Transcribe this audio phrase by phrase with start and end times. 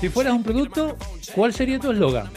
[0.00, 0.96] Si fueras un producto,
[1.34, 2.28] ¿cuál sería tu eslogan?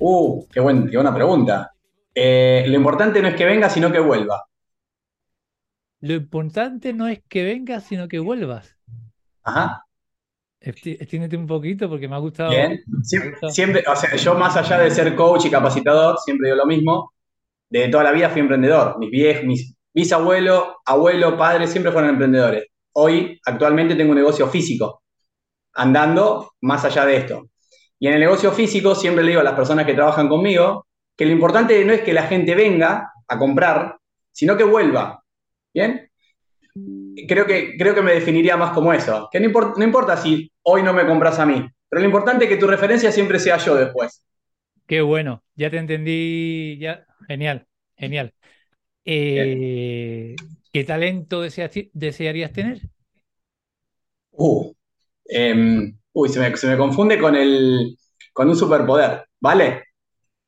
[0.00, 1.72] Uh, qué, buen- qué buena pregunta.
[2.14, 4.44] Eh, lo importante no es que venga, sino que vuelva.
[6.00, 8.76] Lo importante no es que vengas, sino que vuelvas.
[9.42, 9.84] Ajá.
[10.60, 12.50] Extiéndete un poquito porque me ha gustado.
[12.50, 12.80] Bien.
[13.02, 13.52] Siempre, gustado.
[13.52, 17.12] siempre, o sea, yo más allá de ser coach y capacitador, siempre digo lo mismo.
[17.70, 18.98] De toda la vida fui emprendedor.
[18.98, 22.66] Mis viejos, mis bisabuelos, abuelo, padres, siempre fueron emprendedores.
[22.92, 25.02] Hoy, actualmente, tengo un negocio físico,
[25.74, 27.50] andando más allá de esto.
[27.98, 31.26] Y en el negocio físico siempre le digo a las personas que trabajan conmigo que
[31.26, 33.98] lo importante no es que la gente venga a comprar,
[34.32, 35.22] sino que vuelva.
[35.74, 36.10] ¿Bien?
[37.28, 39.28] Creo que, creo que me definiría más como eso.
[39.30, 42.44] Que no, import- no importa si hoy no me compras a mí, pero lo importante
[42.44, 44.24] es que tu referencia siempre sea yo después.
[44.86, 47.66] Qué bueno, ya te entendí, ya, genial,
[47.96, 48.34] genial.
[49.04, 50.36] Eh,
[50.72, 52.80] ¿qué talento deseas- desearías tener?
[54.32, 54.72] Uh,
[55.30, 57.96] em, uy, se me, se me confunde con el,
[58.32, 59.84] con un superpoder, ¿vale?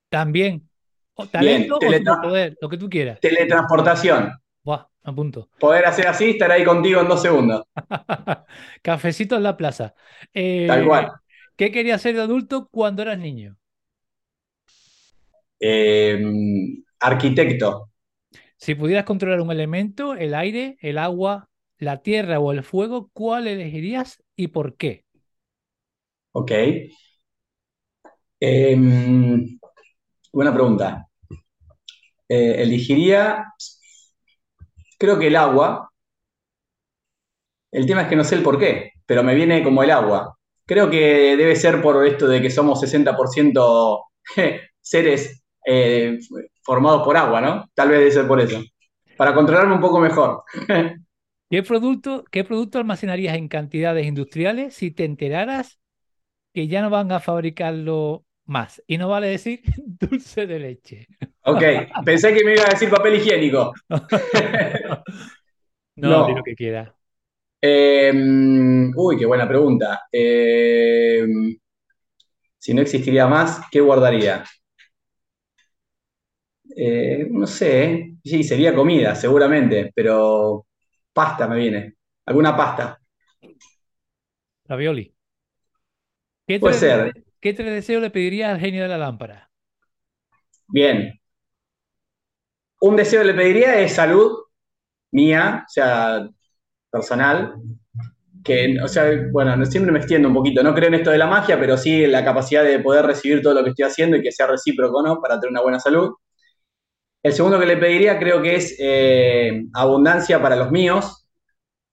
[0.09, 0.69] También,
[1.15, 3.21] o Bien, talento o teletra- superpoder, lo que tú quieras.
[3.21, 4.33] teletransportación.
[4.65, 5.51] Buah, me apunto.
[5.61, 7.63] Poder hacer así, estar ahí contigo en dos segundos.
[8.83, 9.95] Cafecito en la plaza.
[10.35, 11.13] Eh, Tal cual.
[11.57, 13.59] ¿qué querías ser de adulto cuando eras niño?
[15.61, 17.90] Em, arquitecto.
[18.61, 23.47] Si pudieras controlar un elemento, el aire, el agua, la tierra o el fuego, ¿cuál
[23.47, 25.07] elegirías y por qué?
[26.33, 26.53] Ok.
[28.41, 29.59] Em,
[30.33, 31.09] buena pregunta.
[32.29, 33.45] Eh, elegiría,
[34.99, 35.91] creo que el agua.
[37.73, 40.37] El tema es que no sé el por qué, pero me viene como el agua.
[40.67, 44.05] Creo que debe ser por esto de que somos 60%
[44.81, 46.19] seres eh,
[46.63, 47.71] formados por agua, ¿no?
[47.75, 48.61] Tal vez debe ser por eso.
[49.17, 50.45] Para controlarme un poco mejor.
[51.51, 55.81] ¿Qué producto, qué producto almacenarías en cantidades industriales si te enteraras
[56.55, 58.83] que ya no van a fabricarlo más?
[58.87, 61.09] Y no vale decir dulce de leche.
[61.43, 61.63] Ok,
[62.05, 63.73] pensé que me iba a decir papel higiénico.
[65.97, 66.29] No, No.
[66.29, 66.93] lo que quieras.
[67.63, 68.13] Eh,
[68.97, 70.03] uy, qué buena pregunta.
[70.13, 71.27] Eh,
[72.59, 74.45] si no existiría más, ¿qué guardaría?
[76.77, 78.15] Eh, no sé, ¿eh?
[78.25, 80.67] sí, sería comida, seguramente, pero
[81.13, 81.95] pasta me viene.
[82.27, 83.01] ¿Alguna pasta?
[84.71, 85.13] Ravioli.
[86.47, 87.13] ¿Qué Puede tres, ser.
[87.41, 89.51] qué tres deseos le pedirías al genio de la lámpara?
[90.69, 91.19] Bien.
[92.81, 94.33] Un deseo le pediría es salud
[95.13, 96.29] mía, o sea,
[96.91, 97.55] personal.
[98.45, 100.63] Que, o sea, bueno, no- siempre me extiendo un poquito.
[100.63, 103.43] No creo en esto de la magia, pero sí en la capacidad de poder recibir
[103.43, 105.21] todo lo que estoy haciendo y que sea recíproco, ¿no?
[105.23, 106.13] Para tener una buena salud.
[107.23, 111.27] El segundo que le pediría creo que es eh, abundancia para los míos,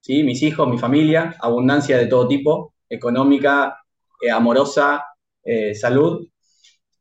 [0.02, 0.24] ¿sí?
[0.24, 3.78] mis hijos, mi familia, abundancia de todo tipo, económica,
[4.22, 5.06] eh, amorosa,
[5.44, 6.28] eh, salud.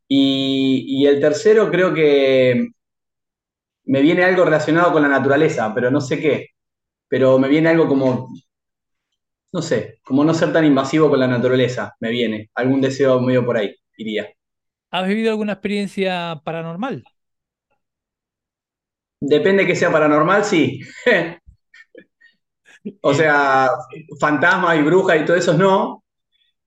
[0.09, 2.69] Y, y el tercero creo que
[3.84, 6.48] me viene algo relacionado con la naturaleza, pero no sé qué.
[7.09, 8.28] Pero me viene algo como,
[9.53, 12.50] no sé, como no ser tan invasivo con la naturaleza, me viene.
[12.54, 14.28] Algún deseo medio por ahí, iría.
[14.91, 17.04] ¿Has vivido alguna experiencia paranormal?
[19.28, 20.81] Depende que sea paranormal, sí.
[23.00, 23.69] O sea,
[24.20, 26.04] fantasmas y brujas y todo eso no,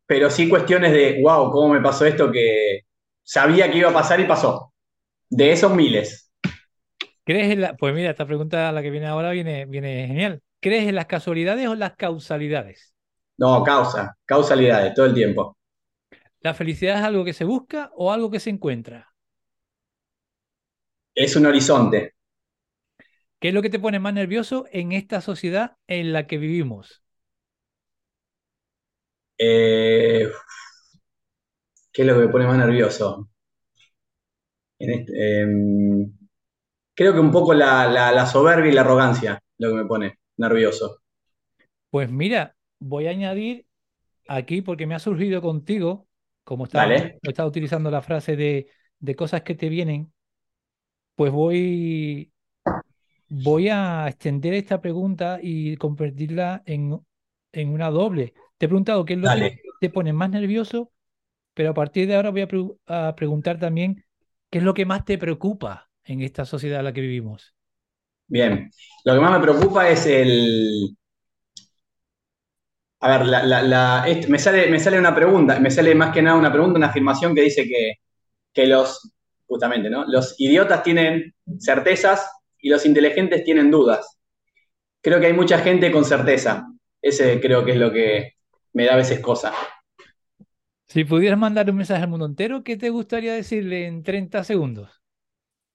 [0.06, 2.81] pero sí cuestiones de, wow, ¿cómo me pasó esto que
[3.24, 4.74] sabía que iba a pasar y pasó?
[5.30, 6.30] De esos miles.
[7.24, 7.78] ¿Crees en la...
[7.78, 10.42] Pues mira, esta pregunta, la que viene ahora, viene, viene genial.
[10.59, 12.94] ¿Crees en las casualidades o las causalidades?
[13.38, 15.58] No, causa, causalidades, todo el tiempo.
[16.42, 19.14] ¿La felicidad es algo que se busca o algo que se encuentra?
[21.14, 22.16] Es un horizonte.
[23.40, 27.04] ¿Qué es lo que te pone más nervioso en esta sociedad en la que vivimos?
[29.38, 30.30] Eh,
[31.94, 33.30] ¿qué es lo que me pone más nervioso?
[34.80, 36.12] En este- em,
[36.96, 40.19] creo que un poco la, la- la soberbia y la arrogancia, lo que me pone
[40.38, 41.02] nervioso.
[41.90, 43.68] Pues mira, voy a añadir
[44.28, 46.08] aquí, porque me ha surgido contigo,
[46.44, 50.13] como estaba utilizando la frase de, de cosas que te vienen,
[51.16, 52.31] pues voy,
[53.30, 57.00] voy a extender esta pregunta y convertirla en,
[57.52, 58.34] en una doble.
[58.58, 60.92] Te he preguntado qué es lo que te pone más nervioso,
[61.54, 64.06] pero a partir de ahora voy a, pre- a preguntar también
[64.52, 67.56] qué es lo que más te preocupa en esta sociedad en la que vivimos.
[68.28, 68.72] Bien.
[69.06, 70.96] Lo que más me preocupa es el.
[73.02, 76.22] A ver, la- la- la- me sale, me sale una pregunta, me sale más que
[76.22, 77.94] nada una pregunta, una afirmación que dice que,
[78.54, 79.12] que los,
[79.48, 80.06] justamente, ¿no?
[80.08, 82.30] Los idiotas tienen certezas
[82.62, 84.18] y los inteligentes tienen dudas.
[85.02, 86.68] Creo que hay mucha gente con certeza.
[87.02, 88.34] Ese creo que es lo que,
[88.74, 89.54] me da a veces cosa.
[90.90, 95.02] Si pudieras mandar un mensaje al mundo entero, ¿qué te gustaría decirle en 30 segundos?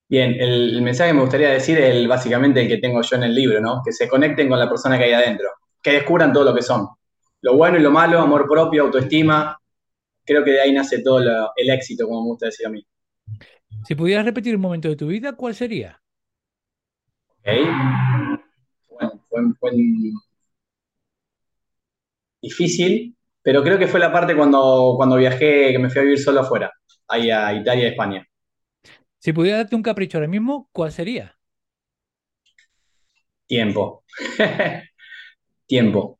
[0.08, 3.16] Bien, el, el mensaje que me gustaría decir es el, básicamente el que tengo yo
[3.16, 3.82] en el libro, ¿no?
[3.84, 5.48] Que se conecten con la persona que hay adentro,
[5.82, 6.86] que descubran todo lo que son.
[7.40, 9.58] Lo bueno y lo malo, amor propio, autoestima.
[10.24, 12.86] Creo que de ahí nace todo lo- el éxito, como me gusta decir a mí.
[13.82, 16.02] Si pudieras repetir un momento de tu vida, ¿cuál sería?
[17.44, 19.70] Bueno, fue, fue
[22.42, 26.18] difícil, pero creo que fue la parte cuando, cuando viajé, que me fui a vivir
[26.20, 26.72] solo afuera,
[27.08, 28.26] ahí a Italia y España.
[29.18, 31.36] Si pudieras darte un capricho ahora mismo, ¿cuál sería?
[33.46, 34.04] Tiempo.
[35.66, 36.18] Tiempo.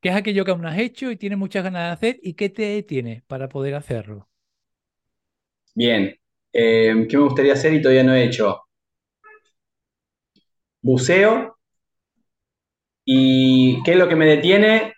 [0.00, 2.32] ¿Qué es aquello que aún no has hecho y tienes muchas ganas de hacer y
[2.34, 4.28] qué te detiene para poder hacerlo?
[5.74, 6.14] Bien.
[6.52, 8.65] Eh, ¿qué me gustaría hacer y todavía no he hecho?
[10.86, 11.32] Buceo.
[13.04, 14.94] ¿Y qué es lo que me detiene?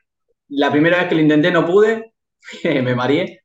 [0.48, 2.14] La primera vez que lo intenté no pude,
[2.64, 3.40] me mareé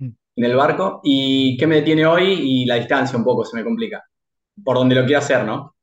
[0.00, 0.14] Mm.
[0.36, 1.00] en el barco.
[1.04, 2.32] ¿Y qué me detiene hoy?
[2.40, 4.04] Y la distancia un poco se me complica.
[4.64, 5.76] Por donde lo quiero hacer, ¿no?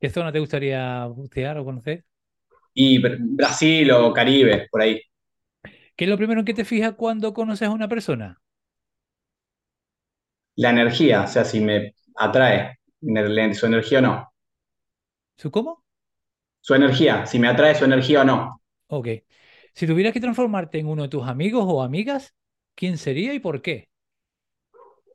[0.00, 2.04] ¿Qué zona te gustaría bucear o conocer?
[2.74, 5.00] Y Br- Brasil o Caribe, por ahí.
[5.96, 8.40] ¿Qué es lo primero en que te fijas cuando conoces a una persona?
[10.56, 12.78] La energía, o sea, si me atrae
[13.54, 14.33] su energía o no.
[15.36, 15.84] ¿Su cómo?
[16.60, 18.60] Su energía, si me atrae su energía o no.
[18.88, 19.08] Ok.
[19.74, 22.34] Si tuvieras que transformarte en uno de tus amigos o amigas,
[22.74, 23.88] ¿quién sería y por qué?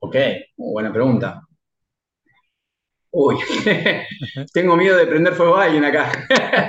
[0.01, 0.15] Ok,
[0.57, 1.41] buena pregunta.
[3.11, 3.37] Uy,
[4.53, 6.11] tengo miedo de prender fuego a alguien acá,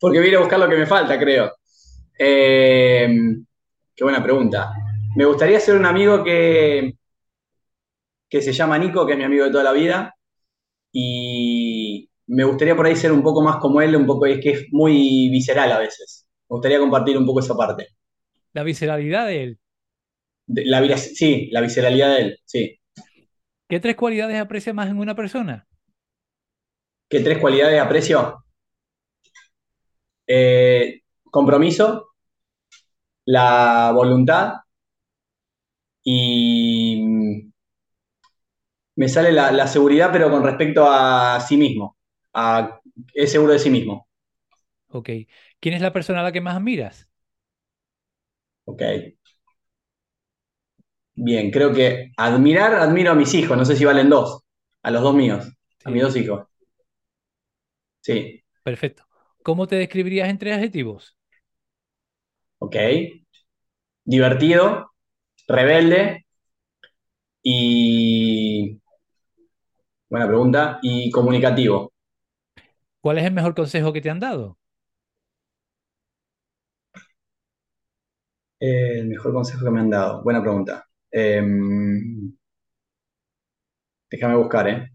[0.00, 1.52] porque voy a ir a buscar lo que me falta, creo.
[2.18, 3.08] Eh,
[3.94, 4.72] qué buena pregunta.
[5.16, 6.94] Me gustaría ser un amigo que,
[8.28, 10.14] que se llama Nico, que es mi amigo de toda la vida,
[10.92, 14.50] y me gustaría por ahí ser un poco más como él, un poco, es que
[14.50, 16.26] es muy visceral a veces.
[16.48, 17.88] Me gustaría compartir un poco esa parte.
[18.52, 19.58] La visceralidad de él.
[20.46, 22.78] De- La, sí, la visceralidad de él, sí.
[23.66, 25.66] ¿Qué tres cualidades aprecia más en una persona?
[27.10, 28.44] ¿Qué tres cualidades aprecio?
[30.26, 32.10] Eh, compromiso,
[33.26, 34.54] la voluntad
[36.04, 36.97] y
[38.98, 41.96] me sale la, la seguridad, pero con respecto a sí mismo.
[42.34, 42.80] A-
[43.14, 44.08] es seguro de sí mismo.
[44.88, 45.08] Ok.
[45.60, 47.08] ¿Quién es la persona a la que más admiras?
[48.66, 48.82] Ok.
[51.16, 53.56] Bien, creo que admirar, admiro a mis hijos.
[53.58, 54.42] No sé si valen dos.
[54.82, 55.46] A los dos míos.
[55.84, 56.46] A mis dos hijos.
[58.02, 58.44] Sí.
[58.62, 59.04] Perfecto.
[59.42, 61.16] ¿Cómo te describirías en tres adjetivos?
[62.60, 62.76] Ok.
[64.04, 64.90] Divertido,
[65.48, 66.26] rebelde
[67.42, 68.80] y.
[70.10, 70.78] Buena pregunta.
[70.82, 71.92] Y comunicativo.
[73.00, 74.56] ¿Cuál es el mejor consejo que te han dado?
[78.60, 80.22] Eh, el mejor consejo que me han dado.
[80.22, 80.86] Buena pregunta.
[81.10, 82.32] Em,
[84.10, 84.90] déjame buscar, ¿eh?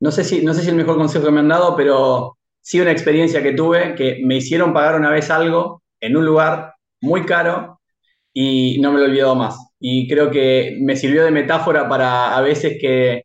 [0.00, 2.80] No sé si, no sé si el mejor consejo que me han dado, pero sí
[2.80, 7.24] una experiencia que tuve que me hicieron pagar una vez algo en un lugar muy
[7.26, 7.80] caro
[8.32, 9.56] y no me lo he olvidado más.
[9.86, 13.24] Y creo que me sirvió de metáfora para a veces que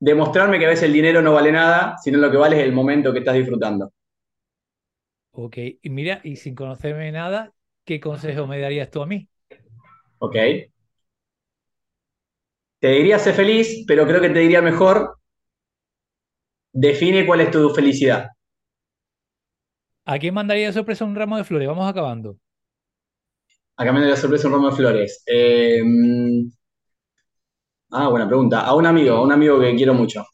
[0.00, 2.72] demostrarme que a veces el dinero no vale nada, sino lo que vale es el
[2.72, 3.92] momento que estás disfrutando.
[5.30, 5.56] Ok.
[5.82, 9.28] Y mira, y sin conocerme nada, ¿qué consejo me darías tú a mí?
[10.18, 10.36] ¿Ok?
[12.80, 15.18] Te diría ser feliz, pero creo que te diría mejor,
[16.72, 18.28] define cuál es tu felicidad.
[20.04, 21.68] ¿A quién mandaría de sorpresa un ramo de flores?
[21.68, 22.36] Vamos acabando.
[23.78, 25.22] Acá me da la sorpresa un ramo de flores.
[25.26, 25.82] Eh,
[27.90, 28.62] ah, buena pregunta.
[28.66, 30.24] A un amigo, a un amigo que quiero mucho.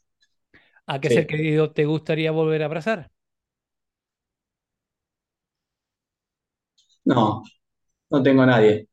[0.87, 1.15] ¿A qué Sí.
[1.15, 3.11] ser querido te gustaría volver a abrazar?
[7.07, 7.43] No,
[8.11, 8.89] no tengo a nadie.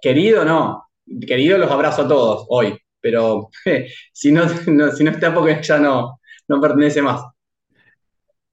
[0.00, 0.88] Querido, no.
[1.26, 3.48] Querido los abrazo a todos hoy, pero
[4.12, 7.22] si no, no- si no está porque ya no, no pertenece más.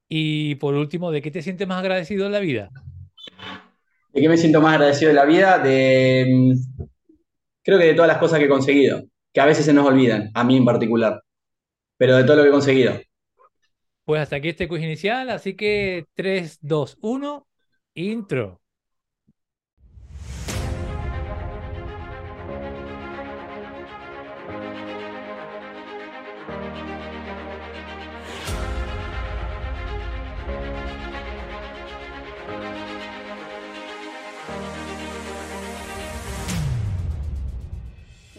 [0.08, 2.74] Y por último, ¿de qué te sientes más agradecido en la vida?
[4.14, 5.58] ¿De qué me siento más agradecido de la vida?
[5.58, 6.54] De, mm,
[7.64, 9.02] creo que de todas las cosas que he conseguido,
[9.34, 11.22] que a veces se nos olvidan, a mí en particular,
[11.98, 12.94] pero de todo lo que he conseguido.
[14.06, 17.48] Pues hasta aquí este quiz inicial, así que 3, 2, 1,
[17.96, 18.63] intro.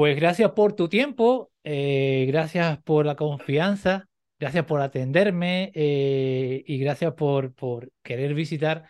[0.00, 6.78] Pues gracias por tu tiempo, eh, gracias por la confianza, gracias por atenderme eh, y
[6.78, 8.84] gracias por, por querer visitar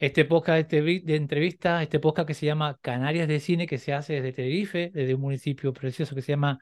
[0.00, 4.14] este podcast de entrevista, este podcast que se llama Canarias de Cine, que se hace
[4.14, 6.58] desde Tenerife, desde un municipio precioso que se llama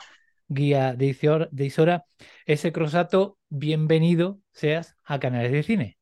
[0.46, 2.04] Guía de Isora.
[2.44, 5.98] Ese crosato, bienvenido seas a Canarias de Cine.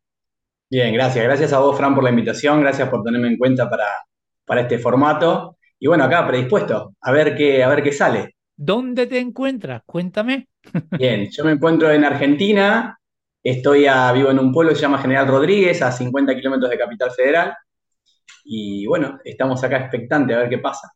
[0.68, 1.24] Bien, gracias.
[1.24, 2.60] Gracias a vos, Fran, por la invitación.
[2.60, 3.86] Gracias por tenerme en cuenta para,
[4.44, 5.58] para este formato.
[5.84, 8.36] Y bueno, acá predispuesto a ver qué, a ver qué sale.
[8.56, 9.82] ¿Dónde te encuentras?
[9.84, 10.48] Cuéntame.
[10.98, 12.98] Bien, yo me encuentro en Argentina,
[13.42, 16.78] estoy a, vivo en un pueblo que se llama General Rodríguez, a 50 kilómetros de
[16.78, 17.54] Capital Federal,
[18.44, 20.90] y bueno, estamos acá expectantes a ver qué pasa.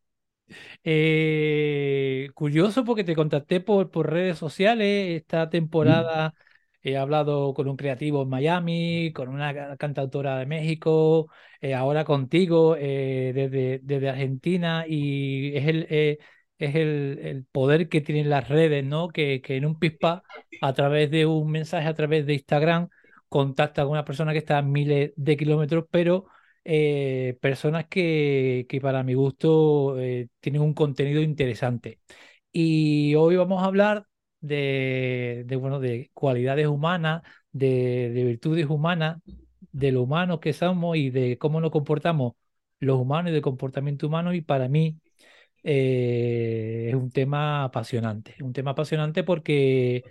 [0.83, 6.33] Eh, curioso porque te contacté por, por redes sociales esta temporada.
[6.83, 11.29] He hablado con un creativo en Miami, con una cantautora de México,
[11.61, 16.19] eh, ahora contigo eh, desde, desde, Argentina y es el, eh,
[16.59, 19.09] es el, poder que tienen las redes, ¿no?
[19.09, 20.23] Que, que, en un pispa,
[20.61, 22.89] a través de un mensaje, a través de Instagram,
[23.29, 26.27] contacta con una persona que está a miles de kilómetros, pero
[27.41, 29.97] personas que, que, para mi gusto
[30.41, 32.01] tienen un contenido interesante.
[32.53, 34.07] Y hoy vamos a hablar
[34.41, 39.19] de, bueno, de cualidades humanas, de, de, virtudes humanas,
[39.73, 42.35] de lo humanos que somos y de cómo nos comportamos
[42.81, 44.35] los humanos y del comportamiento humano.
[44.35, 44.99] Y para mí
[45.63, 48.37] eh, es un tema apasionante.
[48.43, 50.05] Un tema apasionante porque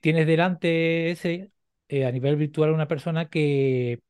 [0.00, 1.52] tienes delante ese,
[1.88, 4.00] eh, a nivel virtual, una persona que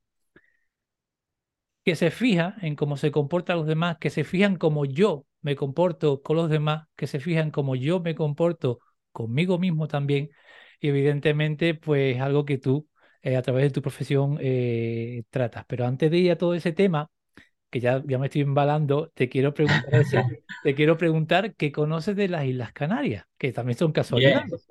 [1.85, 5.57] que se fija en cómo se comportan los demás, que se fijan como yo me
[5.57, 8.79] comporto con los demás, que se fijan como yo me comporto
[9.13, 10.31] conmigo mismo también.
[10.81, 12.89] Y evidentemente, pues algo que tú
[13.23, 15.65] eh, a través de tu profesión eh, tratas.
[15.69, 17.09] Pero antes de ir a todo ese tema,
[17.71, 19.91] que ya, ya me estoy embalando, te quiero preguntar
[20.63, 24.67] te quiero preguntar qué conoces de las Islas Canarias, que también son casualidades.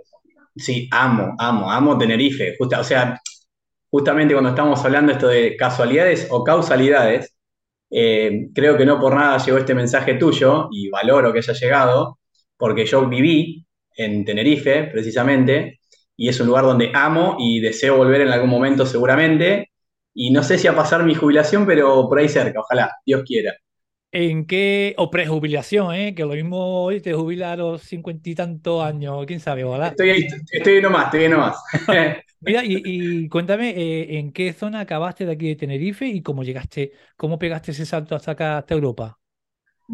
[0.56, 2.56] Sí, amo, amo, amo Tenerife.
[2.60, 3.20] o sea,
[3.90, 7.34] justamente cuando estamos hablando esto de casualidades o causalidades,
[7.90, 12.20] eh, creo que no por nada llegó este mensaje tuyo y valoro que haya llegado,
[12.58, 15.80] porque yo viví en Tenerife, precisamente,
[16.16, 19.72] y es un lugar donde amo y deseo volver en algún momento seguramente.
[20.14, 23.54] Y no sé si a pasar mi jubilación, pero por ahí cerca, ojalá, Dios quiera.
[24.14, 24.94] ¿En qué?
[24.98, 26.14] O prejubilación, ¿eh?
[26.14, 29.88] Que lo mismo hoy te jubila a los cincuenta y tantos años, quién sabe, ojalá.
[29.88, 31.58] Estoy ahí, estoy nomás, estoy nomás.
[32.42, 36.92] Mira, y, cuéntame, eh, ¿en qué zona acabaste de aquí de Tenerife y cómo llegaste,
[37.16, 39.21] cómo pegaste ese salto hasta acá, hasta Europa?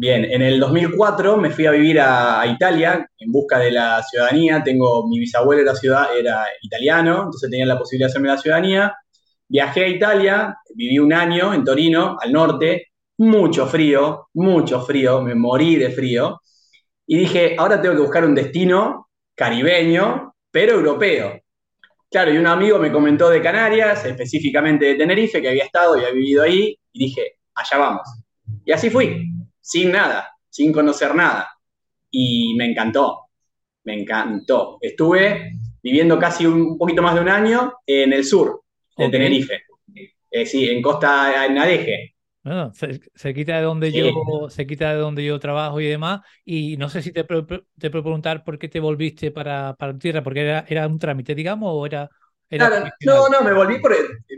[0.00, 4.62] Bien, en el 2004 me fui a vivir a, Italia en busca de la ciudadanía.
[4.62, 8.96] Tengo, mi bisabuelo era, ciudad, era italiano, entonces tenía la posibilidad de hacerme la ciudadanía.
[9.48, 15.34] Viajé a Italia, viví un año en Torino, al norte, mucho frío, mucho frío, me
[15.34, 16.42] morí de frío.
[17.04, 21.40] Y dije, ahora tengo que buscar un destino caribeño, pero europeo.
[22.08, 26.04] Claro, y un amigo me comentó de Canarias, específicamente de Tenerife, que había estado y
[26.04, 28.08] había vivido ahí, y dije, allá vamos.
[28.64, 29.28] Y así fui
[29.68, 31.50] sin nada, sin conocer nada.
[32.10, 33.28] Y me encantó,
[33.84, 34.78] me encantó.
[34.80, 38.62] Estuve viviendo casi un poquito más de un año en el sur
[38.96, 39.60] de Tenerife.
[40.30, 42.14] Eh, sí, en Costa, en Adeje.
[42.42, 46.78] Bueno, se, quita de donde yo se quita de donde yo trabajo y demás y
[46.78, 50.42] no sé si te, te puedo preguntar por qué te volviste para, para tierra porque
[50.42, 52.08] era, era un trámite digamos o era,
[53.04, 53.94] no no me volví por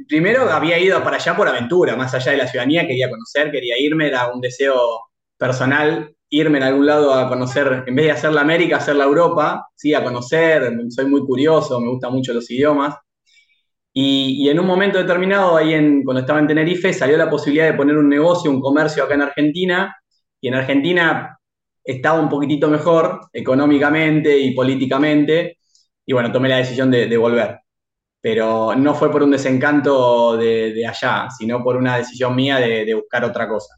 [0.08, 3.78] primero había ido para allá por aventura más allá de la ciudadanía quería conocer quería
[3.78, 5.09] irme era un deseo
[5.40, 9.04] personal irme en algún lado a conocer, en vez de hacer la América, hacer la
[9.04, 9.94] Europa, ¿sí?
[9.94, 12.94] a conocer, soy muy curioso, me gustan mucho los idiomas.
[13.92, 17.74] Y, en un momento determinado, ahí en, cuando estaba en Tenerife, salió la posibilidad de
[17.74, 19.96] poner un negocio, un comercio acá en Argentina.
[20.40, 21.40] Y en Argentina,
[21.84, 25.58] estaba un poquitito mejor económicamente y políticamente,
[26.06, 27.60] y bueno, tomé la decisión de, volver.
[28.20, 33.24] Pero no fue por un desencanto de, allá, sino por una decisión mía de, buscar
[33.24, 33.74] otra cosa.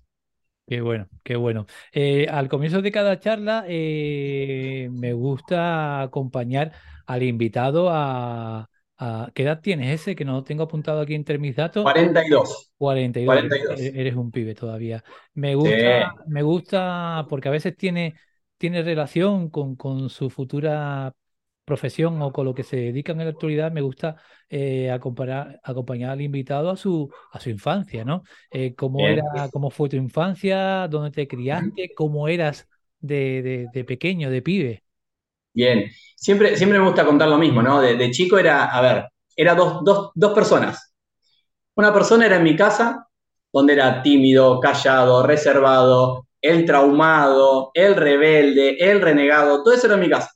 [0.67, 1.67] Qué bueno, qué bueno.
[1.93, 6.73] Eh, al comienzo de cada charla eh, me gusta acompañar
[7.07, 8.69] al invitado a,
[9.35, 11.83] ¿Qué edad tienes ese que no tengo apuntado aquí entre mis datos?
[11.83, 12.71] 42.
[12.79, 13.81] 42.
[13.81, 15.03] Eres un pibe todavía.
[15.35, 18.15] Me gusta, me gusta porque a veces tiene,
[18.59, 21.13] tiene relación con, con su futura
[21.65, 24.17] profesión o con lo que se dedica en la actualidad, me gusta
[24.49, 28.23] eh, acompañar, acompañar, al invitado a su, a su infancia, ¿no?
[28.51, 30.89] Eh, ¿cómo, era, ¿Cómo fue tu infancia?
[30.89, 31.93] ¿Dónde te criaste?
[31.95, 34.83] ¿Cómo eras de, de pequeño, de pibe?
[35.55, 37.81] Bien, siempre, siempre me gusta contar lo mismo, ¿no?
[37.81, 39.83] De, chico era, a ver, era dos,
[40.15, 40.95] dos, personas.
[41.75, 43.07] Una persona era en mi casa,
[43.53, 50.01] donde era tímido, callado, reservado, el traumado, el rebelde, el renegado, todo eso era en
[50.01, 50.31] mi casa.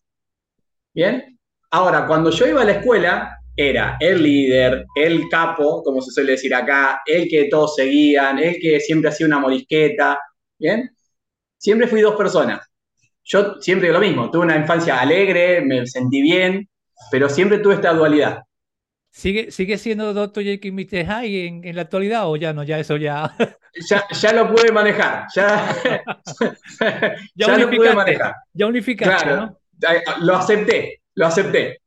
[0.97, 1.39] ¿Bien?
[1.71, 6.33] Ahora, cuando yo iba a la escuela, era el líder, el capo, como se suele
[6.33, 10.19] decir acá, el que todos seguían, el que siempre hacía una morisqueta,
[10.59, 10.91] ¿bien?
[11.57, 12.61] Siempre fui dos personas
[13.27, 16.69] yo siempre lo mismo, tuve una infancia alegre, me sentí bien,
[17.11, 18.43] pero siempre tuve esta dualidad.
[19.11, 20.45] ¿Sigue, sigue siendo Dr.
[20.45, 20.69] J.K.
[20.73, 21.07] Mr.
[21.07, 22.63] High en, en, la actualidad o ya no?
[22.63, 23.35] Ya eso ya...
[23.91, 25.69] Ya, ya lo pude manejar, ya,
[27.35, 28.35] ya, lo pude manejar.
[28.55, 29.59] Ya unificaste, ¿no?
[30.21, 31.81] Lo acepté, lo acepté.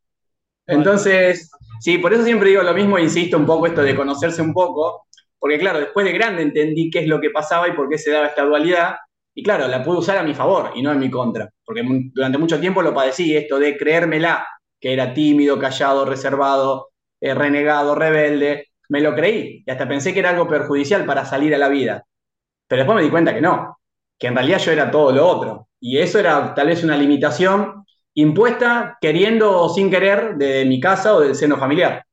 [0.68, 4.54] Entonces, sí, por eso siempre digo lo mismo, insisto un poco esto de conocerse un
[4.54, 5.08] poco,
[5.40, 8.12] porque claro, después de grande entendí qué es lo que pasaba y por qué se
[8.12, 8.96] daba esta dualidad,
[9.34, 11.82] y claro, la pude usar a mi favor y no en mi contra, porque
[12.14, 14.46] durante mucho tiempo lo padecí, esto de creérmela,
[14.80, 20.20] que era tímido, callado, reservado, eh, renegado, rebelde, me lo creí y hasta pensé que
[20.20, 22.06] era algo perjudicial para salir a la vida.
[22.68, 23.80] Pero después me di cuenta que no,
[24.18, 25.69] que en realidad yo era todo lo otro.
[25.80, 31.16] Y eso era tal vez una limitación impuesta queriendo o sin querer de mi casa
[31.16, 32.04] o del seno familiar.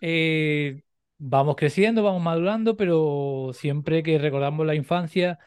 [0.00, 0.82] Eh,
[1.18, 5.38] vamos creciendo, vamos madurando, pero siempre que recordamos la infancia,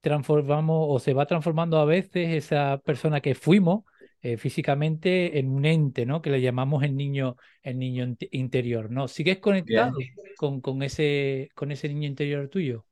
[0.00, 3.84] transformamos o se va transformando a veces esa persona que fuimos
[4.20, 6.20] eh, físicamente en un ente, ¿no?
[6.20, 9.08] Que le llamamos el niño, el niño interior, ¿no?
[9.08, 9.96] ¿Sigues conectado
[10.36, 12.84] con, con, ese, con ese niño interior tuyo?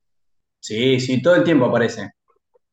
[0.58, 2.10] Sí, sí, todo el tiempo aparece.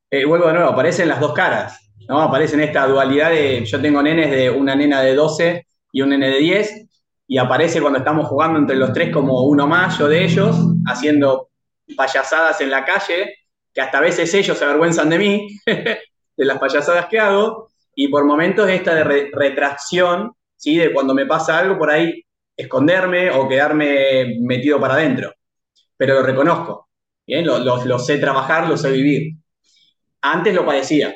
[0.09, 2.21] Eh, vuelvo de nuevo, aparecen las dos caras, ¿no?
[2.21, 6.29] Aparecen esta dualidad de, yo tengo nenes de una nena de 12 y un nene
[6.29, 6.87] de 10,
[7.27, 11.49] y aparece cuando estamos jugando entre los tres como uno más, yo de ellos, haciendo
[11.95, 13.35] payasadas en la calle,
[13.73, 18.07] que hasta a veces ellos se avergüenzan de mí, de las payasadas que hago, y
[18.07, 20.77] por momentos esta de retracción, ¿sí?
[20.77, 22.23] de cuando me pasa algo por ahí,
[22.55, 25.33] esconderme o quedarme metido para adentro.
[25.97, 26.89] Pero lo reconozco,
[27.25, 27.45] ¿bien?
[27.45, 29.33] Lo, sé trabajar, lo sé vivir.
[30.31, 31.15] Antes lo padecía,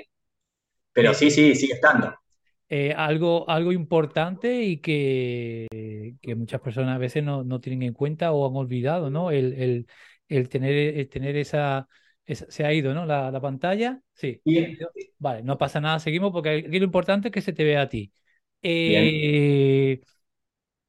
[0.94, 2.16] pero sí, sí, sigue estando.
[2.70, 5.68] Eh, algo, algo importante y que,
[6.22, 9.30] que, muchas personas a veces no, no, tienen en cuenta o han olvidado, ¿no?
[9.30, 9.88] El, el,
[10.30, 11.90] el tener, el tener esa,
[12.26, 13.06] se ha ido, ¿no?
[13.06, 14.02] La, pantalla.
[14.14, 14.42] Sí.
[15.18, 17.90] Vale, no pasa nada, seguimos porque aquí lo importante es que se te vea a
[17.90, 18.12] ti.
[18.62, 20.02] Eh,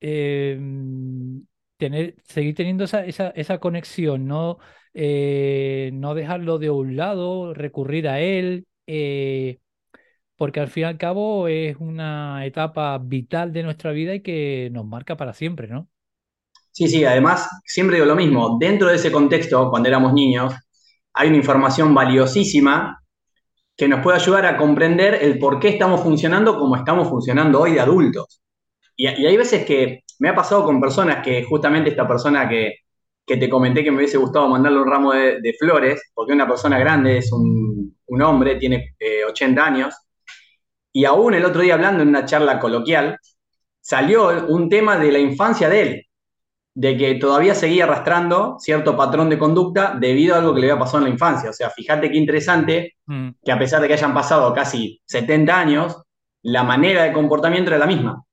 [0.01, 1.45] em,
[1.77, 4.59] tener, seguir teniendo esa, esa, conexión, no,
[4.95, 9.59] eh, no dejarlo de un lado, recurrir a él, eh,
[10.37, 14.71] porque al fin y al cabo es una etapa vital de nuestra vida y que
[14.73, 15.89] nos marca para siempre, ¿no?
[16.71, 20.55] Sí, sí, además siempre digo lo mismo, dentro de ese contexto, cuando éramos niños,
[21.13, 23.03] hay una información valiosísima
[23.77, 27.73] que nos puede ayudar a comprender el por qué estamos funcionando como estamos funcionando hoy
[27.73, 28.43] de adultos.
[28.97, 32.77] Y, hay veces que me ha pasado con personas que justamente esta persona que,
[33.37, 37.19] te comenté que me hubiese gustado mandarle un ramo de, flores, porque una persona grande
[37.19, 38.95] es un, hombre, tiene
[39.29, 39.95] 80 eh, años,
[40.93, 43.19] y aún el otro día hablando en una charla coloquial,
[43.81, 46.07] salió un tema de la infancia de él,
[46.75, 50.81] de que todavía seguía arrastrando cierto patrón de conducta debido a algo que le había
[50.81, 51.51] pasado en la infancia.
[51.51, 53.31] O sea, fíjate qué interesante mm.
[53.45, 56.03] que a pesar de que hayan pasado casi 70 años,
[56.43, 58.25] la manera de comportamiento era la misma.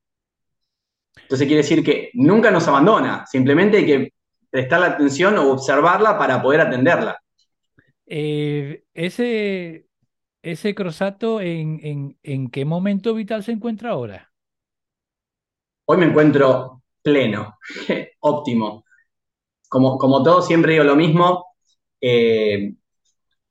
[1.22, 3.86] Entonces quiere decir que nunca nos abandona, simplemente hay
[4.52, 7.22] que prestarle atención o observarla para poder atenderla.
[8.06, 9.88] Eh, ese,
[10.42, 14.32] ese crosato, ¿en, en qué momento vital se encuentra ahora?
[15.86, 17.58] Hoy me encuentro pleno,
[18.20, 18.86] óptimo.
[19.68, 21.46] Como, como todo, siempre digo lo mismo,
[22.02, 22.74] eh,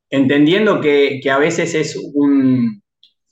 [0.09, 2.81] entendiendo que, a veces es, un,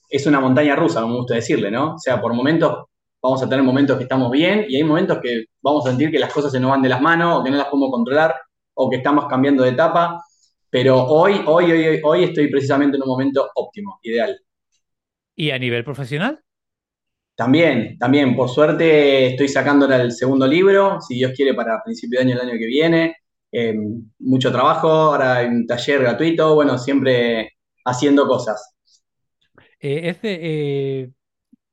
[0.10, 1.96] es una montaña rusa, me gusta decirle, ¿no?
[1.96, 2.86] O sea, por momentos
[3.28, 6.20] vamos a tener momentos que estamos bien y hay momentos que vamos a sentir que
[6.20, 8.34] las cosas se nos van de las manos o que no las podemos controlar
[8.74, 10.24] o que estamos cambiando de etapa.
[10.70, 14.40] Pero hoy, hoy, hoy, hoy estoy precisamente en un momento óptimo, ideal.
[15.36, 16.40] ¿Y a nivel profesional?
[17.36, 22.20] También, también, por suerte estoy sacando ahora el segundo libro, si Dios quiere, para principio
[22.20, 23.18] de año, el año que viene.
[23.52, 23.76] Eh,
[24.20, 28.74] mucho trabajo, ahora hay un taller gratuito, bueno, siempre haciendo cosas.
[29.80, 31.12] Eh, eh,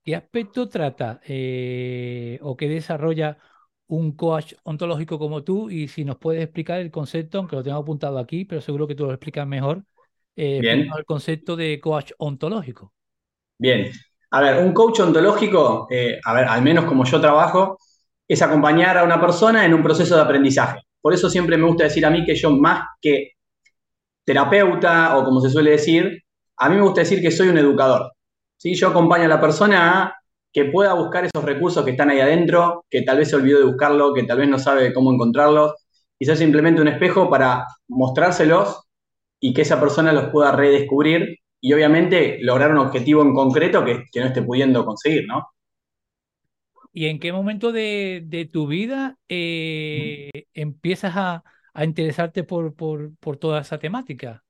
[0.05, 3.39] ¿qué aspecto trata eh, o qué desarrolla
[3.87, 5.71] un coach ontológico como tú?
[5.71, 8.95] Y si nos puedes explicar el concepto, aunque lo tengo apuntado aquí, pero seguro que
[8.95, 9.85] tú lo explicas mejor,
[10.37, 10.89] eh, Bien.
[10.97, 12.93] el concepto de coach ontológico.
[13.59, 13.91] Bien.
[14.31, 17.79] A ver, un coach ontológico, eh, a ver, al menos como yo trabajo,
[18.27, 20.81] es acompañar a una persona en un proceso de aprendizaje.
[21.01, 23.33] Por eso siempre me gusta decir a mí que yo, más que
[24.25, 26.23] terapeuta o como se suele decir,
[26.57, 28.13] a mí me gusta decir que soy un educador.
[28.57, 28.75] ¿Sí?
[28.75, 30.17] Yo acompaño a la persona a
[30.53, 33.65] que pueda buscar esos recursos que están ahí adentro, que tal vez se olvidó de
[33.67, 35.75] buscarlo, que tal vez no sabe cómo encontrarlos,
[36.19, 38.83] y soy simplemente un espejo para mostrárselos
[39.41, 44.05] y que esa persona los pueda redescubrir y obviamente lograr un objetivo en concreto que,
[44.13, 45.49] que no esté pudiendo conseguir, ¿no?
[46.93, 53.17] ¿Y en qué momento de, de tu vida eh, empiezas a, a interesarte por, por,
[53.17, 54.45] por toda esa temática?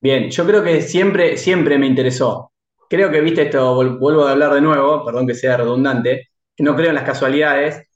[0.00, 2.52] Bien, yo creo que siempre, siempre me interesó.
[2.88, 6.88] Creo que, viste, esto vuelvo a hablar de nuevo, perdón que sea redundante, no creo
[6.88, 7.86] en las casualidades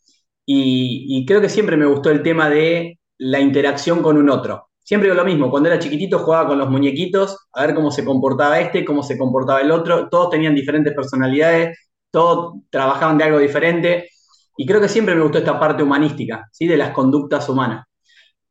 [0.44, 4.68] y, creo que siempre me gustó el tema de la interacción con un otro.
[4.80, 8.60] Siempre lo mismo, cuando era chiquitito jugaba con los muñequitos, a ver cómo se comportaba
[8.60, 11.78] este, cómo se comportaba el otro, todos tenían diferentes personalidades,
[12.10, 14.10] todos trabajaban de algo diferente
[14.56, 16.66] y creo que siempre me gustó esta parte humanística, ¿sí?
[16.66, 17.86] De las conductas humanas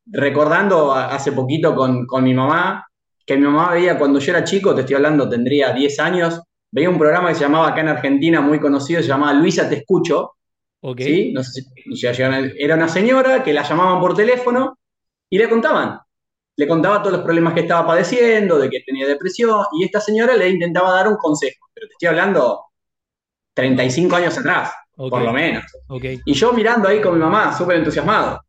[0.05, 2.85] recordando hace poquito con mi mamá,
[3.31, 6.89] que mi mamá veía cuando yo era chico, te estoy hablando, tendría 10 años, veía
[6.89, 10.33] un programa que se llamaba acá en Argentina, muy conocido, se llamaba Luisa Te Escucho,
[10.81, 10.99] ¿Ok?
[11.01, 11.31] ¿sí?
[11.31, 14.77] No sé si ya llegaron a- era una señora que la llamaban por teléfono
[15.29, 15.99] y le contaban.
[16.57, 20.35] Le contaba todos los problemas que estaba padeciendo, de que tenía depresión, y esta señora
[20.35, 21.67] le intentaba dar un consejo.
[21.73, 22.65] Pero te estoy hablando
[23.53, 25.09] 35 años atrás, Ok.
[25.09, 25.63] por lo menos.
[25.87, 26.03] Ok.
[26.25, 28.41] Y yo mirando ahí con mi mamá, súper entusiasmado.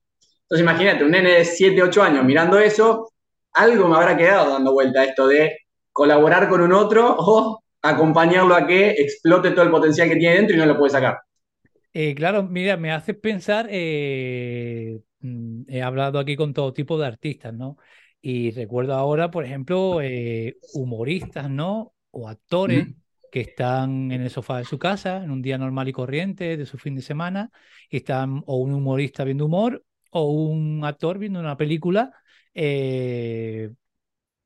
[0.43, 3.12] Entonces imagínate, un nene de 7, 8 años mirando eso,
[3.55, 5.59] algo me habrá quedado dando vuelta esto de
[5.93, 10.57] colaborar con un otro o acompañarlo a que explote todo el potencial que tiene dentro
[10.57, 11.19] y no lo puede sacar.
[11.95, 17.07] Eh, claro, mira, me hace pensar, eh, mm, he hablado aquí con todo tipo de
[17.07, 17.77] artistas, ¿no?
[18.21, 21.95] Y recuerdo ahora, por ejemplo, eh, humoristas, ¿no?
[22.11, 22.95] O actores Ujú.
[23.31, 26.67] que están en el sofá de su casa, en un día normal y corriente de
[26.67, 27.51] su fin de semana,
[27.91, 32.15] y están o un humorista viendo humor o un actor viendo una película,
[32.55, 33.73] eh,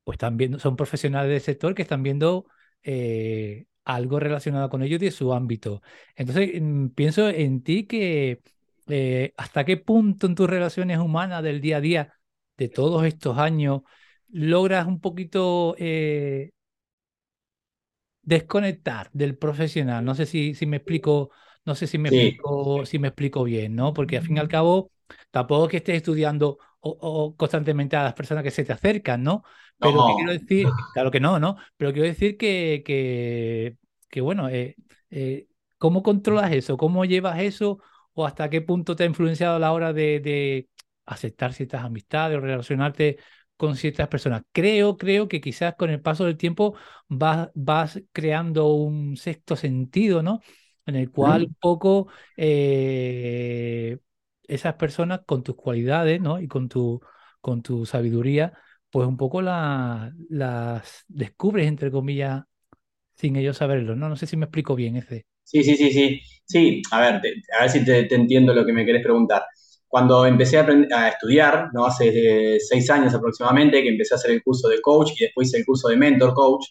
[0.03, 2.47] pues están viendo, son profesionales del sector que están viendo
[2.83, 5.81] eh, algo relacionado con ellos de su ámbito.
[6.15, 8.41] Entonces, mm, pienso en ti que
[8.87, 12.13] eh, hasta qué punto en tus relaciones humanas del día a día
[12.57, 13.81] de todos estos años
[14.29, 16.51] logras un poquito eh,
[18.21, 20.03] desconectar del profesional.
[20.05, 21.31] No sé si, si me explico,
[21.65, 23.93] no sé si me Sí, explico, si me explico bien, ¿no?
[23.93, 24.91] Porque al fin y al cabo,
[25.31, 29.23] tampoco es que estés estudiando o, o constantemente a las personas que se te acercan,
[29.23, 29.43] ¿no?
[29.79, 31.57] Pero que quiero decir, claro que no, ¿no?
[31.77, 33.77] Pero quiero decir que, que,
[34.09, 34.77] que bueno, eh,
[35.09, 36.77] eh, ¿cómo controlas eso?
[36.77, 37.79] ¿Cómo llevas eso?
[38.13, 40.69] ¿O hasta qué punto te ha influenciado a la hora de, de
[41.05, 43.17] aceptar ciertas amistades o relacionarte
[43.55, 44.43] con ciertas personas?
[44.51, 46.75] Creo, creo que quizás con el paso del tiempo
[47.07, 50.41] vas, vas creando un sexto sentido, ¿no?
[50.85, 53.97] En el cual un poco eh,
[54.47, 56.39] esas personas con tus cualidades, ¿no?
[56.39, 57.01] Y con tu,
[57.41, 58.53] con tu sabiduría,
[58.89, 62.43] pues un poco la- las descubres, entre comillas,
[63.15, 64.09] sin ellos saberlo, ¿no?
[64.09, 65.25] No sé si me explico bien ese.
[65.43, 66.21] Sí, sí, sí, sí.
[66.45, 67.21] Sí, a ver,
[67.57, 69.43] a ver si te, entiendo lo que me querés preguntar.
[69.87, 71.85] Cuando empecé a, a estudiar, ¿no?
[71.85, 75.53] Hace eh, seis años aproximadamente, que empecé a hacer el curso de coach y después
[75.53, 76.67] el curso de mentor coach,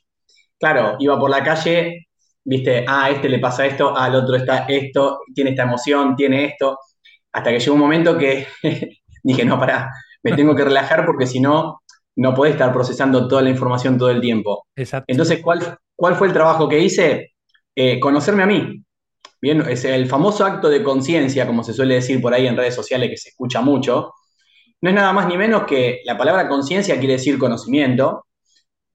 [0.59, 2.09] claro, iba por la calle,
[2.45, 6.47] viste, ah, a este le pasa esto, al otro está esto, tiene esta emoción, tiene
[6.47, 6.79] esto,
[7.37, 8.47] hasta que llegó un momento que
[9.23, 11.83] dije, no, pará, me tengo que relajar porque si no,
[12.17, 14.67] no podés estar procesando toda la información todo el tiempo.
[14.75, 15.05] Exacto.
[15.09, 17.35] Entonces, ¿cuál, cuál fue el trabajo que hice?
[17.75, 18.83] Eh, conocerme a mí.
[19.43, 22.75] Bien, es el famoso acto de conciencia, como se suele decir por ahí en redes
[22.75, 24.15] sociales, que se escucha mucho,
[24.81, 28.25] no es nada más ni menos que la palabra conciencia quiere decir conocimiento,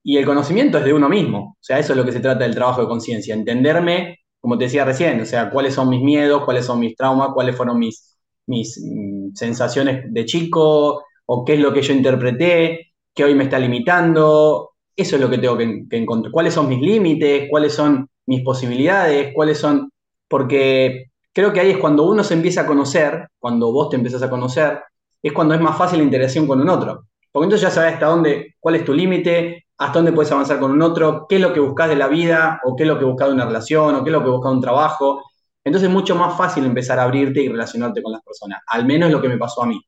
[0.02, 1.56] y el conocimiento es de uno mismo.
[1.60, 4.64] O sea, eso es lo que se trata del trabajo de conciencia, entenderme, como te
[4.64, 8.11] decía recién, o sea, cuáles son mis miedos, cuáles son mis traumas, cuáles fueron mis,
[8.46, 13.44] mis mm, sensaciones de chico, o qué es lo que yo interpreté, que hoy me
[13.44, 14.70] está limitando.
[14.94, 16.32] Eso es lo que tengo que, encontrar.
[16.32, 17.48] ¿Cuáles son mis límites?
[17.50, 19.32] ¿Cuáles son mis posibilidades?
[19.34, 19.90] ¿Cuáles son...?
[20.28, 24.22] Porque creo que ahí es cuando uno se empieza a conocer, cuando vos te empezás
[24.22, 24.80] a conocer,
[25.22, 27.04] es cuando es más fácil la interacción con un otro.
[27.30, 30.70] Porque entonces ya sabes hasta dónde, cuál es tu límite, hasta dónde puedes avanzar con
[30.70, 33.04] un otro, qué es lo que buscas de la vida, o qué es lo que
[33.04, 35.22] buscas de una relación, o qué es lo que buscas de un trabajo.
[35.64, 38.60] Entonces es mucho más fácil empezar a abrirte y relacionarte con las personas.
[38.66, 39.80] Al menos es lo que me pasó a mí.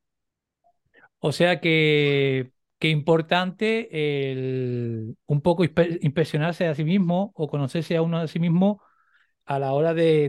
[1.19, 8.01] O sea que, que importante el, un poco impresionarse a sí mismo o conocerse a
[8.01, 8.81] uno a sí mismo
[9.45, 10.25] a la hora de,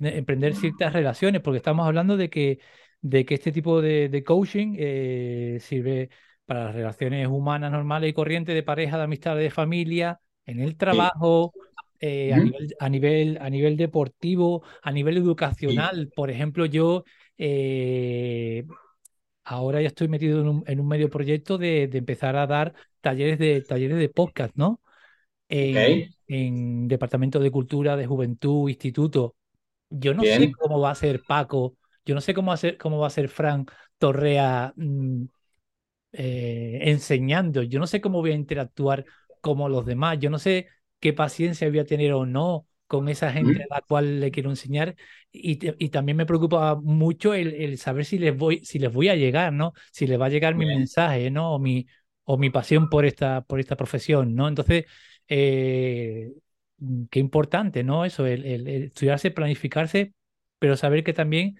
[0.00, 2.60] emprender ciertas relaciones, porque estamos hablando de que,
[3.00, 6.10] de que este tipo de, coaching eh, sirve
[6.46, 10.76] para las relaciones humanas normales y corrientes de pareja, de amistad, de familia, en el
[10.76, 11.52] trabajo,
[12.06, 16.12] eh, a, nivel, a, nivel, a nivel deportivo, a nivel educacional.
[16.14, 17.04] Por ejemplo, yo
[17.38, 18.66] eh,
[19.42, 22.74] ahora ya estoy metido en un, en un medio proyecto de, de, empezar a dar
[23.00, 24.82] talleres de, talleres de podcast, ¿no?
[25.48, 29.36] en, Departamento de Cultura, de Juventud, Instituto.
[29.88, 32.76] Yo no sé cómo va a ser Paco, yo no sé cómo va a ser,
[32.76, 33.64] cómo va a ser Fran
[33.96, 35.24] Torrea mm,
[36.12, 39.06] eh, enseñando, yo no sé cómo voy a interactuar
[39.40, 40.68] como los demás, yo no sé
[41.00, 44.50] qué paciencia voy a tener o no con esa gente a la cual le quiero
[44.50, 44.94] enseñar.
[45.32, 49.08] Y, y también me preocupa mucho el, el, saber si les voy si les voy
[49.08, 51.86] a llegar no si les va a llegar mi mensaje no o mi
[52.22, 54.84] o mi pasión por esta por esta profesión no entonces
[55.28, 56.32] eh,
[57.10, 58.04] qué importante, ¿no?
[58.04, 60.12] Eso, el, estudiarse, planificarse,
[60.58, 61.58] pero saber que también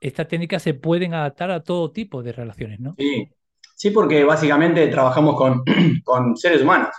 [0.00, 2.94] estas técnicas se pueden adaptar a todo tipo de relaciones, ¿no?
[2.98, 3.28] Sí,
[3.74, 5.64] sí porque básicamente trabajamos con,
[6.04, 6.90] con seres humanos.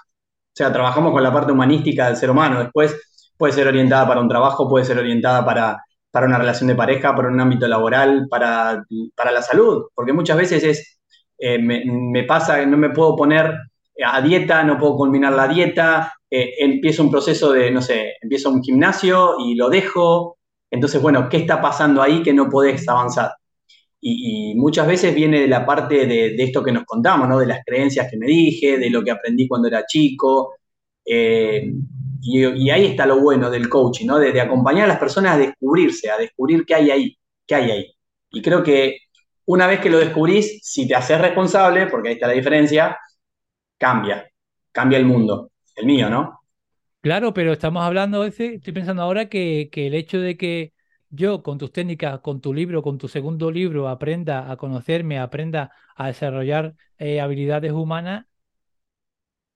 [0.57, 2.57] O sea, trabajamos con la parte humanística del ser humano.
[2.57, 2.99] Después
[3.37, 7.15] puede ser orientada para un trabajo, puede ser orientada para, para una relación de pareja,
[7.15, 8.83] para un ámbito laboral, para,
[9.15, 9.85] para la salud.
[9.93, 10.99] Porque muchas veces es,
[11.37, 13.53] eh, me, pasa que no me puedo poner
[14.03, 18.49] a dieta, no puedo culminar la dieta, eh, empiezo un proceso de, no sé, empiezo
[18.49, 20.39] un gimnasio y lo dejo.
[20.71, 23.29] Entonces, bueno, ¿qué está pasando ahí que no podés avanzar?
[23.99, 27.39] Y, muchas veces viene de la parte de, esto que nos contamos, ¿no?
[27.39, 30.55] De las creencias que me dije, de lo que aprendí cuando era chico.
[31.05, 31.71] Eh,
[32.21, 34.19] y, ahí está lo bueno del coaching, ¿no?
[34.19, 37.71] De, de, acompañar a las personas a descubrirse, a descubrir qué hay ahí, qué hay
[37.71, 37.93] ahí.
[38.31, 38.99] Y creo que
[39.45, 42.97] una vez que lo descubrís, si te haces responsable, porque ahí está la diferencia,
[43.77, 44.29] cambia,
[44.71, 46.41] cambia el mundo, el mío, ¿no?
[47.01, 50.73] Claro, pero estamos hablando, estoy pensando ahora que, que el hecho de que
[51.09, 55.71] yo con tus técnicas, con tu libro, con tu segundo libro, aprenda a conocerme, aprenda
[55.95, 58.25] a desarrollar eh, habilidades humanas,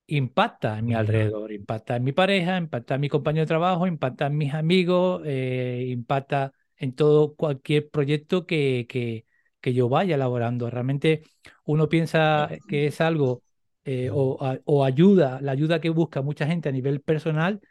[0.08, 4.28] impacta en mi alrededor, impacta en mi pareja, impacta en mi compañero de trabajo, impacta
[4.28, 9.26] en mis amigos, eh, impacta en todo cualquier proyecto que, que,
[9.62, 10.70] que, yo vaya elaborando.
[10.70, 11.22] Realmente
[11.64, 13.44] uno piensa que es algo
[13.84, 17.62] eh, o, ayuda, la ayuda que busca mucha gente a nivel personal,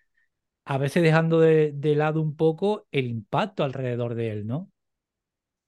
[0.70, 4.70] a veces dejando de, lado un poco el impacto alrededor de él, ¿no?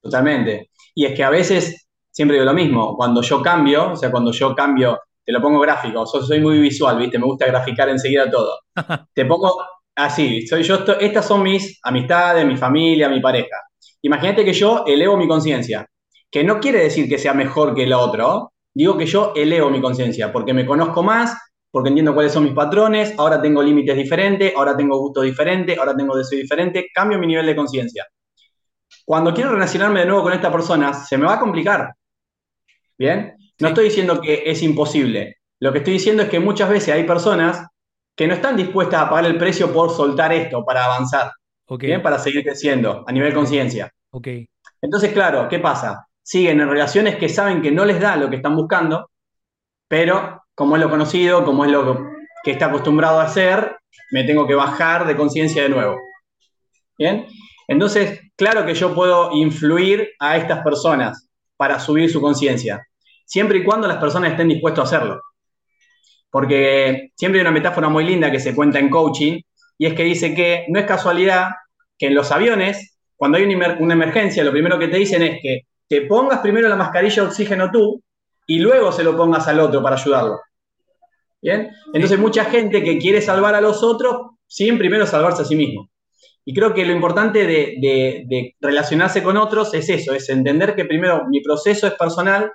[0.01, 0.69] Totalmente.
[0.95, 4.31] Y es que a veces, siempre digo lo mismo, cuando yo cambio, o sea, cuando
[4.31, 7.19] yo cambio, te lo pongo gráfico, soy muy visual, ¿viste?
[7.19, 8.59] Me gusta graficar enseguida todo.
[9.13, 9.61] te pongo
[9.93, 13.57] así, soy yo, estas son mis amistades, mi familia, mi pareja.
[14.03, 15.85] Imagínate que yo elevo mi conciencia,
[16.31, 19.81] que no quiere decir que sea mejor que el otro, digo que yo elevo mi
[19.81, 21.37] conciencia porque me conozco más,
[21.73, 25.95] porque entiendo cuáles son mis patrones, ahora tengo límites diferentes, ahora tengo gustos diferentes, ahora
[25.95, 28.07] tengo deseo diferente, cambio mi nivel de conciencia.
[29.03, 31.93] Cuando quiero relacionarme de nuevo con esta persona, se me va a complicar.
[32.95, 33.35] ¿Bien?
[33.59, 35.37] No estoy diciendo que es imposible.
[35.59, 37.65] Lo que estoy diciendo es que muchas veces hay personas
[38.15, 41.31] que no están dispuestas a pagar el precio por soltar esto, para avanzar.
[41.79, 42.03] ¿Bien?
[42.03, 43.91] Para seguir creciendo a nivel conciencia.
[44.11, 44.47] Okay.
[44.79, 46.07] Entonces, claro, ¿qué pasa?
[46.23, 49.09] siguen en relaciones que saben que no les da lo que están buscando,
[49.87, 52.09] pero como es lo conocido, como es lo
[52.43, 53.77] que está acostumbrado a hacer,
[54.11, 55.97] me tengo que bajar de conciencia de nuevo.
[56.97, 57.25] ¿Bien?
[57.67, 62.85] Entonces, claro que yo puedo influir a estas personas para subir su conciencia,
[63.25, 65.21] siempre y cuando las personas estén dispuestas a hacerlo.
[66.29, 69.39] Porque siempre hay una metáfora muy linda que se cuenta en coaching,
[69.77, 71.49] y es que dice que no es casualidad
[71.97, 75.61] que en los aviones, cuando hay una emergencia, lo primero que te dicen es que
[75.87, 78.03] te pongas primero la mascarilla de oxígeno tú
[78.47, 80.39] y luego se lo pongas al otro para ayudarlo.
[81.41, 81.71] ¿Bien?
[81.93, 85.89] Entonces mucha gente que quiere salvar a los otros, siguen primero salvarse a sí mismo.
[86.45, 91.25] Y creo que lo importante de, relacionarse con otros es eso, es entender que primero
[91.29, 92.51] mi proceso es personal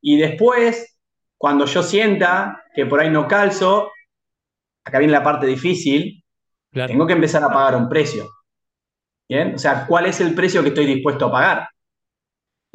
[0.00, 0.98] y después,
[1.36, 3.90] cuando yo sienta que por ahí no calzo,
[4.84, 6.22] acá viene la parte difícil,
[6.72, 8.28] tengo que empezar a pagar un precio.
[9.28, 9.54] ¿Bien?
[9.56, 11.68] O sea, ¿cuál es el precio que estoy dispuesto a pagar?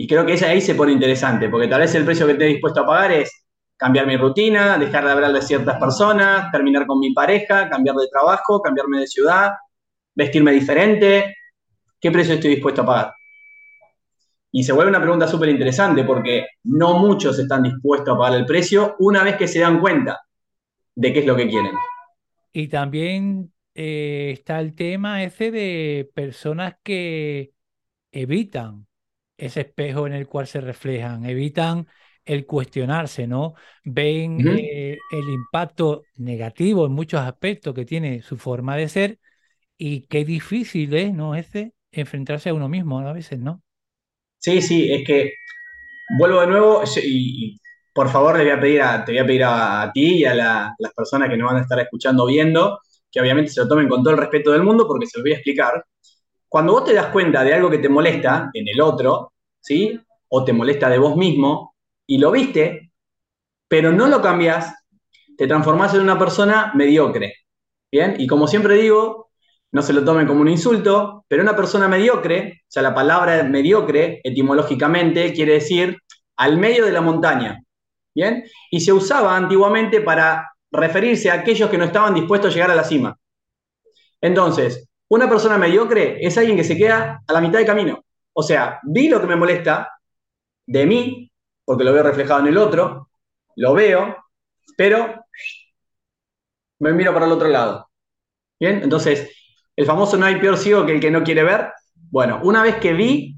[0.01, 2.81] Y creo que ahí se pone interesante, porque tal vez el precio que esté dispuesto
[2.81, 3.45] a pagar es
[3.77, 8.07] cambiar mi rutina, dejar de hablar de ciertas personas, terminar con mi pareja, cambiar de
[8.07, 9.51] trabajo, cambiarme de ciudad,
[10.15, 11.35] vestirme diferente.
[11.99, 13.13] ¿Qué precio estoy dispuesto a pagar?
[14.51, 18.47] Y se vuelve una pregunta súper interesante porque no muchos están dispuestos a pagar el
[18.47, 20.19] precio una vez que se dan cuenta
[20.95, 21.75] de qué es lo que quieren.
[22.51, 27.53] Y también eh, está el tema ese de personas que
[28.11, 28.87] evitan
[29.41, 31.87] ese espejo en el cual se reflejan, evitan
[32.23, 33.55] el cuestionarse, ¿no?
[33.83, 39.19] Ven eh, el impacto negativo en muchos aspectos que tiene su forma de ser
[39.77, 41.35] y qué difícil es, ¿no?
[41.35, 43.63] Ese enfrentarse a uno mismo a veces, ¿no?
[44.37, 45.33] Sí, sí, es que
[46.17, 47.59] vuelvo de nuevo y,
[47.93, 50.35] por favor le voy a pedir a, te voy a pedir a, ti y a
[50.35, 52.79] las personas que nos van a estar escuchando viendo
[53.11, 55.33] que obviamente se lo tomen con todo el respeto del mundo porque se lo voy
[55.33, 55.85] a explicar.
[56.51, 59.97] Cuando vos te das cuenta de algo que te molesta en el otro, ¿sí?
[60.27, 62.91] O te molesta de vos mismo y lo viste,
[63.69, 64.75] pero no lo cambias,
[65.37, 67.35] te transformás en una persona mediocre.
[67.89, 68.15] ¿Bien?
[68.19, 69.29] Y como siempre digo,
[69.71, 73.41] no se lo tomen como un insulto, pero una persona mediocre, o sea, la palabra
[73.43, 75.99] mediocre etimológicamente quiere decir
[76.35, 77.61] al medio de la montaña.
[78.13, 78.43] ¿Bien?
[78.69, 82.75] Y se usaba antiguamente para referirse a aquellos que no estaban dispuestos a llegar a
[82.75, 83.17] la cima.
[84.19, 88.01] Entonces, una persona mediocre es alguien que se queda a la mitad de camino.
[88.31, 89.91] O sea, vi lo que me molesta
[90.65, 91.29] de mí,
[91.65, 93.09] porque lo veo reflejado en el otro,
[93.57, 94.15] lo veo,
[94.77, 95.25] pero
[96.79, 97.89] me miro para el otro lado.
[98.57, 99.29] Bien, entonces,
[99.75, 101.73] el famoso no hay peor ciego que el que no quiere ver.
[102.09, 103.35] Bueno, una vez que vi,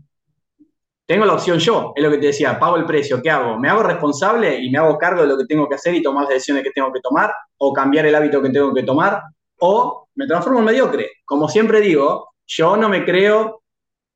[1.08, 3.58] tengo la opción yo, es lo que te decía, pago el precio, ¿qué hago?
[3.58, 6.26] ¿Me hago responsable y me hago cargo de lo que tengo que hacer y tomar
[6.26, 7.34] las decisiones que tengo que tomar?
[7.58, 9.24] ¿O cambiar el hábito que tengo que tomar?
[9.58, 11.12] ¿O me transformo en mediocre?
[11.26, 13.64] Como siempre digo, yo no me creo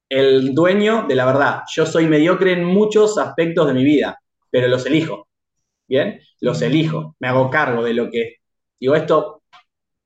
[0.09, 1.61] el dueño de la verdad.
[1.73, 5.27] Yo soy mediocre en muchos aspectos de mi vida, pero los elijo.
[5.87, 6.19] ¿Bien?
[6.41, 7.15] Los elijo.
[7.19, 8.35] Me hago cargo de lo que...
[8.79, 9.43] Digo, esto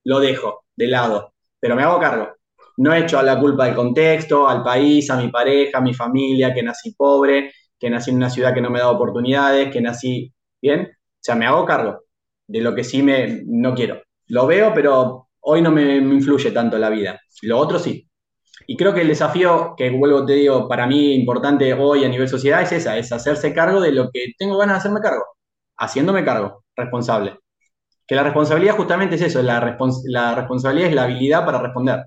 [0.06, 2.36] lo dejo de lado, pero me hago cargo
[2.82, 5.93] no he hecho a la culpa del contexto, al país, a mi pareja, a mi
[5.93, 9.82] familia, que nací pobre, que nací en una ciudad que no me da oportunidades, que
[9.82, 10.89] nací bien.
[10.91, 12.01] O sea, me hago cargo
[12.47, 14.01] de lo que sí me no quiero.
[14.27, 17.19] Lo veo, pero hoy no me, influye tanto la vida.
[17.43, 18.08] Lo otro sí.
[18.67, 22.27] Y creo que el desafío que vuelvo te digo para mí importante hoy a nivel
[22.30, 25.25] sociedad es esa, es hacerse cargo de lo que tengo ganas de hacerme cargo,
[25.77, 27.38] haciéndome cargo, responsable.
[28.08, 32.06] Que la responsabilidad justamente es eso, la, la responsabilidad es la habilidad para responder.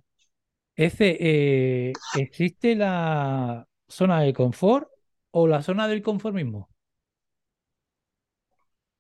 [0.77, 4.89] Eh, ¿existe la zona de confort
[5.31, 6.69] o la zona del conformismo?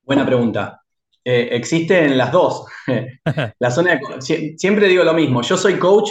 [0.02, 0.83] Buena pregunta.
[1.24, 2.66] Eh, existen las dos.
[3.58, 5.42] la zona siempre digo lo mismo.
[5.42, 6.10] Yo soy coach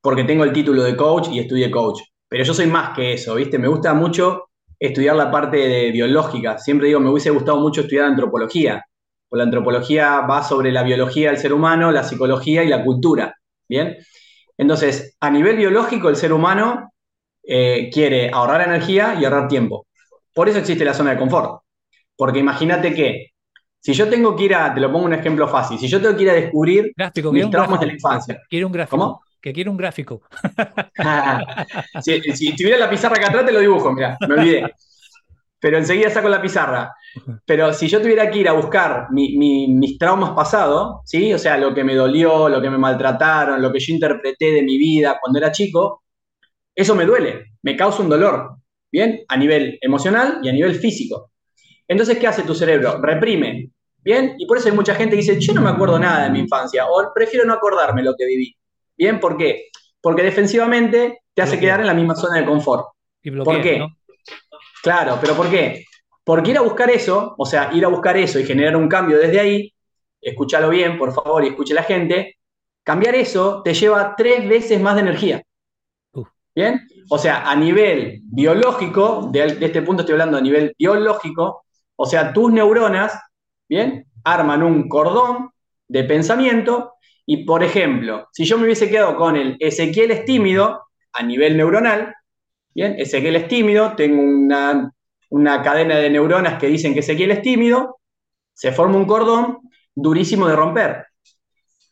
[0.00, 2.00] porque tengo el título de coach y estudié coach.
[2.28, 3.58] Pero yo soy más que eso, ¿viste?
[3.58, 6.58] Me gusta mucho estudiar la parte de biológica.
[6.58, 8.84] Siempre digo, me hubiese gustado mucho estudiar antropología.
[9.28, 13.34] Porque la antropología va sobre la biología del ser humano, la psicología y la cultura.
[13.68, 13.96] ¿Bien?
[14.56, 16.92] Entonces, a nivel biológico, el ser humano
[17.42, 19.86] eh, quiere ahorrar energía y ahorrar tiempo.
[20.34, 21.62] Por eso existe la zona de confort.
[22.16, 23.33] Porque imagínate que
[23.84, 26.16] si yo tengo que ir a, te lo pongo un ejemplo fácil, si yo tengo
[26.16, 28.40] que ir a descubrir gráfico, mis traumas de la infancia.
[28.48, 28.96] Quiero un gráfico.
[28.96, 29.22] ¿Cómo?
[29.42, 30.22] Que quiero un gráfico.
[32.02, 34.72] si, si, tuviera la pizarra acá atrás, te lo dibujo, mira, me olvidé.
[35.60, 36.94] Pero enseguida saco la pizarra.
[37.44, 41.34] Pero si yo tuviera que ir a buscar mis traumas pasados, ¿sí?
[41.34, 44.62] O sea, lo que me dolió, lo que me maltrataron, lo que yo interpreté de
[44.62, 46.04] mi vida cuando era chico,
[46.74, 48.56] eso me duele, me causa un dolor,
[48.90, 49.24] ¿bien?
[49.28, 51.32] A nivel emocional y a nivel físico.
[51.86, 52.98] Entonces, ¿qué hace tu cerebro?
[53.00, 53.73] Reprime,
[54.04, 54.34] ¿bien?
[54.38, 56.40] Y por eso hay mucha gente que dice, yo no me acuerdo nada de mi
[56.40, 58.54] infancia, o prefiero no acordarme lo que viví.
[58.96, 59.18] ¿Bien?
[59.18, 59.70] ¿Por qué?
[60.00, 62.86] Porque defensivamente te hace quedar en la misma zona de confort.
[63.44, 63.84] ¿Por qué?
[64.82, 65.84] Claro, pero ¿por qué?
[66.22, 69.18] Porque ir a buscar eso, o sea, ir a buscar eso y generar un cambio
[69.18, 69.74] desde ahí,
[70.20, 72.38] escúchalo bien, por favor, y escuche la gente,
[72.82, 75.42] cambiar eso te lleva tres veces más de energía.
[76.54, 76.86] ¿Bien?
[77.10, 81.64] O sea, a nivel biológico, de, este punto estoy hablando a nivel biológico,
[81.96, 83.18] o sea, tus neuronas,
[83.68, 84.06] ¿bien?
[84.24, 85.50] Arman un cordón
[85.88, 86.94] de pensamiento
[87.26, 91.56] y, por ejemplo, si yo me hubiese quedado con el Ezequiel es tímido a nivel
[91.56, 92.14] neuronal,
[92.74, 92.96] ¿bien?
[92.98, 94.94] Ezequiel es tímido, tengo una
[95.34, 97.98] una cadena de neuronas que dicen que Ezequiel es tímido,
[98.52, 99.58] se forma un cordón
[99.92, 101.06] durísimo de romper.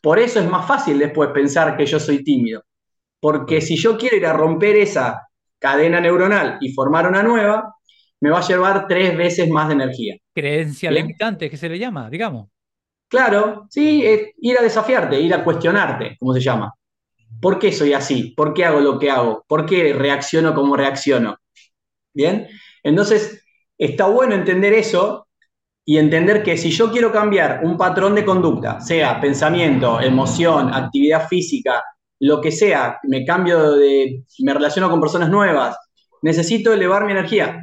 [0.01, 2.63] Por eso es más fácil después pensar que yo soy tímido.
[3.19, 5.27] Porque si yo quiero ir a romper esa
[5.59, 7.72] cadena neuronal y formar una nueva,
[8.23, 10.15] me va a llevar tres veces más de energía.
[10.33, 12.47] Creencia limitante, que se le llama, digamos.
[13.09, 14.01] Claro, sí,
[14.37, 16.73] ir a desafiarte, ir a cuestionarte, como se llama.
[17.41, 18.33] ¿Por qué soy así?
[18.33, 19.43] ¿Por qué hago lo que hago?
[19.45, 21.35] ¿Por qué reacciono como reacciono?
[22.13, 22.47] Bien,
[22.81, 23.43] entonces,
[23.77, 25.27] está bueno entender eso
[25.83, 31.27] y entender que si yo quiero cambiar un patrón de conducta, sea pensamiento, emoción, actividad
[31.27, 31.83] física,
[32.21, 35.75] lo que sea, me cambio de, me relaciono con personas nuevas,
[36.21, 37.59] necesito elevar mi energía.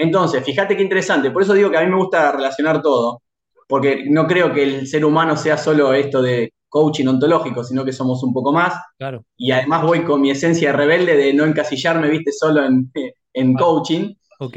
[0.00, 1.30] Entonces, fíjate qué interesante.
[1.30, 3.22] Por eso digo que a mí me gusta relacionar todo,
[3.68, 7.92] porque no creo que el ser humano sea solo esto de coaching ontológico, sino que
[7.92, 8.74] somos un poco más.
[8.98, 9.24] Claro.
[9.36, 12.90] Y además voy con mi esencia rebelde de no encasillarme, viste, solo en,
[13.34, 14.14] en coaching.
[14.38, 14.56] Ok.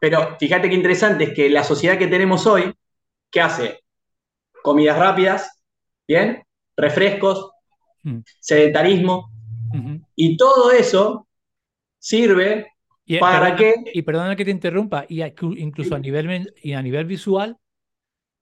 [0.00, 2.74] Pero fíjate qué interesante es que la sociedad que tenemos hoy,
[3.30, 3.80] ¿qué hace?
[4.62, 5.62] Comidas rápidas,
[6.06, 6.42] ¿bien?
[6.76, 7.48] Refrescos,
[8.04, 8.18] Mm.
[8.40, 9.30] sedentarismo,
[10.16, 11.28] y todo eso
[12.00, 12.71] sirve
[13.12, 15.22] Y, eh, para perdona- que y perdona que te interrumpa, y
[15.58, 17.58] incluso a nivel, y a nivel visual,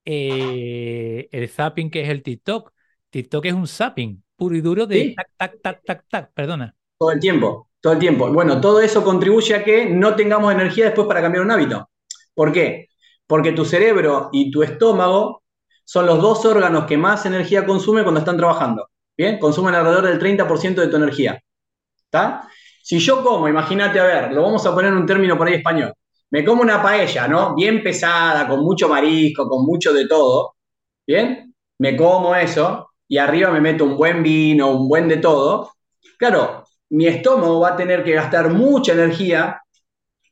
[0.04, 2.72] eh, el zapping que es el TikTok.
[3.10, 5.14] TikTok es un zapping puro y duro de Sí.
[5.14, 6.74] tac, tac, tac, tac, tac, perdona.
[6.98, 8.30] todo el tiempo, todo el tiempo.
[8.32, 11.88] Bueno, todo eso contribuye a que no tengamos energía después para cambiar un hábito.
[12.34, 12.88] ¿Por qué?
[13.26, 15.42] Porque tu cerebro y tu estómago
[15.84, 18.88] son los dos órganos que más energía consumen cuando están trabajando.
[19.16, 19.38] ¿Bien?
[19.38, 21.40] Consumen alrededor del 30% de tu energía.
[22.04, 22.48] ¿Está?
[22.82, 25.54] Si yo como, imagínate, a ver, lo vamos a poner en un término por ahí
[25.54, 25.92] español.
[26.30, 27.54] Me como una paella, ¿no?
[27.54, 30.54] Bien pesada, con mucho marisco, con mucho de todo.
[31.06, 31.54] ¿Bien?
[31.78, 35.72] Me como eso y arriba me meto un buen vino, un buen de todo.
[36.18, 39.60] Claro, mi estómago va a tener que gastar mucha energía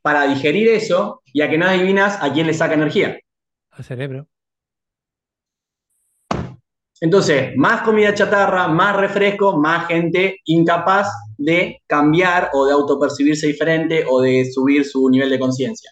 [0.03, 3.19] para digerir eso y a que no adivinas a quién le saca energía.
[3.71, 4.29] Al cerebro.
[7.01, 14.05] Entonces, más comida chatarra, más refresco, más gente incapaz de cambiar o de autopercibirse diferente
[14.09, 15.91] o de subir su nivel de conciencia.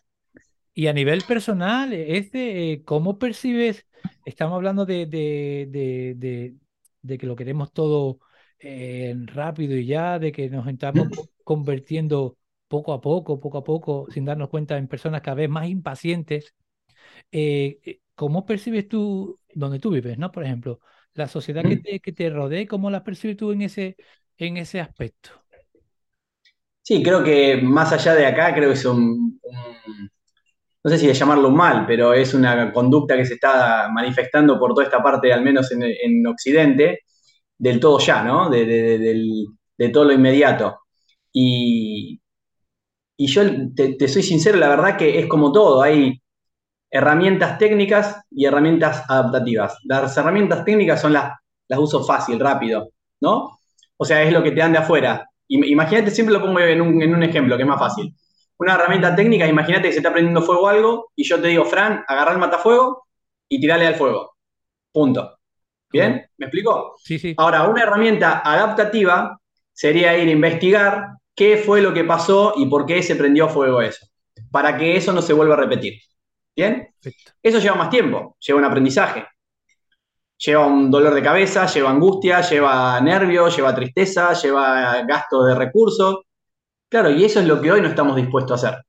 [0.75, 3.87] Y a nivel personal, es de, eh, ¿cómo percibes?
[4.25, 6.55] Estamos hablando de, de, de, de-
[7.03, 8.19] de que lo queremos todo
[8.59, 12.37] eh, rápido y ya, de que nos estamos co- convirtiendo
[12.69, 16.55] poco a poco, poco a poco, sin darnos cuenta en personas cada vez más impacientes.
[17.33, 20.33] Eh, eh, ¿cómo percibes tú, donde tú vives, ¿no?
[20.33, 20.81] Por ejemplo,
[21.17, 21.79] la sociedad que Mm.
[21.79, 23.97] te, que te rodea, ¿cómo la percibes tú en ese,
[24.39, 25.31] en ese aspecto?
[26.83, 30.11] Sí, creo que más allá de acá, creo que es un, un-
[30.85, 34.73] no sé si de llamarlo mal, pero es una conducta que se está manifestando por
[34.75, 37.01] toda esta parte, al menos en, en Occidente,
[37.59, 38.51] del todo ya, ¿no?
[38.51, 39.47] De, de- de- del-
[39.79, 40.81] de todo lo inmediato.
[41.33, 42.21] Y,
[43.17, 43.43] y yo
[43.75, 46.21] te, te soy sincero, la verdad que es como todo, hay
[46.91, 49.78] herramientas técnicas y herramientas adaptativas.
[49.84, 51.32] Las herramientas técnicas son las,
[51.68, 53.59] las uso fácil, rápido, ¿no?
[53.97, 55.28] O sea, es lo que te dan de afuera.
[55.49, 58.14] Im- Imagínate, siempre lo pongo en un, en un ejemplo que es más fácil.
[58.59, 62.05] Una herramienta técnica, imagínate que se está prendiendo fuego algo y yo te digo, Fran,
[62.09, 63.07] agarra el matafuego
[63.49, 64.37] y tirale al fuego.
[64.93, 65.39] Punto.
[65.91, 66.26] ¿Bien?
[66.39, 66.95] ¿Me explico?
[66.99, 67.34] Sí, sí.
[67.39, 69.41] Ahora, una herramienta adaptativa
[69.72, 73.80] sería ir a investigar qué fue lo que pasó y por qué se prendió fuego
[73.82, 74.07] eso,
[74.51, 75.95] para que eso no se vuelva a repetir.
[76.57, 76.89] ¿Bien?
[77.01, 77.33] Perfecto.
[77.43, 79.27] Eso lleva más tiempo, lleva un aprendizaje.
[80.39, 86.17] Lleva un dolor de cabeza, lleva angustia, lleva nervios, lleva tristeza, lleva gasto de recursos.
[86.89, 88.83] Claro, y eso es lo que hoy no estamos dispuestos a hacer.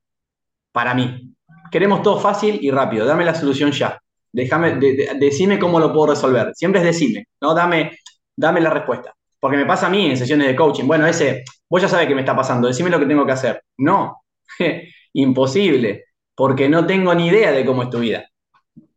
[0.72, 1.34] Para mí.
[1.72, 3.06] Queremos todo fácil y rápido.
[3.06, 3.98] Dame la solución ya.
[4.32, 6.52] Déjame, de- de- decime cómo lo puedo resolver.
[6.54, 7.54] Siempre es decime, ¿no?
[7.54, 7.98] Dame,
[8.36, 9.14] dame la respuesta.
[9.40, 10.84] Porque me pasa a mí en sesiones de coaching.
[10.86, 13.62] Bueno, ese, vos ya sabés qué me está pasando, decime lo que tengo que hacer.
[13.78, 14.22] No,
[15.14, 16.06] imposible,
[16.38, 18.26] porque no tengo ni idea de cómo es tu vida.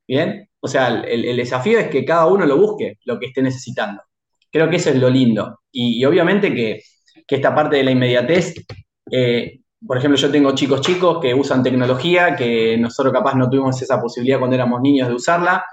[0.07, 0.49] ¿Bien?
[0.61, 4.03] O sea, el, el desafío es que cada uno lo busque, lo que esté necesitando.
[4.51, 5.61] Creo que eso es lo lindo.
[5.71, 6.81] Y, obviamente que,
[7.27, 8.55] que esta parte de la inmediatez,
[9.11, 13.81] eh, por ejemplo, yo tengo chicos chicos que usan tecnología, que nosotros capaz no tuvimos
[13.81, 15.65] esa posibilidad cuando éramos niños de usarla,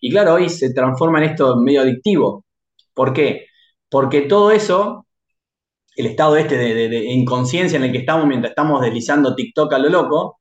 [0.00, 2.46] y claro, hoy se transforma en esto medio adictivo.
[2.94, 3.46] ¿Por qué?
[3.90, 5.06] Porque todo eso,
[5.96, 9.72] el estado este de, de- de inconsciencia en el que estamos mientras estamos deslizando TikTok
[9.74, 10.39] a lo loco,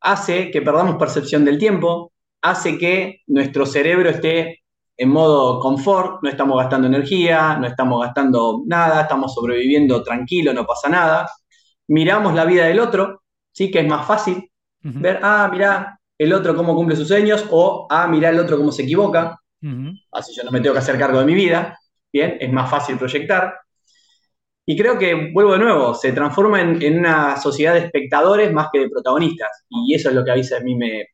[0.00, 4.62] hace que perdamos percepción del tiempo, hace que nuestro cerebro esté
[4.96, 10.66] en modo confort, no estamos gastando energía, no estamos gastando nada, estamos sobreviviendo tranquilo, no
[10.66, 11.30] pasa nada.
[11.86, 13.22] Miramos la vida del otro,
[13.52, 13.70] ¿sí?
[13.70, 18.08] que es más fácil ver, ah, mirá el otro cómo cumple sus sueños, o ah,
[18.08, 19.40] mirá el otro cómo se equivoca,
[20.12, 21.78] así yo no me tengo que hacer cargo de mi vida,
[22.12, 23.54] bien, es más fácil proyectar.
[24.70, 28.68] Y creo que, vuelvo de nuevo, se transforma en, en una sociedad de espectadores más
[28.70, 29.64] que de protagonistas.
[29.70, 31.06] Y eso es lo que a veces a mí me,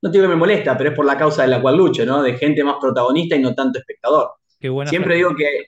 [0.00, 2.22] no digo que me molesta, pero es por la causa de la cual lucho, ¿no?
[2.22, 4.34] De gente más protagonista y no tanto espectador.
[4.60, 5.66] Qué buena Siempre digo que,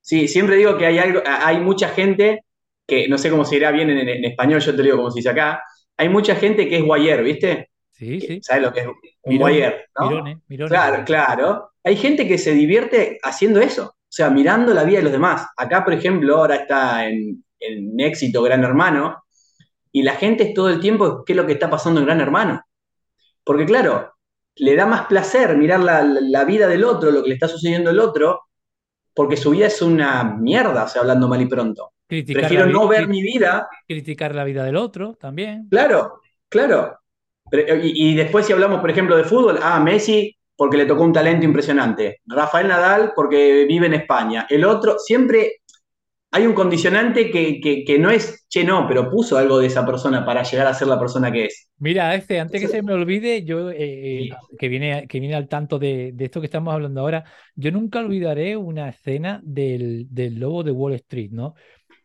[0.00, 2.46] sí, siempre digo que hay algo, hay mucha gente
[2.86, 5.10] que, no sé cómo se dirá bien en, en español, yo te lo digo como
[5.10, 5.62] se dice acá,
[5.98, 7.68] hay mucha gente que es guayer, ¿viste?
[7.92, 8.40] Sí, sí.
[8.42, 9.86] ¿Sabes lo que es un guayer?
[10.00, 10.08] ¿no?
[10.08, 10.70] mirones, mirones.
[10.70, 11.70] Claro, claro.
[11.84, 15.46] Hay gente que se divierte haciendo eso, sea, mirando la vida de los demás.
[15.56, 19.24] Acá, por ejemplo, ahora está en, en éxito Gran Hermano,
[19.92, 22.20] y la gente es todo el tiempo, ¿qué es lo que está pasando en Gran
[22.20, 22.62] Hermano?
[23.44, 24.14] Porque claro,
[24.56, 27.48] le da más placer mirar la, la- la vida del otro, lo que le está
[27.48, 28.42] sucediendo al otro,
[29.14, 31.92] porque su vida es una mierda, o sea, hablando mal y pronto.
[32.08, 33.68] Prefiero no ver mi vida.
[33.86, 35.68] Criticar la vida del otro también.
[35.70, 36.98] Claro, claro.
[37.52, 41.12] Y, y, después si hablamos, por ejemplo, de fútbol, ah, Messi porque le tocó un
[41.12, 42.20] talento impresionante.
[42.26, 44.46] Rafael Nadal porque vive en España.
[44.48, 45.60] El otro, siempre
[46.34, 50.42] hay un condicionante que, no es, che, no, pero puso algo de esa persona para
[50.42, 51.70] llegar a ser la persona que es.
[51.78, 55.46] Mira, este, antes que se me olvide, yo eh, eh, que, viene, que viene al
[55.46, 57.22] tanto de, esto que estamos hablando ahora,
[57.54, 61.54] yo nunca olvidaré una escena del, lobo de Wall Street, ¿no?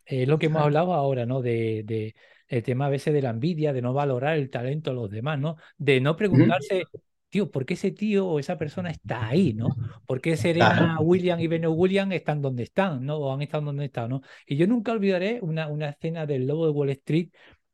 [0.04, 1.42] Es lo que hemos hablado ahora, ¿no?
[1.42, 2.14] De,
[2.46, 5.40] el tema a veces de la envidia, de no valorar el talento de los demás,
[5.40, 5.56] ¿no?
[5.76, 6.84] De no preguntarse,
[7.30, 9.78] tío, ¿por qué ese tío o esa persona está ahí, no?
[10.06, 13.16] ¿Por qué Serena William y Beno William están donde están, no?
[13.18, 14.22] O han estado donde están, ¿no?
[14.46, 17.30] Y yo nunca olvidaré una, una escena del Lobo de Wall Street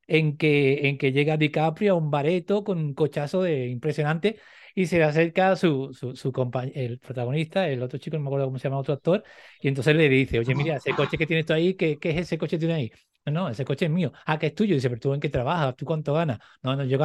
[0.07, 4.39] en que, en que llega DiCaprio a un bareto con un cochazo de impresionante
[4.75, 6.33] y se le acerca su, su, su
[6.75, 9.25] el protagonista, el otro chico, no me acuerdo cómo se llama, otro actor,
[9.61, 12.17] y entonces le dice, oye, mira, ese coche que tienes tú ahí, ¿qué, qué es
[12.19, 12.93] ese coche que tienes ahí?
[13.27, 14.13] No, ese coche es mío.
[14.25, 14.75] Ah, que es tuyo.
[14.75, 16.39] Dice, pero tú en qué trabajas, tú cuánto ganas.
[16.63, 16.97] No, no, yo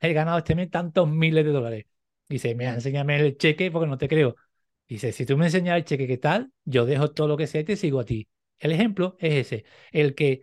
[0.00, 1.86] he ganado este mes tantos miles de dólares.
[2.28, 4.36] Dice, mira, enséñame el cheque porque no te creo.
[4.88, 6.50] Dice, si tú me enseñas el cheque, ¿qué tal?
[6.64, 8.26] Yo dejo todo lo que sé y te sigo a ti.
[8.58, 10.42] El ejemplo es ese, el que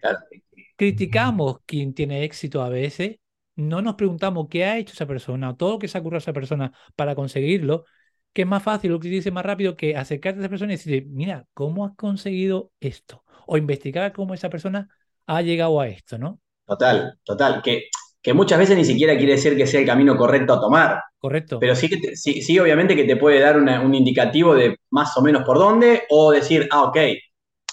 [0.76, 3.18] criticamos quien tiene éxito a veces,
[3.56, 6.18] no nos preguntamos qué ha hecho esa persona o todo lo que se ha ocurrido
[6.18, 7.86] a esa persona para conseguirlo,
[8.34, 10.78] que es más fácil, lo que dice más rápido que acercarte a esa persona y
[10.78, 13.24] decirle, mira, ¿cómo has conseguido esto?
[13.48, 14.90] O investigar cómo esa persona
[15.28, 16.40] ha llegado a esto, ¿no?
[16.66, 17.62] Total, total.
[17.62, 17.90] Que,
[18.22, 21.02] que muchas veces ni siquiera quiere decir que sea el camino correcto a tomar.
[21.20, 21.60] Correcto.
[21.60, 25.22] Pero sí, que sí, sí, obviamente que te puede dar un indicativo de más o
[25.22, 26.98] menos por dónde, o decir, ah, ok,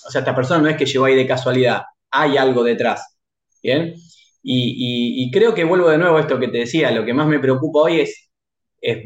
[0.06, 3.16] o sea, esta persona no es que llegó ahí de casualidad, hay algo detrás.
[3.62, 3.94] ¿Bien?
[4.42, 7.38] Y, creo que vuelvo de nuevo a esto que te decía, lo que más me
[7.38, 8.28] preocupa hoy es,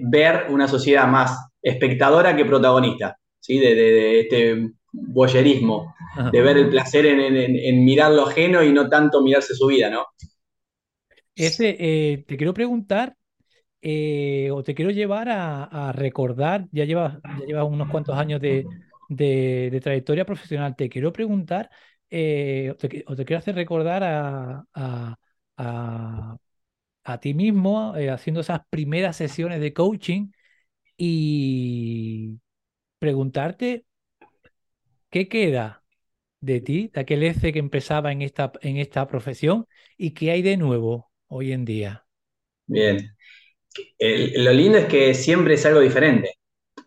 [0.01, 3.59] ver una sociedad más espectadora que protagonista, ¿sí?
[3.61, 5.95] de, este boyerismo,
[6.33, 10.07] de ver el placer en, mirar lo ajeno y no tanto mirarse su vida, ¿no?
[11.35, 13.17] Ese, eh, te quiero preguntar,
[13.81, 18.67] eh, o te quiero llevar a, recordar, ya llevas, ya llevas unos cuantos años de,
[19.83, 21.71] trayectoria profesional, te quiero preguntar,
[22.11, 22.89] eh, o, te,
[23.25, 24.65] quiero hacer recordar a,
[27.09, 30.31] a ti mismo haciendo esas primeras sesiones de coaching
[30.97, 32.39] y
[32.99, 33.87] preguntarte
[35.11, 35.83] qué queda
[36.41, 40.43] de ti, de aquel ese que empezaba en esta, en esta profesión y qué hay
[40.43, 42.05] de nuevo hoy en día.
[42.67, 43.17] Bien.
[43.99, 46.35] lo lindo es que siempre es algo diferente,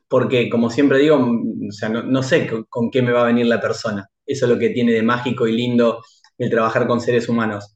[0.08, 3.60] porque como siempre digo, o sea, no, sé con, qué me va a venir la
[3.60, 4.08] persona.
[4.26, 6.04] Eso es lo que tiene de mágico y lindo
[6.38, 7.76] el trabajar con seres humanos,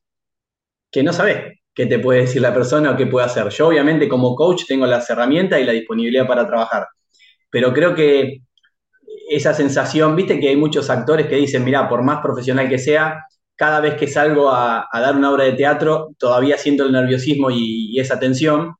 [0.91, 3.49] que no sabes qué te puede decir la persona o qué puede hacer.
[3.49, 6.87] Yo obviamente como coach tengo las herramientas y la disponibilidad para trabajar,
[7.49, 8.41] pero creo que
[9.29, 13.25] esa sensación, viste que hay muchos actores que dicen, mira, por más profesional que sea,
[13.55, 17.99] cada vez que salgo a, dar una obra de teatro, todavía siento el nerviosismo y,
[17.99, 18.75] esa tensión.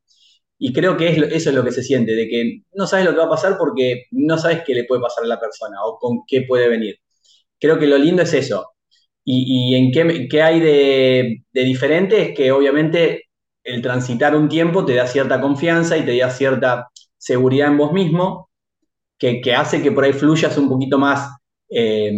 [0.58, 3.18] Y creo que eso es lo que se siente, de que no sabes lo que
[3.20, 6.22] va a pasar porque no sabes qué le puede pasar a la persona o con
[6.28, 6.98] qué puede venir.
[7.60, 8.76] Creo que lo lindo es eso.
[9.26, 9.92] Y, en
[10.30, 13.26] qué, hay de, diferente es que obviamente
[13.64, 17.92] el transitar un tiempo te da cierta confianza y te da cierta seguridad en vos
[17.94, 18.45] mismo,
[19.18, 21.30] que, hace que por ahí fluyas un poquito más
[21.70, 22.12] eh,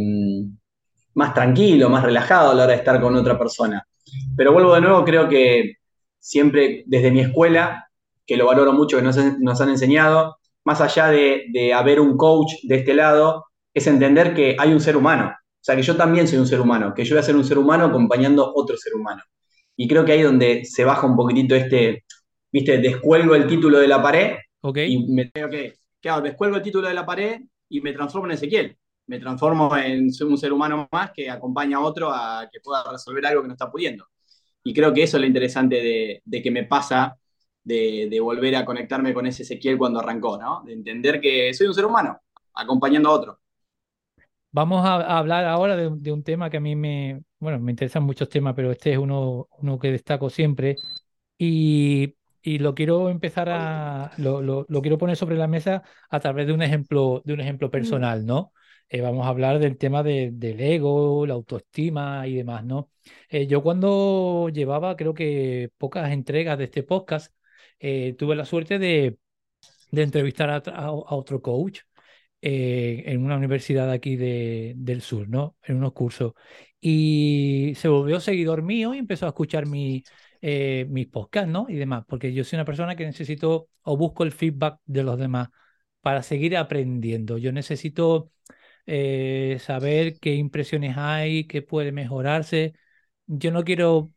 [1.18, 3.84] más tranquilo, más relajado a la hora de estar con otra persona.
[4.38, 5.74] Pero vuelvo de nuevo, creo que
[6.20, 7.90] siempre desde mi escuela,
[8.24, 9.18] que lo valoro mucho, que nos,
[9.62, 14.72] han enseñado, más allá de, haber un coach de este lado, es entender que hay
[14.72, 15.30] un ser humano.
[15.30, 17.44] O sea, que yo también soy un ser humano, que yo voy a ser un
[17.44, 19.24] ser humano acompañando otro ser humano.
[19.76, 22.04] Y creo que ahí es donde se baja un poquitito este,
[22.52, 24.36] viste, descuelgo el título de la pared
[24.88, 25.74] y me tengo que,
[26.08, 28.78] claro, descuelgo el título de la pared y me transformo en Ezequiel
[29.08, 33.26] me transformo en un ser humano más que acompaña a otro a que pueda resolver
[33.26, 34.06] algo que no está pudiendo.
[34.64, 37.18] Y creo que eso es lo interesante de, que me pasa
[37.64, 40.62] de, volver a conectarme con ese Ezequiel cuando arrancó, ¿no?
[40.66, 42.20] De entender que soy un ser humano
[42.54, 43.40] acompañando a otro.
[44.52, 48.28] Vamos a, hablar ahora de, un tema que a mí me, bueno, me interesan muchos
[48.28, 50.76] temas, pero este es uno, uno que destaco siempre.
[51.38, 52.14] Y,
[52.60, 56.62] lo quiero empezar a, lo, lo, quiero poner sobre la mesa a través de un
[56.62, 58.54] ejemplo, de un ejemplo personal, ¿no?
[58.90, 62.90] Eh, vamos a hablar del tema del ego, la autoestima y demás, ¿no?
[63.30, 67.34] Eh, yo cuando llevaba, creo que pocas entregas de este podcast,
[67.80, 69.18] eh, tuve la suerte de,
[69.92, 71.82] entrevistar a, otro coach
[72.42, 75.58] en una universidad aquí del sur, ¿no?
[75.64, 76.34] En unos cursos.
[76.80, 80.04] Y se volvió seguidor mío y empezó a escuchar mi,
[80.90, 81.66] mis podcasts, ¿no?
[81.70, 85.18] Y demás, porque yo soy una persona que necesito o busco el feedback de los
[85.18, 85.50] demás
[86.02, 87.38] para seguir aprendiendo.
[87.38, 88.32] Yo necesito
[88.86, 92.74] eh, saber qué impresiones hay, qué puede mejorarse.
[93.26, 94.12] Yo no quiero,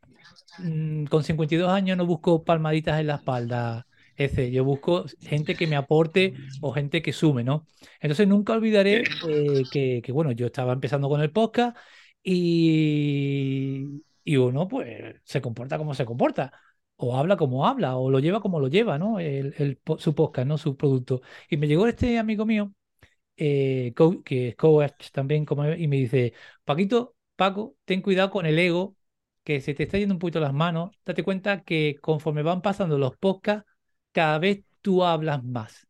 [0.59, 5.67] mm, con 52 años no busco palmaditas en la espalda, ese, yo busco gente que
[5.67, 7.67] me aporte o gente que sume, ¿no?
[8.01, 11.77] Entonces nunca olvidaré eh, que, que, bueno, yo estaba empezando con el podcast
[12.23, 16.53] y, y uno pues se comporta como se comporta
[16.95, 19.19] o habla como habla, o lo lleva como lo lleva, ¿no?
[19.19, 20.57] El, el, su podcast, ¿no?
[20.59, 21.21] Su producto.
[21.49, 22.73] Y me llegó este amigo mío,
[23.37, 23.93] eh,
[24.25, 28.97] que es coach también, como, y me dice, Paquito, Paco, ten cuidado con el ego,
[29.43, 30.91] que se te está yendo un poquito las manos.
[31.05, 33.69] Date cuenta que conforme van pasando los podcasts,
[34.13, 35.89] cada vez tú hablas más.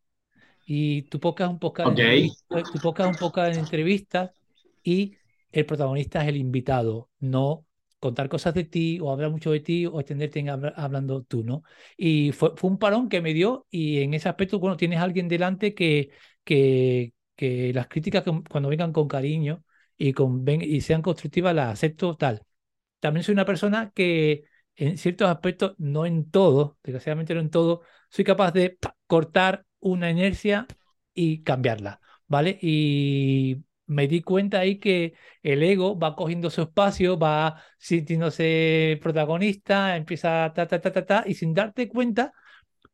[0.65, 2.31] Y tu podcast es un podcast, okay.
[2.73, 4.31] tu podcast es un podcast de entrevistas
[4.83, 5.17] y
[5.53, 7.67] el protagonista es el invitado, no
[8.01, 11.63] contar cosas de ti o hablar mucho de ti o extenderte en hablando tú, ¿no?
[11.97, 15.03] Y fue, fue, un parón que me dio y en ese aspecto, bueno, tienes a
[15.05, 16.11] alguien delante que,
[16.45, 19.65] que, que las críticas que, cuando vengan con cariño
[19.97, 22.43] y, con, ven, y sean constructivas las acepto tal.
[23.01, 24.45] También soy una persona que
[24.77, 30.11] en ciertos aspectos, no en todo, desgraciadamente no en todo, soy capaz de cortar una
[30.11, 30.67] inercia
[31.15, 32.59] y cambiarla, ¿vale?
[32.63, 33.59] Y
[33.91, 40.53] me di cuenta ahí que el ego va cogiendo su espacio, va sintiéndose protagonista, empieza
[40.55, 42.33] ta, ta, ta, ta, ta, y sin darte cuenta,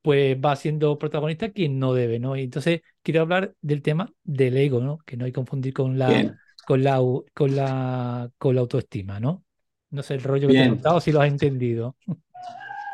[0.01, 2.36] pues va siendo protagonista quien no debe, ¿no?
[2.36, 4.99] Y entonces quiero hablar del tema del ego, ¿no?
[5.05, 7.01] Que no hay que confundir con la, con la,
[7.34, 9.44] con la, con la autoestima, ¿no?
[9.90, 10.57] No sé el rollo Bien.
[10.57, 11.97] que te he contado, si lo has entendido.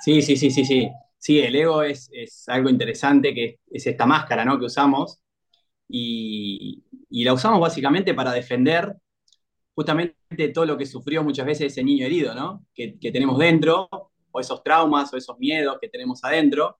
[0.04, 0.90] Sí, sí, sí, sí, sí.
[1.18, 4.58] Sí, el ego es, es algo interesante, que es esta máscara, ¿no?
[4.58, 5.21] Que usamos.
[5.94, 6.82] Y,
[7.24, 8.96] la usamos básicamente para defender
[9.74, 12.66] justamente todo lo que sufrió muchas veces ese niño herido, ¿no?
[12.74, 13.88] Que, tenemos dentro,
[14.30, 16.78] o esos traumas, o esos miedos que tenemos adentro.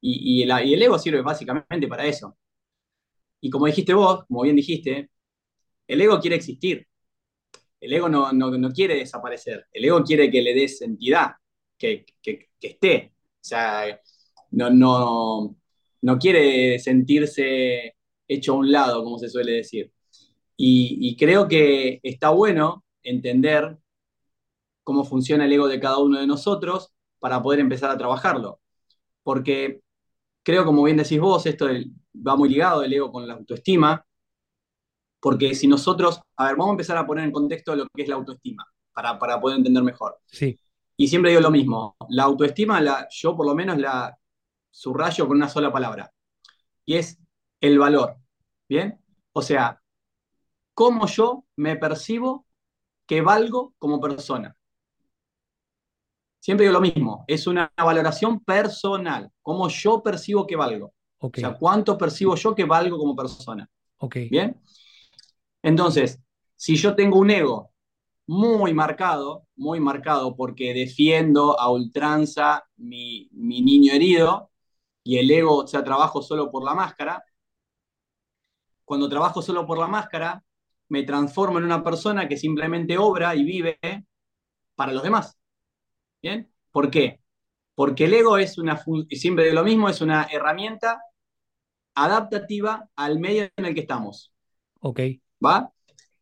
[0.00, 2.36] Y, y, el, y, el, ego sirve básicamente para eso.
[3.40, 5.10] Y como dijiste vos, como bien dijiste,
[5.88, 6.86] el ego quiere existir.
[7.80, 9.66] El ego no, no, no quiere desaparecer.
[9.72, 11.32] El ego quiere que le des entidad,
[11.78, 13.14] que, que, que esté.
[13.16, 14.00] O sea,
[14.52, 15.56] no, no,
[16.02, 17.96] no quiere sentirse
[18.34, 19.92] hecho a un lado, como se suele decir.
[20.56, 23.78] Y, y, creo que está bueno entender
[24.84, 28.60] cómo funciona el ego de cada uno de nosotros para poder empezar a trabajarlo.
[29.22, 29.82] Porque
[30.42, 31.68] creo, como bien decís vos, esto
[32.14, 34.04] va muy ligado el ego con la autoestima,
[35.20, 38.08] porque si nosotros, a ver, vamos a empezar a poner en contexto lo que es
[38.08, 40.18] la autoestima, para, para poder entender mejor.
[40.26, 40.58] Sí.
[40.96, 44.16] Y siempre digo lo mismo, la autoestima, la, yo por lo menos la
[44.70, 46.12] subrayo con una sola palabra,
[46.84, 47.18] y es
[47.60, 48.16] el valor.
[48.72, 48.98] ¿Bien?
[49.34, 49.82] O sea,
[50.72, 52.46] cómo yo me percibo
[53.06, 54.56] que valgo como persona.
[56.40, 60.94] Siempre digo lo mismo, es una valoración personal, cómo yo percibo que valgo.
[61.18, 61.44] Okay.
[61.44, 63.68] O sea, cuánto percibo yo que valgo como persona.
[63.98, 64.30] Okay.
[64.30, 64.58] ¿Bien?
[65.62, 66.18] Entonces,
[66.56, 67.72] si yo tengo un ego
[68.26, 74.50] muy marcado, muy marcado porque defiendo a ultranza mi, mi niño herido,
[75.04, 77.22] y el ego, o sea, trabajo solo por la máscara,
[78.84, 80.42] cuando trabajo solo por la máscara,
[80.88, 83.78] me transformo en una persona que simplemente obra y vive
[84.74, 85.38] para los demás.
[86.20, 86.52] ¿Bien?
[86.70, 87.20] ¿Por qué?
[87.74, 91.00] Porque el ego es una, siempre de lo mismo, es una herramienta
[91.94, 94.32] adaptativa al medio en el que estamos.
[94.80, 95.00] Ok.
[95.44, 95.72] ¿Va?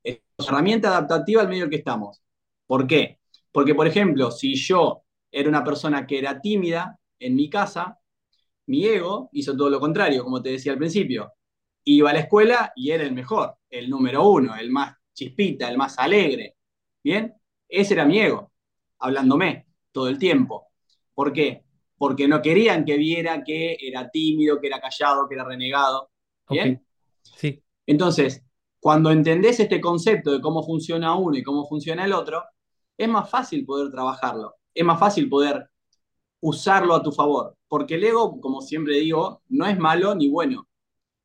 [0.04, 2.22] Es una herramienta adaptativa al medio en el que estamos.
[2.66, 3.18] ¿Por qué?
[3.50, 5.02] Porque, por ejemplo, si yo
[5.32, 7.98] era una persona que era tímida en mi casa,
[8.66, 11.32] mi ego hizo todo lo contrario, como te decía al principio
[11.84, 15.76] iba a la escuela y era el mejor, el número uno, el más chispita, el
[15.76, 16.56] más alegre.
[17.02, 17.34] ¿Bien?
[17.68, 18.52] Ese era mi ego,
[18.98, 20.68] hablándome todo el tiempo.
[21.14, 21.64] ¿Por qué?
[21.96, 26.10] Porque no querían que viera que era tímido, que era callado, que era renegado.
[26.48, 26.82] ¿Bien?
[26.82, 26.86] Okay.
[27.22, 27.62] Sí.
[27.86, 28.42] Entonces,
[28.80, 32.42] cuando entendés este concepto de cómo funciona uno y cómo funciona el otro,
[32.96, 35.70] es más fácil poder trabajarlo, es más fácil poder
[36.40, 40.66] usarlo a tu favor, porque el ego, como siempre digo, no es malo ni bueno,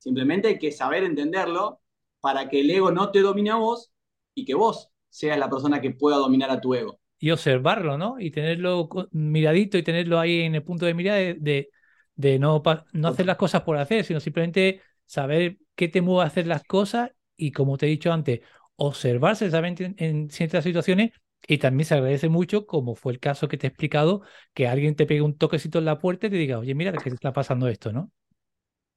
[0.05, 1.81] Simplemente hay que saber entenderlo
[2.19, 3.91] para que el ego no te domine a vos
[4.35, 6.99] y que vos seas la persona que pueda dominar a tu ego.
[7.17, 8.19] Y observarlo, ¿no?
[8.19, 11.69] Y tenerlo miradito y tenerlo ahí en el punto de mirada de,
[12.15, 12.61] de, no,
[12.93, 16.63] no hacer las cosas por hacer, sino simplemente saber qué te mueve a hacer las
[16.65, 18.41] cosas y, como te he dicho antes,
[18.75, 21.13] observarse en, en ciertas situaciones
[21.47, 24.21] y también se agradece mucho, como fue el caso que te he explicado,
[24.53, 27.09] que alguien te pegue un toquecito en la puerta y te diga, oye, mira, que
[27.09, 28.11] está pasando esto, ¿no?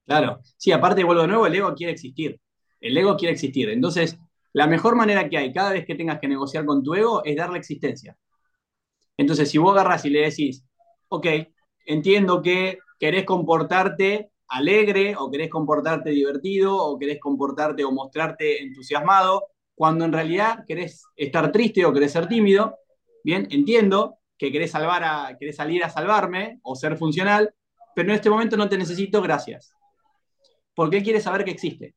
[0.09, 2.41] Claro, sí, aparte vuelvo de nuevo, el ego quiere existir.
[2.81, 3.69] El ego quiere existir.
[3.69, 4.17] Entonces,
[4.53, 7.35] la mejor manera que hay cada vez que tengas que negociar con tu ego es
[7.35, 8.17] darle existencia.
[9.17, 10.65] Entonces, si vos agarras y le decís,
[11.09, 11.27] ok,
[11.85, 19.49] entiendo que querés comportarte alegre o querés comportarte divertido o querés comportarte o mostrarte entusiasmado,
[19.75, 22.79] cuando en realidad querés estar triste o querés ser tímido.
[23.23, 27.53] Bien, entiendo que querés, salvar a, querés salir a salvarme o ser funcional,
[27.93, 29.75] pero en este momento no te necesito, gracias.
[30.79, 31.93] Porque él quiere saber que existe.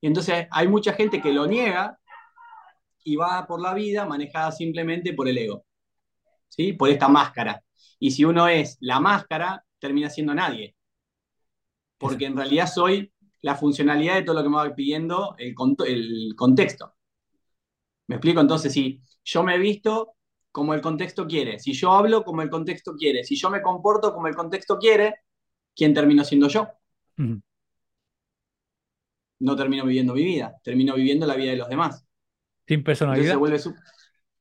[0.00, 1.96] Y entonces hay mucha gente que lo niega
[3.04, 5.64] y va por la vida manejada simplemente por el ego,
[6.48, 6.72] ¿sí?
[6.72, 7.62] por esta máscara.
[8.00, 10.74] Y si uno es la máscara, termina siendo nadie.
[11.98, 13.12] Porque en realidad soy
[13.42, 15.54] la funcionalidad de todo lo que me va pidiendo el,
[16.34, 16.96] contexto.
[18.08, 18.40] ¿Me explico?
[18.40, 20.16] Entonces, si yo me he visto
[20.50, 24.12] como el contexto quiere, si yo hablo como el contexto quiere, si yo me comporto
[24.12, 25.14] como el contexto quiere,
[25.76, 26.66] ¿quién termino siendo yo?
[29.38, 32.04] No termino viviendo mi vida, termino viviendo la vida de los demás.
[32.66, 33.38] Sin personalidad.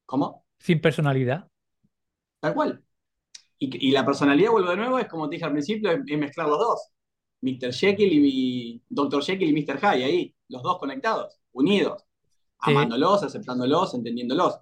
[0.05, 0.45] ¿Cómo?
[0.59, 1.47] Sin personalidad.
[2.39, 2.83] Tal cual.
[3.59, 6.59] Y, la personalidad, vuelvo de nuevo, es como te dije al principio, es, mezclar los
[6.59, 6.89] dos.
[7.41, 7.73] Mr.
[7.73, 9.23] Jekyll y mi Dr.
[9.23, 9.79] Jekyll y Mr.
[9.79, 12.03] Hyde, ahí, los dos conectados, unidos,
[12.59, 14.59] amándolos, aceptándolos, entendiéndolos.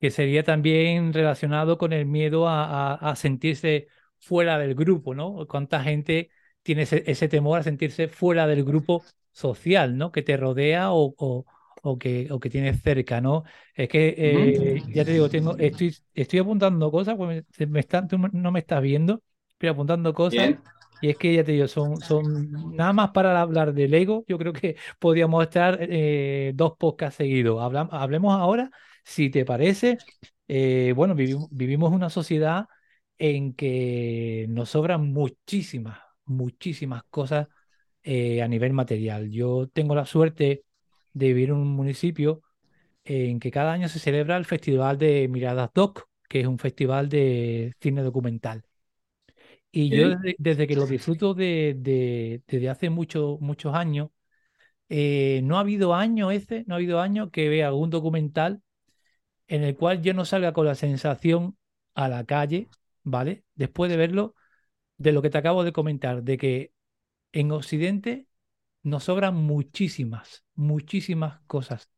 [0.00, 3.88] Que sería también relacionado con el miedo a, sentirse
[4.18, 5.46] fuera del grupo, ¿no?
[5.48, 6.30] ¿Cuánta gente
[6.62, 10.12] tiene ese, temor a sentirse fuera del grupo social, ¿no?
[10.12, 11.44] Que te rodea o
[11.82, 13.44] o que, o que tienes cerca, ¿no?
[13.74, 18.18] Es que, eh, ya te digo, tengo, estoy, estoy apuntando cosas, pues me, están, tú
[18.18, 20.56] no me estás viendo, estoy apuntando cosas.
[21.00, 24.24] Y es que ya te digo, son, son nada más para hablar del ego.
[24.26, 27.62] Yo creo que podríamos estar eh, dos podcasts seguidos.
[27.62, 28.70] hablemos ahora,
[29.04, 29.98] si te parece.
[30.48, 32.66] Eh, bueno, vivimos, vivimos una sociedad
[33.16, 37.48] en que nos sobran muchísimas, muchísimas cosas
[38.04, 39.30] a nivel material.
[39.30, 40.64] Yo tengo la suerte
[41.12, 42.42] de vivir en un municipio
[43.04, 47.08] en que cada año se celebra el Festival de Miradas Doc, que es un festival
[47.08, 48.64] de cine documental.
[49.70, 54.10] Y yo desde, que lo disfruto de, desde hace muchos muchos años,
[54.88, 58.62] eh, no ha habido año ese, no ha habido año que vea algún documental
[59.46, 61.56] en el cual yo no salga con la sensación
[61.94, 62.68] a la calle,
[63.02, 63.44] ¿vale?
[63.54, 64.34] Después de verlo,
[64.98, 66.72] de lo que te acabo de comentar, de que
[67.32, 68.26] en Occidente
[68.82, 71.90] nos sobran muchísimas, muchísimas cosas.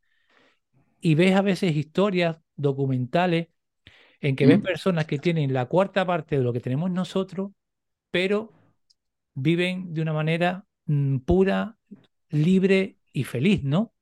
[1.01, 3.49] Y ves a veces historias documentales
[4.21, 4.63] en que ves mm.
[4.63, 7.53] personas que tienen la cuarta parte de lo que tenemos nosotros,
[8.11, 8.53] pero
[9.35, 11.79] viven de una manera mm, pura,
[12.29, 13.95] libre y feliz, ¿no?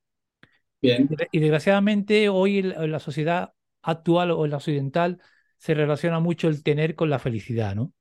[0.83, 1.09] Bien.
[1.33, 5.21] Y desgraciadamente hoy en la sociedad actual o en la occidental
[5.57, 7.93] se relaciona mucho el tener con la felicidad, ¿no?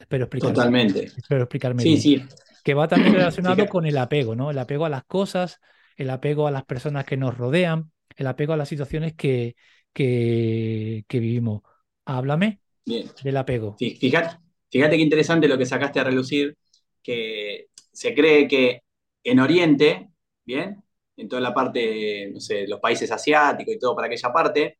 [0.00, 0.54] Espero explicarme.
[0.54, 1.04] Totalmente.
[1.04, 1.82] Espero explicarme.
[1.82, 2.24] Sí, sí
[2.62, 4.50] que va también relacionado con el apego, ¿no?
[4.50, 5.60] El apego a las cosas,
[5.96, 9.56] el apego a las personas que nos rodean, el apego a las situaciones que,
[9.92, 11.62] que, vivimos.
[12.04, 13.76] Háblame del apego.
[13.78, 14.38] fíjate,
[14.70, 16.56] fíjate qué interesante lo que sacaste a relucir,
[17.02, 18.82] que se cree que
[19.22, 20.10] en Oriente,
[20.44, 20.82] ¿bien?
[21.16, 24.78] En toda la parte, no sé, los países asiáticos y todo para aquella parte,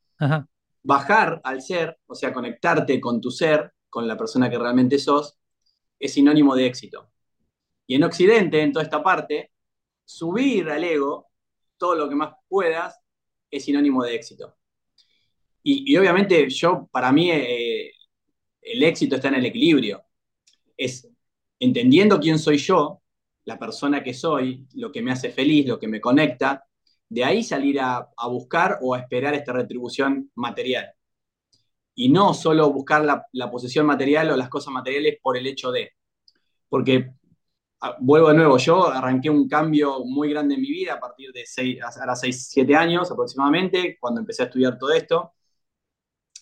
[0.83, 5.38] bajar al ser, o sea, conectarte con tu ser, con la persona que realmente sos,
[5.99, 7.11] es sinónimo de éxito.
[7.86, 9.51] Y en Occidente, en toda esta parte,
[10.05, 11.28] subir al ego
[11.76, 12.99] todo lo que más puedas
[13.51, 14.57] es sinónimo de éxito.
[15.62, 17.93] Y, obviamente yo, para mí, eh,
[18.62, 20.03] el éxito está en el equilibrio.
[20.76, 21.09] Es
[21.59, 23.03] entendiendo quién soy yo,
[23.45, 26.64] la persona que soy, lo que me hace feliz, lo que me conecta,
[27.09, 30.93] de ahí salir a, buscar o a esperar esta retribución material.
[31.95, 35.70] Y no solo buscar la, la posesión material o las cosas materiales por el hecho
[35.70, 35.93] de.
[36.68, 37.14] Porque
[38.01, 41.47] vuelvo de nuevo, yo arranqué un cambio muy grande en mi vida a partir de
[41.47, 45.32] 6, ahora 6, 7 años aproximadamente, cuando empecé a estudiar todo esto.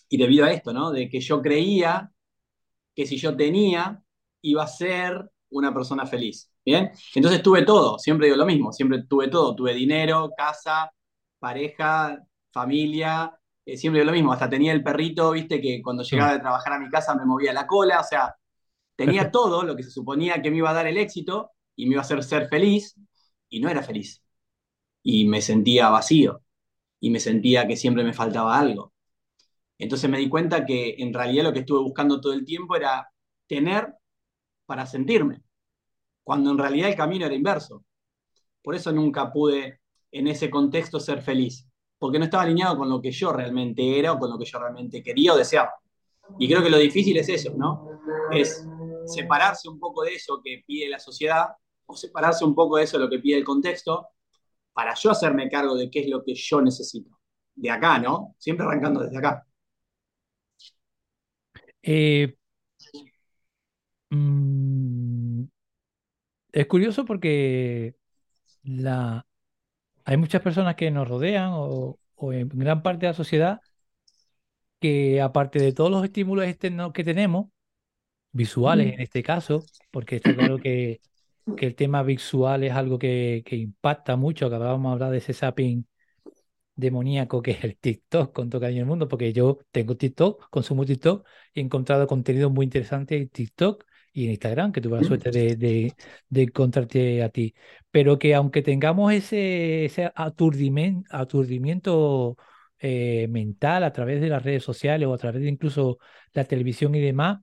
[0.09, 0.91] Y debido a esto, ¿no?
[0.91, 2.11] De que yo creía
[2.95, 4.03] que si yo tenía,
[4.41, 6.51] iba a ser una persona feliz.
[6.65, 6.91] ¿Bien?
[7.15, 10.91] Entonces tuve todo, siempre digo lo mismo, siempre tuve todo, tuve dinero, casa,
[11.39, 12.21] pareja,
[12.51, 13.38] familia,
[13.73, 16.79] eh, siempre lo mismo, hasta tenía el perrito, viste, que cuando llegaba de trabajar a
[16.79, 18.35] mi casa me movía la cola, o sea,
[18.99, 21.93] Tenía todo lo que se suponía que me iba a dar el éxito y me
[21.93, 22.95] iba a hacer ser feliz
[23.47, 24.21] y no era feliz.
[25.01, 26.41] Y me sentía vacío
[26.99, 28.93] y me sentía que siempre me faltaba algo.
[29.77, 33.09] Entonces me di cuenta que en realidad lo que estuve buscando todo el tiempo era
[33.47, 33.93] tener
[34.65, 35.43] para sentirme,
[36.25, 37.85] cuando en realidad el camino era inverso.
[38.61, 39.79] Por eso nunca pude
[40.11, 41.68] en ese contexto ser feliz,
[41.99, 44.57] porque no estaba alineado con lo que yo realmente era o con lo que yo
[44.57, 45.73] realmente quería o deseaba.
[46.39, 48.01] Y creo que lo difícil es eso, ¿no?
[48.31, 48.65] Es
[49.05, 51.47] separarse un poco de eso que pide la sociedad
[51.85, 54.07] o separarse un poco de eso lo que pide el contexto
[54.71, 57.19] para yo hacerme cargo de qué es lo que yo necesito.
[57.55, 58.35] De acá, ¿no?
[58.37, 59.45] Siempre arrancando desde acá.
[61.81, 62.37] Eh,
[64.09, 65.43] mm,
[66.51, 67.95] es curioso porque
[68.63, 69.25] la,
[70.09, 73.61] hay muchas personas que nos rodean o, o en gran parte de la sociedad
[74.79, 77.47] que aparte de todos los estímulos externos que tenemos,
[78.31, 81.01] visuales en este caso, porque está claro que,
[81.57, 85.33] que el tema visual es algo que, que impacta mucho, acabábamos de hablar de ese
[85.33, 85.87] zapping
[86.75, 90.85] demoníaco que es el TikTok con todo cariño el mundo, porque yo tengo TikTok, consumo
[90.85, 93.85] TikTok y he encontrado contenido muy interesante en TikTok
[94.21, 95.95] y en Instagram, que tuve la suerte de, de,
[96.29, 97.53] de encontrarte a ti.
[97.91, 102.37] Pero que aunque tengamos ese, ese aturdimiento, aturdimiento
[102.79, 105.99] eh, mental a través de las redes sociales o a través de incluso
[106.33, 107.39] la televisión y demás,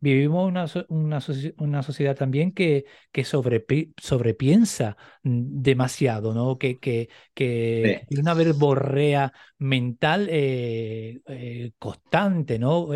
[0.00, 1.20] vivimos una, una,
[1.58, 6.58] una sociedad también que, que sobrepi- sobrepiensa demasiado, ¿no?
[6.58, 8.18] Que, que, que Sí.
[8.18, 12.88] una verborrea mental eh, eh, constante, ¿no?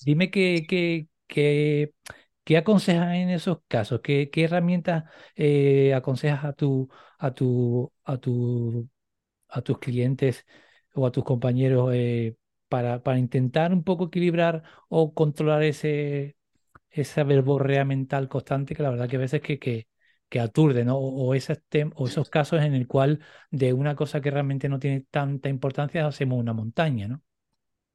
[0.00, 1.92] Dime qué, qué, qué,
[2.44, 5.04] qué aconsejas en esos casos, qué, herramientas
[5.36, 6.88] eh, aconsejas a tu,
[7.18, 8.88] a tu, a tu,
[9.48, 10.46] a tus clientes
[10.94, 12.36] o a tus compañeros eh,
[12.68, 16.36] para, intentar un poco equilibrar o controlar ese,
[16.90, 19.86] esa verborrea mental constante que la verdad que a veces que, que,
[20.40, 20.96] aturde, ¿no?
[20.98, 23.20] O, o esos casos en el cual
[23.50, 27.22] de una cosa que realmente no tiene tanta importancia hacemos una montaña, ¿no?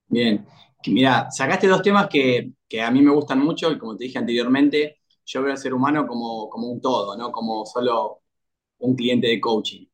[0.10, 0.46] Bien.
[0.88, 4.18] Mira, sacaste dos temas que, que a mí me gustan mucho y como te dije
[4.18, 7.32] anteriormente, yo veo al ser humano como, como un todo, ¿no?
[7.32, 8.22] Como solo
[8.80, 9.86] un cliente de coaching.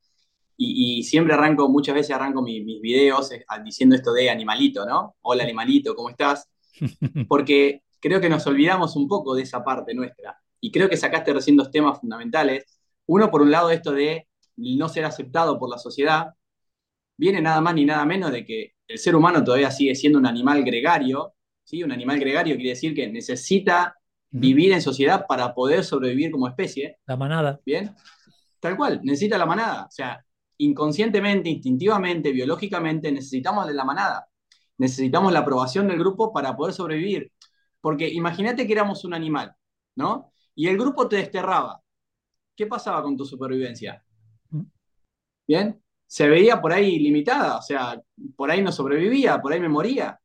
[0.58, 4.86] Y, y siempre arranco, muchas veces arranco mi- mis videos eh, diciendo esto de animalito,
[4.86, 5.16] ¿no?
[5.22, 6.50] Hola animalito, ¿cómo estás?
[7.28, 10.38] Porque creo que nos olvidamos un poco de esa parte nuestra.
[10.62, 12.66] Y creo que sacaste recién dos temas fundamentales.
[13.08, 16.30] Uno, por un lado, esto de no ser aceptado por la sociedad,
[17.18, 20.26] viene nada más ni nada menos de que el ser humano todavía sigue siendo un
[20.26, 21.34] animal gregario,
[21.64, 21.84] ¿sí?
[21.84, 23.96] Un animal gregario quiere decir que necesita
[24.30, 27.60] vivir en sociedad para poder sobrevivir como especie, La manada.
[27.66, 27.96] ¿bien?
[28.60, 29.86] Tal cual, necesita la manada.
[29.86, 30.26] O sea,
[30.58, 34.28] inconscientemente, instintivamente, biológicamente, necesitamos de la manada.
[34.78, 37.32] Necesitamos la aprobación del grupo para poder sobrevivir.
[37.80, 39.56] Porque imagínate que éramos un animal,
[39.96, 40.34] ¿no?
[40.54, 41.82] Y el grupo te desterraba.
[42.56, 44.04] ¿Qué pasaba con tu supervivencia?
[44.50, 44.64] Mm.
[45.48, 45.85] ¿Bien?
[46.08, 48.02] Se veía por ahí limitada, o sea,
[48.36, 50.20] por ahí no sobrevivía, por ahí me moría.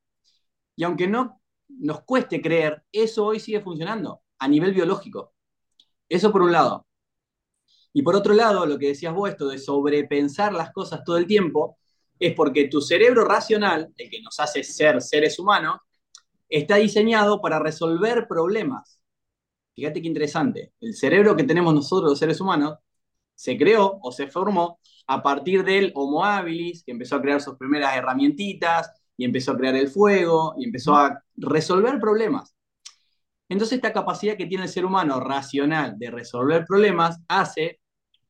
[0.76, 5.34] Y aunque no nos cueste creer, eso hoy sigue funcionando a nivel biológico.
[6.08, 6.86] Eso por un lado.
[7.92, 11.26] Y por otro lado, lo que decías vos, esto de sobrepensar las cosas todo el
[11.26, 11.78] tiempo,
[12.18, 15.78] es porque tu cerebro racional, el que nos hace ser seres humanos,
[16.48, 19.00] está diseñado para resolver problemas.
[19.74, 20.74] Fíjate qué interesante.
[20.80, 22.78] El cerebro que tenemos nosotros, seres humanos,
[23.34, 27.56] se creó o se formó a partir del Homo habilis, que empezó a crear sus
[27.56, 32.54] primeras herramientitas, y empezó a crear el fuego, y empezó a resolver problemas.
[33.48, 37.80] Entonces esta capacidad que tiene el ser humano racional de resolver problemas hace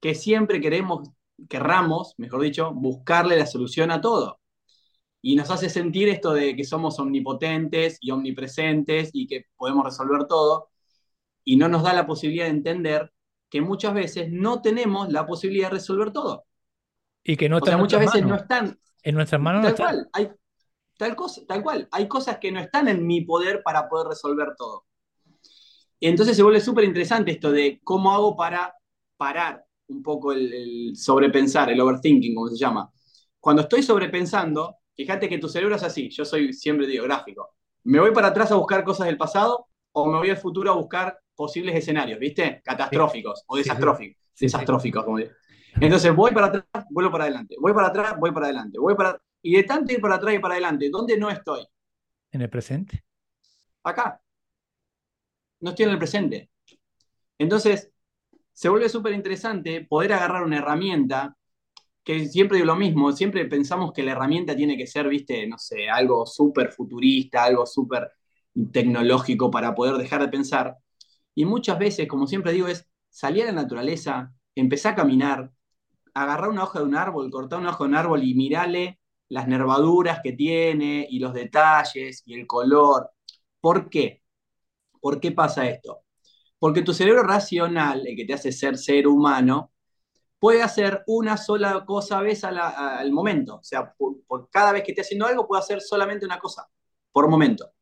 [0.00, 1.10] que siempre queremos,
[1.50, 4.40] querramos, mejor dicho, buscarle la solución a todo.
[5.20, 10.26] Y nos hace sentir esto de que somos omnipotentes y omnipresentes y que podemos resolver
[10.26, 10.70] todo.
[11.44, 13.12] Y no nos da la posibilidad de entender
[13.50, 16.46] que muchas veces no tenemos la posibilidad de resolver todo.
[17.24, 19.84] Y que no O sea, muchas veces no están, En nuestras manos no tal está.
[19.84, 20.30] cual, hay,
[20.98, 24.54] tal, cosa, tal cual, hay cosas que no están en mi poder para poder resolver
[24.58, 24.86] todo.
[25.98, 28.74] Y entonces se vuelve súper interesante esto de cómo hago para
[29.16, 32.90] parar un poco el, el sobrepensar, el overthinking, como se llama.
[33.38, 37.54] Cuando estoy sobrepensando, fíjate que tu cerebro es así, yo soy siempre digo gráfico.
[37.84, 40.76] Me voy para atrás a buscar cosas del pasado o me voy al futuro a
[40.76, 42.62] buscar posibles escenarios, ¿viste?
[42.64, 43.76] Catastróficos o Sí, sí.
[43.78, 44.22] desastróficos.
[44.34, 44.56] Sí, sí.
[44.56, 45.30] desastróficos, como digo.
[45.80, 47.56] Entonces voy para atrás, vuelvo para adelante.
[47.60, 48.78] Voy para atrás, voy para adelante.
[48.78, 49.20] Voy para...
[49.42, 51.66] Y de tanto ir para atrás y para adelante, ¿dónde no estoy?
[52.30, 53.04] En el presente.
[53.82, 54.20] Acá.
[55.60, 56.50] No estoy en el presente.
[57.38, 57.90] Entonces,
[58.52, 61.36] se vuelve súper interesante poder agarrar una herramienta
[62.04, 65.58] que siempre digo lo mismo, siempre pensamos que la herramienta tiene que ser, viste, no
[65.58, 68.10] sé, algo súper futurista, algo súper
[68.72, 70.76] tecnológico para poder dejar de pensar.
[71.34, 75.50] Y muchas veces, como siempre digo, es salir a la naturaleza, empezar a caminar,
[76.14, 78.98] agarrar una hoja de un árbol, cortar una hoja de un árbol y mirarle
[79.28, 83.10] las nervaduras que tiene y los detalles y el color.
[83.60, 84.22] ¿Por qué?
[85.00, 86.02] ¿Por qué pasa esto?
[86.58, 89.72] Porque tu cerebro racional, el que te hace ser ser humano,
[90.38, 93.56] puede hacer una sola cosa a a- al momento.
[93.56, 96.68] O sea, por, por cada vez que esté haciendo algo, puede hacer solamente una cosa
[97.12, 97.72] por momento.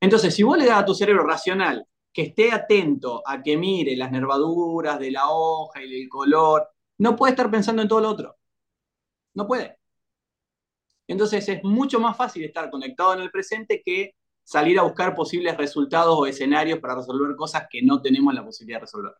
[0.00, 3.96] Entonces, si vos le das a tu cerebro racional que esté atento a que mire
[3.96, 6.68] las nervaduras de la hoja y el color,
[6.98, 8.36] no puede estar pensando en todo lo otro.
[9.34, 9.78] No puede.
[11.08, 15.56] Entonces es mucho más fácil estar conectado en el presente que salir a buscar posibles
[15.56, 19.12] resultados o escenarios para resolver cosas que no tenemos la posibilidad de resolver.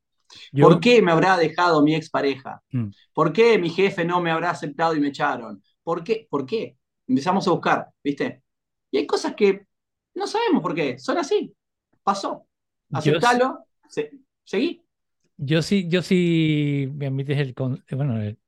[0.53, 2.63] Yo- ¿Por qué me habrá dejado mi expareja?
[2.73, 2.89] Mm.
[3.13, 5.63] ¿Por qué mi jefe no me habrá aceptado y me echaron?
[5.83, 6.27] ¿Por qué?
[6.29, 6.77] ¿Por qué?
[7.07, 8.43] Empezamos a buscar, ¿viste?
[8.91, 9.67] Y hay cosas que
[10.15, 11.55] no sabemos por qué, son así.
[12.03, 12.47] Pasó.
[13.21, 14.11] Aceptalo, se-
[14.45, 14.83] seguí.
[15.39, 18.39] Yo sí, yo sí me admites el, con- eh, bueno, el,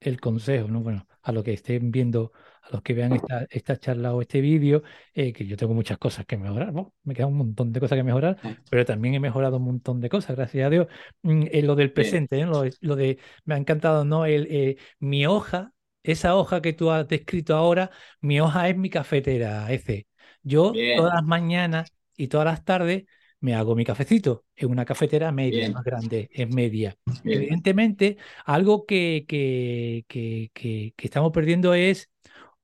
[0.00, 0.80] el consejo, ¿no?
[0.82, 4.40] Bueno, a los que estén viendo, a los que vean esta, esta charla o este
[4.40, 4.82] vídeo,
[5.14, 6.94] eh, que yo tengo muchas cosas que mejorar, ¿no?
[7.04, 8.38] Me queda un montón de cosas que mejorar,
[8.70, 10.88] pero también he mejorado un montón de cosas, gracias a Dios.
[11.22, 12.46] Mm, En lo del presente, ¿eh?
[12.46, 14.26] Lo, de- lo de, me ha encantado, ¿no?
[14.26, 18.90] El, eh, mi hoja, esa hoja que tú has descrito ahora, mi hoja es mi
[18.90, 20.06] cafetera, ese.
[20.42, 20.90] Yo Bien.
[20.94, 23.04] todas las mañanas y todas las tardes
[23.44, 25.72] me hago mi cafecito en una cafetera media, Bien.
[25.74, 26.96] más grande, es media.
[27.22, 27.42] Bien.
[27.42, 28.16] Evidentemente,
[28.46, 32.10] algo que, que, que, que- que estamos perdiendo es,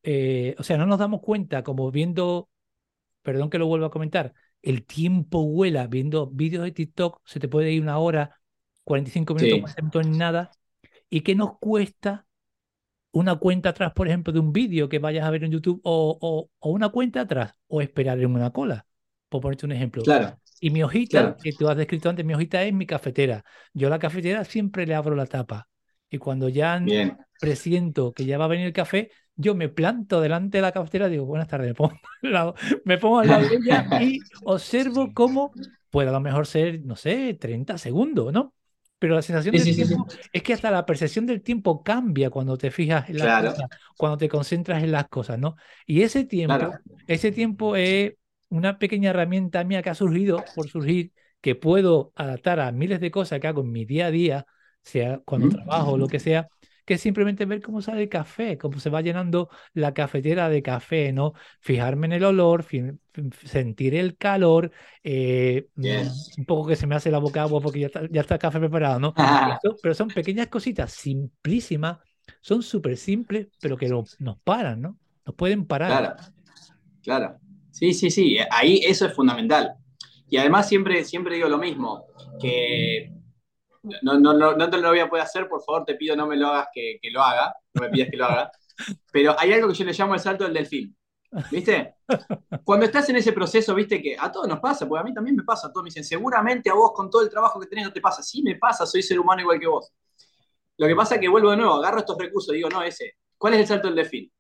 [0.02, 2.48] eh, o sea, no nos damos cuenta como viendo,
[3.22, 7.48] perdón que lo vuelva a comentar, el tiempo vuela viendo vídeos de TikTok, se te
[7.48, 8.40] puede ir una hora,
[8.84, 9.60] 45 minutos, Sí.
[9.62, 10.50] 40 minutos en nada,
[11.10, 12.26] y qué nos cuesta
[13.12, 16.16] una cuenta atrás, por ejemplo, de un vídeo que vayas a ver en YouTube o,
[16.20, 18.86] o- o una cuenta atrás o esperar en una cola,
[19.28, 20.02] por ponerte un ejemplo.
[20.02, 21.36] Claro, Y mi hojita, Claro.
[21.40, 23.44] que tú has descrito antes, mi hojita es mi cafetera.
[23.72, 25.68] Yo a la cafetera siempre le abro la tapa.
[26.10, 27.16] Y cuando ya bien.
[27.38, 31.06] presiento que ya va a venir el café, yo me planto delante de la cafetera
[31.08, 32.54] y digo, buenas tardes, me pongo al lado,
[32.84, 35.54] me pongo al lado de ella y observo cómo
[35.90, 38.54] puede a lo mejor ser, no sé, 30 segundos, ¿no?
[38.98, 39.94] Pero la sensación Sí, del sí, sí, sí.
[39.94, 43.54] tiempo es que hasta la percepción del tiempo cambia cuando te fijas en las Claro.
[43.54, 45.56] cosas, cuando te concentras en las cosas, ¿no?
[45.86, 46.80] Y ese tiempo, Claro.
[47.06, 48.12] ese tiempo es
[48.50, 53.10] una pequeña herramienta mía que ha surgido por surgir, que puedo adaptar a miles de
[53.10, 54.46] cosas que hago en mi día a día,
[54.82, 56.48] sea cuando trabajo o lo que sea,
[56.84, 60.62] que es simplemente ver cómo sale el café, cómo se va llenando la cafetera de
[60.62, 61.34] café, ¿no?
[61.60, 62.64] Fijarme en el olor,
[63.44, 64.72] sentir el calor,
[65.02, 66.30] eh, Yes.
[66.36, 68.40] un poco que se me hace la boca agua porque ya está, ya está el
[68.40, 69.14] café preparado, ¿no?
[69.42, 71.98] Pero son, pero son pequeñas cositas simplísimas,
[72.40, 74.98] son súper simples, pero que no- nos paran, ¿no?
[75.26, 75.88] Nos pueden parar.
[75.88, 76.16] Claro,
[77.02, 77.40] claro.
[77.80, 79.74] Sí, sí, sí, ahí eso es fundamental.
[80.28, 82.04] Y además siempre, siempre digo lo mismo,
[82.38, 83.10] que
[84.02, 86.26] no, no, no, no te lo voy a poder hacer, por favor te pido no
[86.26, 88.52] me lo hagas que, que lo haga, no me pidas que lo haga,
[89.10, 90.94] pero hay algo que yo le llamo el salto del delfín,
[91.50, 91.94] ¿viste?
[92.64, 95.36] Cuando estás en ese proceso, viste que a todos nos pasa, porque a mí también
[95.36, 97.92] me pasa, todos me dicen, seguramente a vos con todo el trabajo que tenés no
[97.94, 99.90] te pasa, sí me pasa, soy ser humano igual que vos.
[100.76, 103.54] Lo que pasa es que vuelvo de nuevo, agarro estos recursos digo, no, ese, ¿cuál
[103.54, 104.30] es el salto del delfín?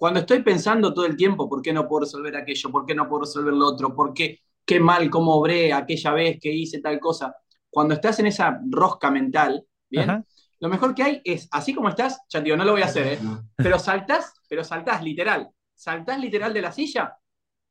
[0.00, 2.70] Cuando estoy pensando todo el tiempo, ¿por qué no puedo resolver aquello?
[2.70, 3.94] ¿Por qué no puedo resolver lo otro?
[3.94, 4.40] ¿Por qué?
[4.64, 7.36] ¿Qué mal, cómo obré aquella vez que hice tal cosa?
[7.68, 10.08] Cuando estás en esa rosca mental, ¿bien?
[10.08, 10.24] Ajá.
[10.58, 12.86] Lo mejor que hay es, así como estás, ya te digo, no lo voy a
[12.86, 13.18] hacer, ¿eh?
[13.56, 15.50] Pero saltás, pero saltás literal.
[15.74, 17.14] Saltás literal de la silla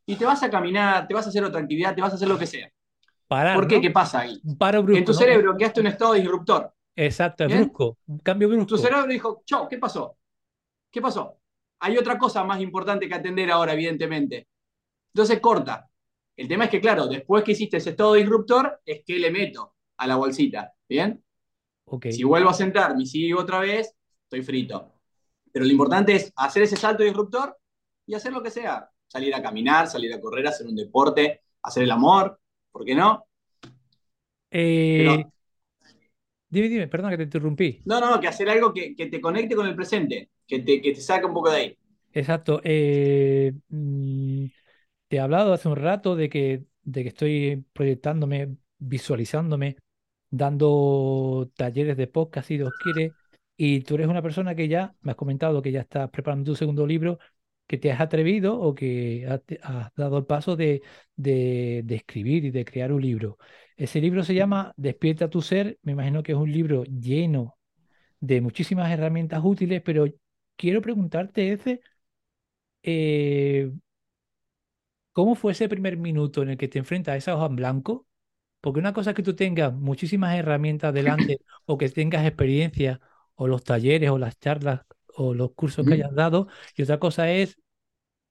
[0.05, 2.27] y te vas a caminar, te vas a hacer otra actividad, te vas a hacer
[2.27, 2.69] lo que sea.
[3.27, 3.77] Parar, ¿Por qué?
[3.77, 3.81] ¿no?
[3.81, 4.39] ¿Qué pasa ahí?
[4.43, 5.17] Un paro brusco, En tu ¿no?
[5.17, 6.71] cerebro quedaste en un estado disruptor.
[6.95, 8.67] Exacto, brusco, cambio brusco.
[8.67, 10.15] Tu cerebro dijo, chau, ¿qué pasó?
[10.91, 11.38] ¿Qué pasó?
[11.79, 14.47] Hay otra cosa más importante que atender ahora, evidentemente.
[15.13, 15.89] Entonces corta.
[16.35, 19.75] El tema es que, claro, después que hiciste ese estado disruptor, es que le meto
[19.97, 20.73] a la bolsita.
[20.87, 21.23] ¿Bien?
[21.85, 22.07] Ok.
[22.11, 24.93] Si vuelvo a sentarme y sigo otra vez, estoy frito.
[25.51, 27.57] Pero lo importante es hacer ese salto disruptor
[28.05, 28.89] y hacer lo que sea.
[29.07, 32.39] Salir a caminar, salir a correr, hacer un deporte, hacer el amor,
[32.71, 33.25] ¿por qué no?
[34.51, 35.33] Eh, Pero-
[36.49, 37.81] dime, dime, perdón que te interrumpí.
[37.85, 40.93] No, no, que hacer algo que, que te conecte con el presente, que te, que
[40.93, 41.77] te saque un poco de ahí.
[42.13, 42.61] Exacto.
[42.63, 44.45] eh, mm,
[45.07, 49.77] te he hablado hace un rato de que, de que estoy proyectándome, visualizándome,
[50.29, 53.11] dando talleres de podcast, si Dios quiere.
[53.57, 56.55] Y tú eres una persona que ya me has comentado que ya estás preparando tu
[56.55, 57.19] segundo libro,
[57.67, 60.81] que te has atrevido o que has, has dado el paso de,
[61.15, 63.37] de, de escribir y de crear un libro.
[63.79, 65.79] Ese libro se llama Despierta tu ser.
[65.83, 67.57] Me imagino que es un libro lleno
[68.19, 70.05] de muchísimas herramientas útiles, pero
[70.57, 71.81] quiero preguntarte, Eze,
[72.83, 73.71] eh,
[75.13, 78.07] ¿cómo fue ese primer minuto en el que te enfrentas a esa hoja en blanco?
[78.61, 83.01] Porque una cosa es que tú tengas muchísimas herramientas delante o que tengas experiencia
[83.35, 84.81] o los talleres o las charlas
[85.15, 87.59] o los cursos que hayas dado y otra cosa es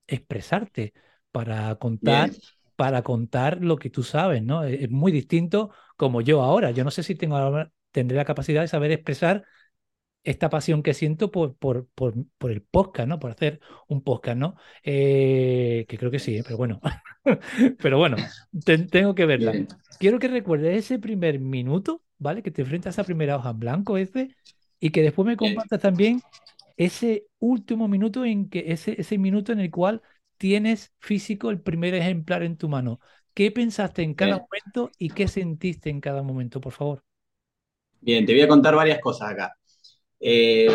[0.07, 0.95] expresarte
[1.33, 2.43] para contar, Bien.
[2.79, 4.63] Para contar lo que tú sabes, ¿no?
[4.63, 6.71] Es, muy distinto como yo ahora.
[6.71, 9.45] Yo no sé si tengo ahora- tendré la capacidad de saber expresar
[10.23, 13.19] esta pasión que siento por, por, por, por el podcast, ¿no?
[13.19, 13.59] Por hacer
[13.89, 14.55] un podcast, ¿no?
[14.85, 16.43] Eh, que creo que sí, ¿eh?
[16.45, 16.81] pero bueno.
[17.83, 18.17] pero bueno,
[18.65, 19.51] te- tengo que verla.
[19.51, 19.67] Bien.
[19.99, 22.45] Quiero que recuerdes ese primer minuto, ¿vale?
[22.45, 24.37] Que te enfrentas a esa primera hoja en blanco ese
[24.79, 25.55] y que después me Bien.
[25.57, 26.21] compartas también
[26.77, 30.01] ese último minuto en que ese, ese minuto en el cual
[30.39, 33.01] tienes físico el primer ejemplar en tu mano.
[33.35, 34.47] ¿Qué pensaste en cada Bien.
[34.51, 37.05] momento y qué sentiste en cada momento, por favor?
[38.01, 39.57] Bien, te voy a contar varias cosas acá.
[40.21, 40.69] Eh,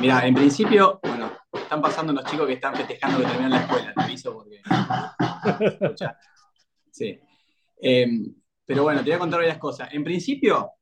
[0.00, 3.94] mira, en principio, bueno, están pasando los chicos que están festejando que terminan la escuela,
[3.94, 4.60] te aviso porque.
[6.90, 7.18] Sí.
[7.82, 8.06] Eh,
[8.64, 9.90] pero bueno, te voy a contar varias cosas.
[9.92, 10.72] En principio,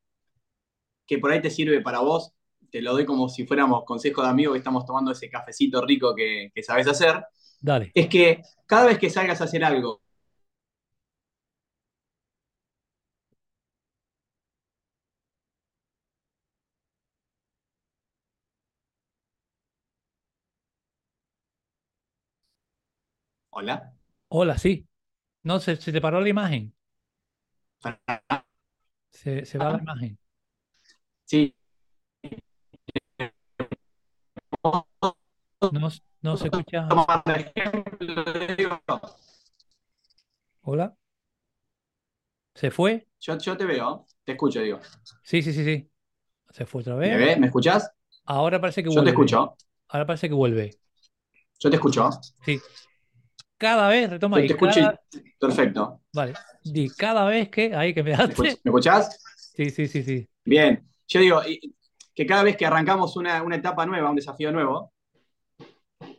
[1.07, 2.33] que por ahí te sirve para vos,
[2.71, 6.15] te lo doy como si fuéramos consejos de amigos que estamos tomando ese cafecito rico
[6.15, 7.23] que, que sabes hacer.
[7.65, 7.91] Dale.
[7.95, 10.01] Es que cada vez que salgas a hacer algo
[23.49, 23.93] Hola.
[24.27, 24.87] Hola, sí.
[25.43, 26.73] No, se, se te paró la imagen.
[29.09, 30.17] Se, se va la imagen.
[31.25, 31.55] Sí.
[34.63, 35.89] No,
[36.25, 36.87] no se escucha.
[40.61, 40.95] Hola.
[42.55, 43.07] ¿Se fue?
[43.19, 44.79] Yo, yo te veo, te escucho, digo.
[45.21, 45.89] Sí, sí, sí, sí.
[46.49, 47.17] Se fue otra ¿Me vez.
[47.17, 47.39] ves?
[47.39, 47.91] ¿Me escuchás?
[48.25, 49.05] Ahora parece que Yo vuelve.
[49.05, 49.55] te escucho.
[49.89, 50.79] Ahora parece que vuelve.
[51.59, 52.09] Yo te escucho.
[52.43, 52.59] Sí.
[53.57, 54.47] Cada vez, retoma Yo ahí.
[54.47, 55.31] te escucho cada- y...
[55.39, 56.01] Perfecto.
[56.13, 56.33] Vale.
[56.63, 57.75] Di, cada vez que.
[57.75, 59.21] Ahí que me ¿Me escuch- ¿Me escuchás?
[59.55, 60.27] Sí, sí, sí, sí.
[60.43, 60.87] Bien.
[61.07, 61.75] Yo digo y-
[62.15, 64.93] que cada vez que arrancamos una, una etapa nueva, un desafío nuevo,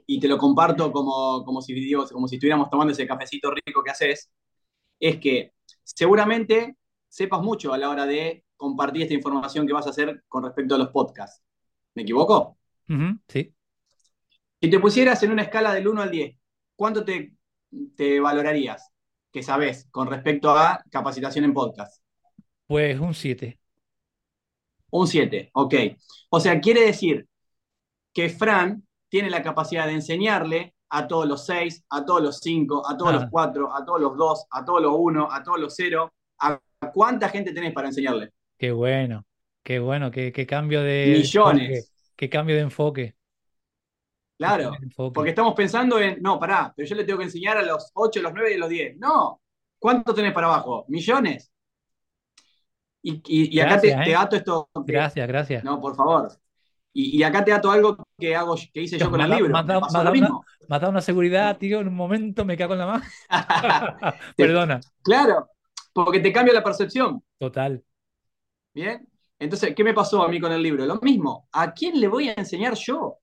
[0.06, 3.82] y te lo comparto como, como, si, digo, como si estuviéramos tomando ese cafecito rico
[3.82, 4.30] que haces,
[5.00, 5.52] es que
[5.82, 6.76] seguramente
[7.08, 10.74] sepas mucho a la hora de compartir esta información que vas a hacer con respecto
[10.74, 11.42] a los podcasts.
[11.94, 12.58] ¿Me equivoco?
[13.28, 13.52] Sí.
[14.60, 16.36] Si te pusieras en una escala del 1 al 10,
[16.76, 17.34] ¿cuánto te,
[17.96, 18.90] te valorarías
[19.32, 22.02] que sabes con respecto a capacitación en podcast?
[22.66, 23.58] Pues un 7.
[24.90, 25.74] Un 7, ok.
[26.30, 27.28] O sea, quiere decir
[28.12, 32.88] que Fran tiene la capacidad de enseñarle a todos los 6, a todos los 5,
[32.88, 35.74] a todos los 4, a todos los 2, a todos los 1, a todos los
[35.74, 36.12] 0.
[36.40, 36.60] ¿A
[36.92, 38.32] cuánta gente tenés para enseñarle?
[38.58, 39.24] Qué bueno.
[39.62, 40.10] Qué bueno.
[40.10, 41.56] Qué, qué cambio de enfoque.
[41.58, 41.92] Millones.
[42.14, 43.16] Qué cambio de enfoque.
[44.38, 44.64] Claro.
[44.64, 45.14] cambio de enfoque.
[45.14, 48.20] Porque estamos pensando en, no, pará, pero yo le tengo que enseñar a los 8,
[48.20, 48.96] los 9 y los 10.
[48.98, 49.40] No.
[49.78, 50.84] ¿Cuánto tenés para abajo?
[50.88, 51.50] ¿Millones?
[53.02, 54.16] Y, y- y acá te, te ¿eh?
[54.16, 54.68] ato esto.
[54.74, 55.64] Gracias, gracias.
[55.64, 56.28] No, por favor.
[56.98, 59.52] Y, y acá te ato algo que hago, que hice yo con el libro.
[59.52, 61.80] me has dado- una- seguridad, tío.
[61.80, 63.04] En un momento me cago en la mano.
[64.36, 64.80] Perdona.
[65.02, 65.50] Claro,
[65.92, 67.22] porque te cambia la percepción.
[67.38, 67.84] Total.
[68.72, 69.06] ¿Bien?
[69.38, 70.86] Entonces, ¿qué me pasó a mí con el libro?
[70.86, 71.46] Lo mismo.
[71.52, 73.18] ¿A quién le voy a enseñar yo?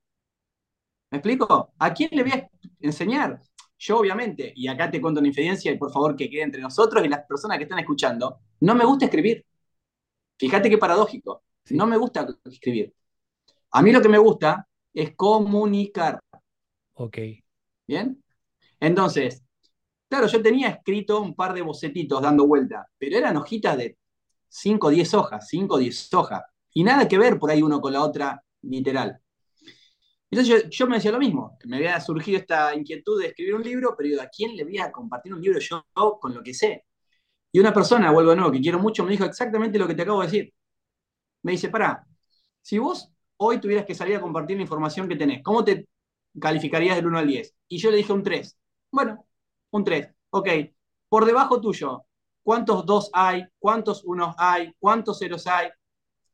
[1.09, 1.73] ¿Me explico?
[1.79, 2.49] ¿A quién le voy a
[2.79, 3.39] enseñar?
[3.79, 7.03] Yo, obviamente, y acá te cuento una infidencia y por favor que quede entre nosotros
[7.03, 9.43] y las personas que están escuchando, no me gusta escribir.
[10.37, 11.43] Fíjate qué paradójico.
[11.65, 11.75] Sí.
[11.75, 12.93] No me gusta escribir.
[13.73, 16.19] A mí lo que me gusta es comunicar.
[16.93, 17.17] Ok.
[17.87, 18.23] ¿Bien?
[18.79, 19.43] Entonces,
[20.07, 23.97] claro, yo tenía escrito un par de bocetitos dando vuelta, pero eran hojitas de
[24.47, 26.43] 5 o 10 hojas, 5 o 10 hojas.
[26.73, 29.19] Y nada que ver por ahí uno con la otra, literal.
[30.29, 33.63] Entonces yo, yo me decía lo mismo, me había surgido esta inquietud de escribir un
[33.63, 35.85] libro, pero digo, ¿a quién le voy a compartir un libro yo
[36.19, 36.85] con lo que sé?
[37.51, 40.03] Y una persona, vuelvo de nuevo, que quiero mucho, me dijo exactamente lo que te
[40.03, 40.53] acabo de decir.
[41.43, 42.05] Me dice, pará,
[42.61, 43.12] si vos
[43.43, 45.87] hoy tuvieras que salir a compartir la información que tenés, ¿cómo te
[46.39, 47.55] calificarías del 1 al 10?
[47.67, 48.57] Y yo le dije un 3.
[48.91, 49.25] Bueno,
[49.71, 50.07] un 3.
[50.31, 50.49] Ok,
[51.09, 52.05] por debajo tuyo,
[52.41, 53.45] ¿cuántos 2 hay?
[53.59, 54.73] ¿Cuántos 1 hay?
[54.79, 55.69] ¿Cuántos ceros hay?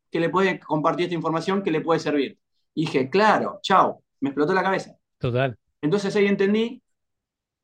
[0.09, 2.37] Que le pueden compartir esta información que le puede servir.
[2.73, 4.95] Y dije, claro, chao, me explotó la cabeza.
[5.17, 5.57] Total.
[5.81, 6.81] Entonces ahí entendí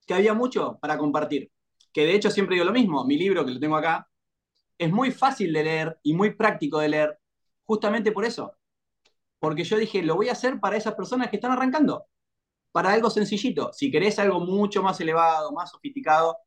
[0.06, 1.50] que había mucho para compartir.
[1.94, 4.08] Que de hecho siempre digo lo mismo, mi libro que lo tengo acá,
[4.78, 7.18] es muy fácil de leer y muy práctico de leer,
[7.64, 8.54] justamente por eso.
[9.40, 12.08] Porque yo dije, lo voy a hacer para esas personas que están arrancando,
[12.72, 13.72] para algo sencillito.
[13.74, 16.38] Si querés algo mucho más elevado, más sofisticado,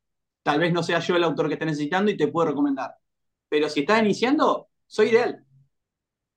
[0.43, 2.95] tal vez no sea yo el autor que estés necesitando y te puedo recomendar.
[3.49, 5.45] Pero si estás iniciando, soy ideal.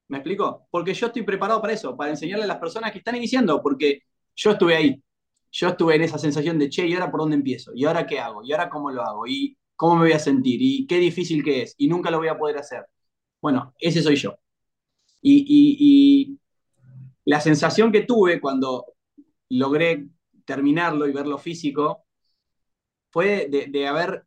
[0.09, 0.67] ¿Me explico?
[0.71, 4.01] Porque yo estoy preparado para eso, para enseñarle a las personas que están iniciando, porque
[4.37, 5.03] yo estuve ahí.
[5.51, 7.73] Yo estuve en esa sensación de, che, ¿y ahora por dónde empiezo?
[7.75, 8.43] ¿Y ahora qué hago?
[8.43, 9.27] ¿Y ahora cómo lo hago?
[9.27, 10.59] ¿Y cómo me voy a sentir?
[10.63, 11.75] ¿Y qué difícil que es?
[11.79, 12.87] Y nunca lo voy a poder hacer.
[13.41, 14.37] Bueno, ese soy yo.
[15.23, 15.77] Y, y-
[16.33, 16.41] y
[17.25, 18.87] la sensación que tuve cuando
[19.51, 20.09] logré
[20.45, 22.05] terminarlo y verlo físico
[23.11, 24.25] fue de, haber,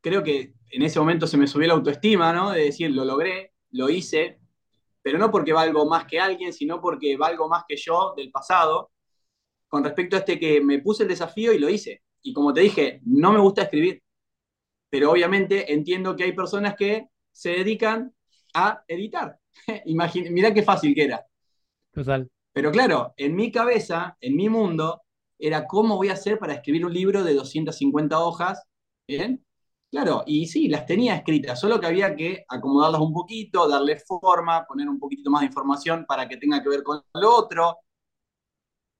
[0.00, 2.52] creo que en ese momento se me subió la autoestima, ¿no?
[2.52, 4.40] De decir, lo logré, lo hice,
[5.02, 8.92] pero no porque valgo más que alguien, sino porque valgo más que yo del pasado,
[9.68, 12.02] con respecto a este que me puse el desafío y lo hice.
[12.22, 14.02] Y como te dije, no me gusta escribir,
[14.90, 18.14] pero obviamente entiendo que hay personas que se dedican
[18.54, 19.38] a editar.
[19.86, 21.26] Imagina, mirá qué fácil que era.
[22.52, 25.02] Pero claro, en mi cabeza, en mi mundo,
[25.38, 28.62] era cómo voy a hacer para escribir un libro de 250 hojas,
[29.06, 29.44] ¿bien?
[29.90, 34.66] Claro, y sí, las tenía escritas, solo que había que acomodarlas un poquito, darle forma,
[34.66, 37.78] poner un poquito más de información para que tenga que ver con lo otro.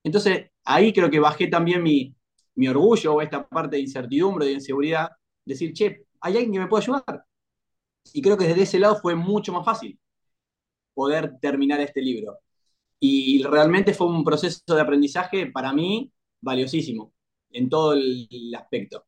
[0.03, 2.15] Entonces, ahí creo que bajé también mi,
[2.55, 5.09] mi orgullo o esta parte de incertidumbre, de inseguridad,
[5.45, 7.25] decir, che, ¿hay alguien que me pueda ayudar?
[8.13, 9.99] Y creo que desde ese lado fue mucho más fácil
[10.93, 12.39] poder terminar este libro.
[12.99, 16.11] Y realmente fue un proceso de aprendizaje para mí
[16.41, 17.13] valiosísimo
[17.51, 19.05] en todo el aspecto.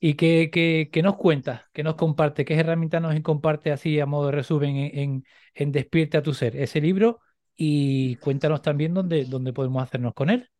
[0.00, 1.68] ¿Y qué, qué, qué nos cuenta?
[1.72, 2.44] ¿Qué nos comparte?
[2.44, 5.24] ¿Qué herramientas nos comparte así a modo de resumen en, en,
[5.54, 6.56] en Despierta tu Ser?
[6.56, 7.20] Ese libro
[7.56, 10.50] y cuéntanos también dónde, dónde podemos hacernos con él.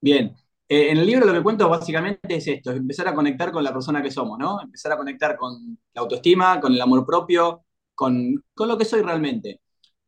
[0.00, 0.34] Bien,
[0.68, 3.62] eh, en el libro lo que cuento básicamente es esto, es empezar a conectar con
[3.62, 4.60] la persona que somos, ¿no?
[4.60, 9.02] Empezar a conectar con la autoestima, con el amor propio, con, con lo que soy
[9.02, 9.60] realmente.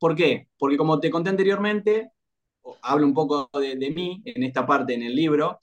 [0.04, 0.48] ¿Por qué?
[0.58, 2.12] Porque como te conté anteriormente,
[2.82, 5.60] hablo un poco de, de mí en esta parte en el libro,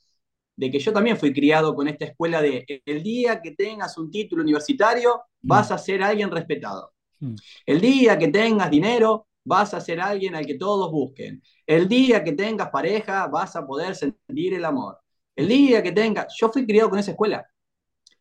[0.55, 4.09] de que yo también fui criado con esta escuela de el día que tengas un
[4.09, 6.91] título universitario vas a ser alguien respetado.
[7.19, 7.35] Mm.
[7.67, 11.43] El día que tengas dinero vas a ser alguien al que todos busquen.
[11.67, 14.97] El día que tengas pareja vas a poder sentir el amor.
[15.35, 16.33] El día que tengas...
[16.35, 17.45] Yo fui criado con esa escuela.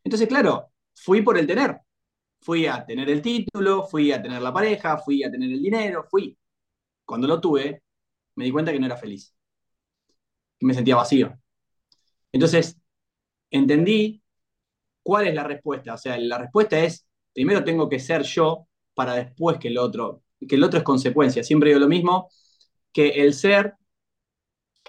[0.05, 1.81] Entonces, claro, fui por el tener.
[2.43, 6.05] Fui a tener el título, fui a tener la pareja, fui a tener el dinero,
[6.11, 6.37] fui.
[7.05, 7.83] Cuando lo tuve,
[8.37, 9.35] me di cuenta que no era feliz.
[10.61, 11.39] Me sentía vacío.
[12.33, 12.79] Entonces,
[13.51, 14.23] entendí
[15.03, 15.95] cuál es la respuesta.
[15.95, 20.23] O sea, la respuesta es, primero tengo que ser yo para después que el otro,
[20.49, 21.43] que el otro es consecuencia.
[21.45, 22.31] Siempre digo lo mismo,
[22.93, 23.75] que el ser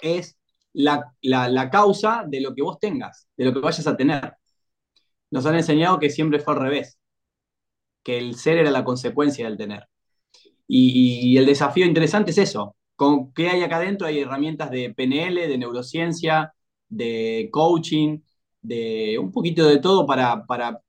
[0.02, 0.38] es
[0.74, 4.36] la, la, la, causa de lo que vos tengas, de lo que vayas a tener.
[5.32, 7.00] Nos han enseñado que siempre fue al revés,
[8.04, 9.88] que el ser era la consecuencia del tener.
[10.68, 12.76] Y, y el desafío interesante es eso.
[12.96, 14.08] ¿Con qué hay acá adentro?
[14.08, 16.54] Hay herramientas de PNL, de neurociencia,
[16.88, 18.20] de coaching,
[18.62, 20.82] de un poquito de todo para, para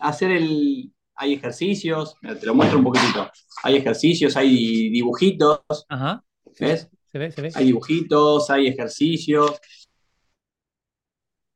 [0.00, 0.90] hacer el...
[1.16, 3.30] Hay ejercicios, te lo muestro un poquitito.
[3.62, 5.60] Hay ejercicios, hay dibujitos.
[5.88, 6.24] Ajá.
[6.58, 6.90] ¿Ves?
[7.12, 7.50] Se ve, se ve.
[7.54, 9.60] Hay dibujitos, hay ejercicios.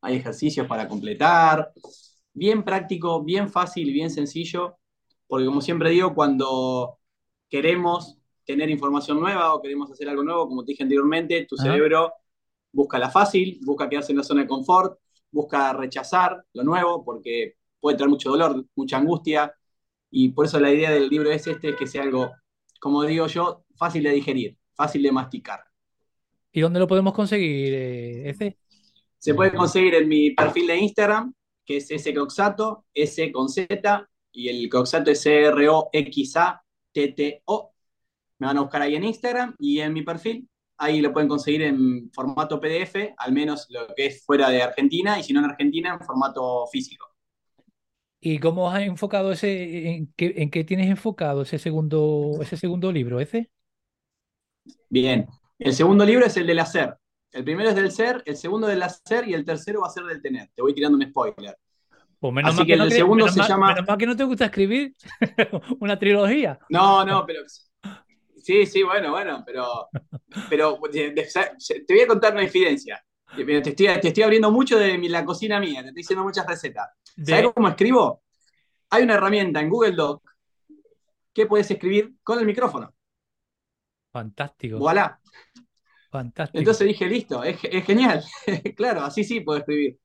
[0.00, 1.72] Hay ejercicios para completar.
[2.32, 4.77] Bien práctico, bien fácil, bien sencillo.
[5.28, 6.98] Porque como siempre digo, cuando
[7.48, 12.14] queremos tener información nueva o queremos hacer algo nuevo, como te dije anteriormente, tu cerebro
[12.72, 14.98] busca la fácil, busca quedarse en la zona de confort,
[15.30, 19.54] busca rechazar lo nuevo porque puede traer mucho dolor, mucha angustia.
[20.10, 22.32] Y por eso la idea del libro es este, que sea algo,
[22.80, 25.60] como digo yo, fácil de digerir, fácil de masticar.
[26.50, 28.58] ¿Y dónde lo podemos conseguir, eh, ese?
[29.18, 31.34] Se puede conseguir en mi perfil de Instagram,
[31.64, 35.94] que es S Croxato, S con Z, y el Croxato es C-R-O-X-A-T-T-O.
[38.38, 40.48] Me van a buscar ahí en Instagram y en mi perfil.
[40.76, 45.18] Ahí lo pueden conseguir en formato PDF, al menos lo que es fuera de Argentina,
[45.18, 47.08] y si no en Argentina, en formato físico.
[48.20, 52.92] ¿Y cómo has enfocado ese, en qué, en qué tienes enfocado ese segundo, ese segundo
[52.92, 53.50] libro, ese?
[54.88, 55.26] Bien,
[55.58, 56.96] el segundo libro es el del hacer.
[57.32, 60.04] El primero es del ser, el segundo del hacer y el tercero va a ser
[60.04, 60.50] del tener.
[60.54, 61.56] Te voy tirando un spoiler.
[62.20, 64.24] Pues menos Así que el no segundo menos se llama- menos mal que no te
[64.24, 64.94] gusta escribir
[65.80, 66.58] una trilogía.
[66.68, 67.42] No, no, pero.
[68.42, 69.88] Sí, sí, bueno, bueno, pero.
[70.48, 73.02] Pero te voy a contar una infidencia.
[73.36, 76.88] Te estoy, te estoy abriendo mucho de la cocina mía, te estoy diciendo muchas recetas.
[77.14, 78.22] De- ¿Sabes cómo escribo?
[78.90, 80.22] Hay una herramienta en Google Doc
[81.34, 82.92] que puedes escribir con el micrófono.
[84.10, 85.20] Fantástico, Voilà.
[86.10, 86.58] fantástico.
[86.58, 88.24] Entonces dije, listo, es, es genial.
[88.76, 89.98] claro, así sí puedo escribir.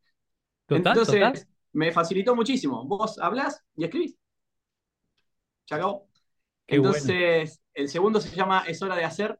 [0.67, 1.47] Total, Entonces total.
[1.73, 2.85] Me facilitó muchísimo.
[2.85, 4.17] Vos hablás y escribís.
[5.65, 6.07] Se acabó.
[6.65, 6.95] Qué bueno.
[6.95, 9.39] Entonces, el segundo se llama Es hora de hacer.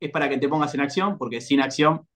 [0.00, 2.06] Es para que te pongas en acción, porque sin acción no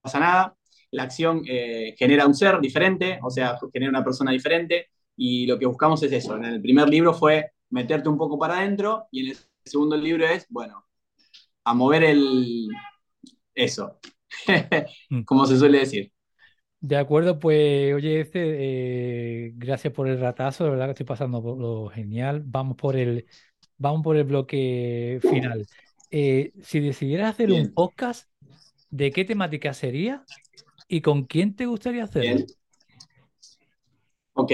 [0.00, 0.56] pasa nada.
[0.90, 4.88] La acción eh, genera un ser diferente, o sea, genera una persona diferente.
[5.16, 6.36] Y lo que buscamos es eso.
[6.36, 10.26] En el primer libro fue meterte un poco para adentro, y en el segundo libro
[10.26, 10.86] es, bueno,
[11.64, 12.68] a mover el.
[13.54, 13.98] Eso.
[15.26, 16.13] Como se suele decir.
[16.84, 21.42] De acuerdo, pues oye, este, eh, gracias por el ratazo, de verdad que estoy pasando
[21.42, 22.42] por lo genial.
[22.44, 23.24] Vamos por el,
[23.78, 25.66] vamos por el bloque final.
[26.10, 28.28] Eh, si decidieras hacer un podcast,
[28.90, 30.26] ¿de qué temática sería
[30.86, 32.34] y con quién te gustaría hacerlo?
[32.34, 32.46] Bien.
[34.34, 34.52] Ok.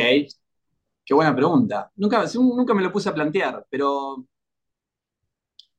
[1.04, 1.90] Qué buena pregunta.
[1.96, 4.24] Nunca, nunca me lo puse a plantear, pero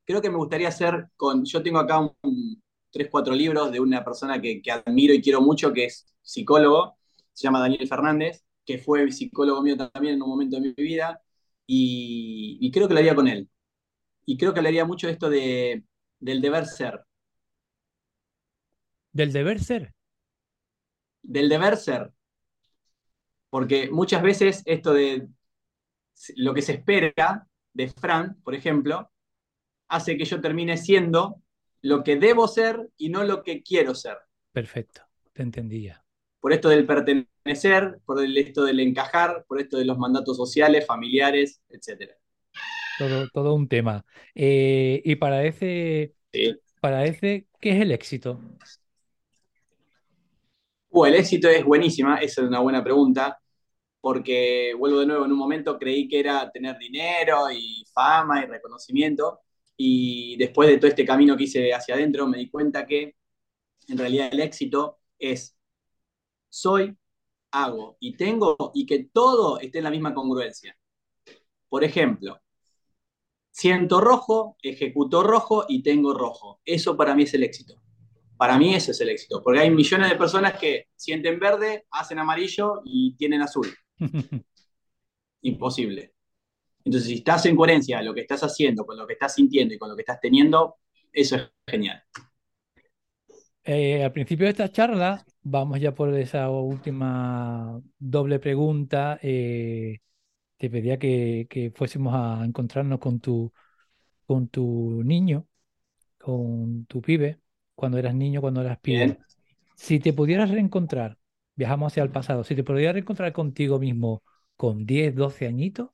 [0.04, 1.46] creo que me gustaría hacer con.
[1.46, 2.62] Yo tengo acá un, un,
[2.92, 6.98] tres, cuatro libros de una persona que, que admiro y quiero mucho, que es psicólogo,
[7.34, 11.22] se llama Daniel Fernández, que fue psicólogo mío también en un momento de mi vida,
[11.66, 13.50] y, y creo que lo haría con él.
[14.26, 15.84] Y creo que hablaría mucho de esto de,
[16.20, 17.02] del deber ser.
[19.14, 19.94] Del deber ser.
[21.24, 22.12] Del deber ser.
[23.50, 25.28] Porque muchas veces esto de
[26.36, 29.12] lo que se espera de Fran, por ejemplo,
[29.90, 31.42] hace que yo termine siendo
[31.82, 34.18] lo que debo ser y no lo que quiero ser.
[34.54, 35.02] Perfecto,
[35.34, 36.01] te entendía.
[36.42, 41.62] Por esto del pertenecer, por esto del encajar, por esto de los mandatos sociales, familiares,
[41.70, 42.12] etc.
[42.98, 44.04] Todo, todo un tema.
[44.36, 46.14] Eh, y para ese,
[46.82, 48.42] para ese, ¿qué es el éxito?
[50.90, 53.40] Uh, el éxito es buenísima, esa es una buena pregunta,
[54.02, 58.48] porque vuelvo de nuevo, en un momento creí que era tener dinero y fama y
[58.48, 59.40] reconocimiento,
[59.78, 63.16] y después de todo este camino que hice hacia adentro me di cuenta que
[63.88, 65.56] en realidad el éxito es
[66.52, 66.96] soy,
[67.52, 70.78] hago y tengo y que todo esté en la misma congruencia.
[71.70, 72.40] Por ejemplo,
[73.50, 76.62] siento rojo, ejecuto rojo y tengo rojo.
[76.66, 77.82] Eso para mí es el éxito.
[78.38, 82.18] Para mí ese es el éxito, porque hay millones de personas que sienten verde, hacen
[82.18, 83.68] amarillo y tienen azul.
[85.42, 86.16] Imposible.
[86.84, 89.78] Entonces, si estás en coherencia lo que estás haciendo, con lo que estás sintiendo y
[89.78, 90.78] con lo que estás teniendo,
[91.14, 92.04] eso es genial.
[93.64, 99.20] Eh, al principio de esta charla, vamos ya por esa última doble pregunta.
[99.22, 100.00] Eh,
[100.58, 103.52] te pedía que, fuésemos a encontrarnos con tu,
[104.26, 105.48] con tu niño,
[106.20, 107.40] con tu pibe,
[107.74, 109.18] cuando eras niño, cuando eras pibe.
[109.76, 111.18] Si te pudieras reencontrar,
[111.56, 114.22] viajamos hacia el pasado, si te pudieras reencontrar contigo mismo
[114.56, 115.90] con 10, 12 añitos,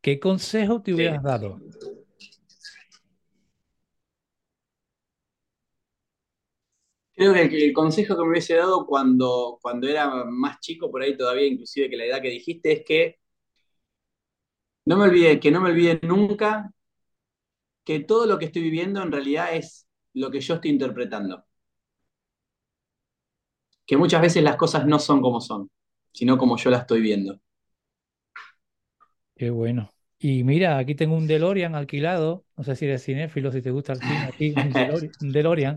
[0.00, 1.60] ¿qué consejo te hubieras dado?
[7.16, 11.16] Creo que el, consejo que me hubiese dado cuando, cuando era más chico, por ahí
[11.16, 13.16] todavía inclusive que la edad que dijiste, es que
[14.84, 16.70] no me olvide, que no me olvide nunca
[17.84, 21.44] que todo lo que estoy viviendo en realidad es lo que yo estoy interpretando.
[23.86, 25.70] Que muchas veces las cosas no son como son,
[26.12, 27.40] sino como yo las estoy viendo.
[29.36, 29.90] Qué bueno.
[30.18, 32.44] Y mira, aquí tengo un DeLorean alquilado.
[32.56, 34.54] No sé si eres cinéfilo, si te gusta el cine, aquí
[35.20, 35.76] un DeLorean.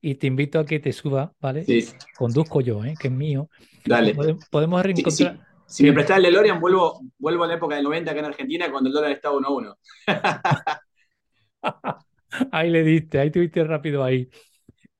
[0.00, 1.64] Y te invito a que te suba, ¿vale?
[1.64, 1.86] Sí.
[2.16, 2.94] Conduzco yo, ¿eh?
[2.98, 3.48] que es mío.
[3.84, 4.14] Dale.
[4.50, 5.40] Podemos, reencontrar.
[5.66, 8.70] Si me prestás el DeLorean, vuelvo, vuelvo a la época del 90 acá en Argentina,
[8.70, 9.78] cuando el dólar estaba 1 a 1.
[12.52, 14.30] ahí le diste, ahí tuviste rápido ahí.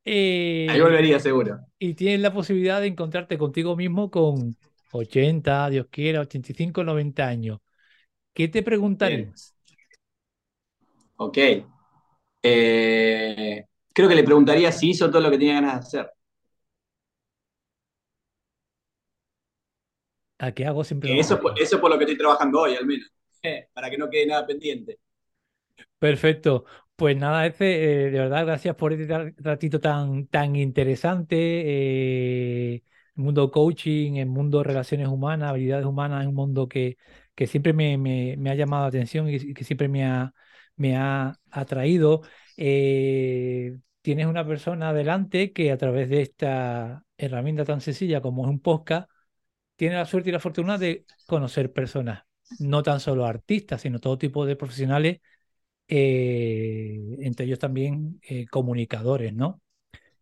[0.05, 1.59] Eh, ahí volvería, seguro.
[1.78, 4.56] Y tienes la posibilidad de encontrarte contigo mismo con
[4.93, 7.60] 80, Dios quiera, 85, 90 años.
[8.32, 9.55] ¿Qué te preguntarías?
[11.16, 11.39] Ok.
[12.43, 13.64] Eh,
[13.97, 16.12] creo que le preguntaría si hizo todo lo que tenía ganas de hacer.
[20.39, 21.18] ¿A qué hago siempre?
[21.18, 23.10] Eso, eso es por lo que estoy trabajando hoy, al menos,
[23.43, 24.98] eh, para que no quede nada pendiente.
[25.98, 26.66] Perfecto.
[26.94, 31.36] Pues nada, Efe, eh, de verdad, gracias por este ratito tan, tan interesante.
[31.39, 32.74] Eh,
[33.16, 36.98] el mundo coaching, el mundo relaciones humanas, habilidades humanas, es un mundo que,
[37.35, 40.35] que siempre me, me, ha llamado la atención y que siempre me ha,
[40.77, 42.20] me ha atraído.
[42.56, 48.60] Tienes una persona adelante que a través de esta herramienta tan sencilla como es un
[48.60, 49.10] podcast,
[49.76, 52.24] tiene la suerte y la fortuna de conocer personas,
[52.58, 55.20] no tan solo artistas, sino todo tipo de profesionales,
[55.88, 59.62] eh, entre ellos también eh, comunicadores, ¿no?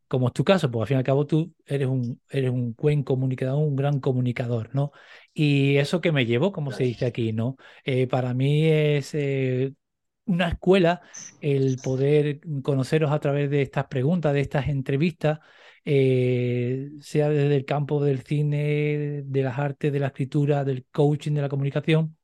[0.08, 2.74] Como es tu caso, porque al fin y al cabo tú eres un, eres un
[2.74, 4.92] buen comunicador, un gran comunicador, ¿no?
[5.32, 7.56] Y eso que me llevo, como se dice aquí, ¿no?
[7.84, 9.14] Eh, para mí es
[10.26, 11.02] una escuela
[11.40, 15.40] el poder conoceros a través de estas preguntas, de estas entrevistas,
[15.84, 21.32] eh, sea desde el campo del cine, de las artes, de la escritura, del coaching,
[21.32, 22.16] de la comunicación.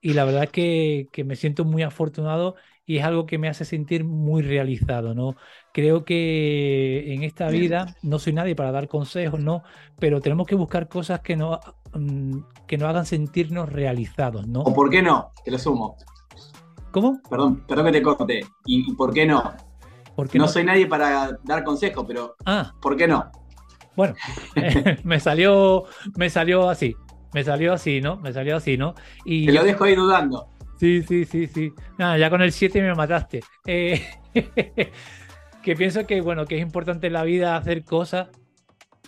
[0.00, 3.48] Y la verdad es que, que, me siento muy afortunado y es algo que me
[3.48, 5.36] hace sentir muy realizado, ¿no?
[5.72, 9.62] Creo que en esta vida no soy nadie para dar consejos, ¿no?
[9.98, 11.60] Pero tenemos que buscar cosas que, no,
[11.94, 14.60] mm, que nos hagan sentirnos realizados, ¿no?
[14.60, 15.32] ¿O por qué no?
[15.42, 15.96] Te lo sumo.
[16.94, 17.20] ¿Cómo?
[17.28, 18.46] Perdón, perdón que te corte.
[18.66, 19.52] ¿Y, y por qué no?
[20.34, 22.72] no, soy nadie para dar consejos, pero ah.
[22.80, 23.32] ¿por qué no?
[23.96, 24.14] Bueno,
[25.02, 26.94] me salió, me salió así,
[27.32, 28.18] me salió así, ¿no?
[28.18, 28.94] Me salió así, ¿no?
[29.24, 30.46] Y Te lo dejo ahí dudando.
[30.78, 31.72] Sí, sí, sí, sí.
[31.98, 33.42] Nada, ya con el 7 me mataste.
[33.66, 34.00] Eh,
[35.64, 38.28] que pienso que, bueno, que es importante en la vida hacer cosas,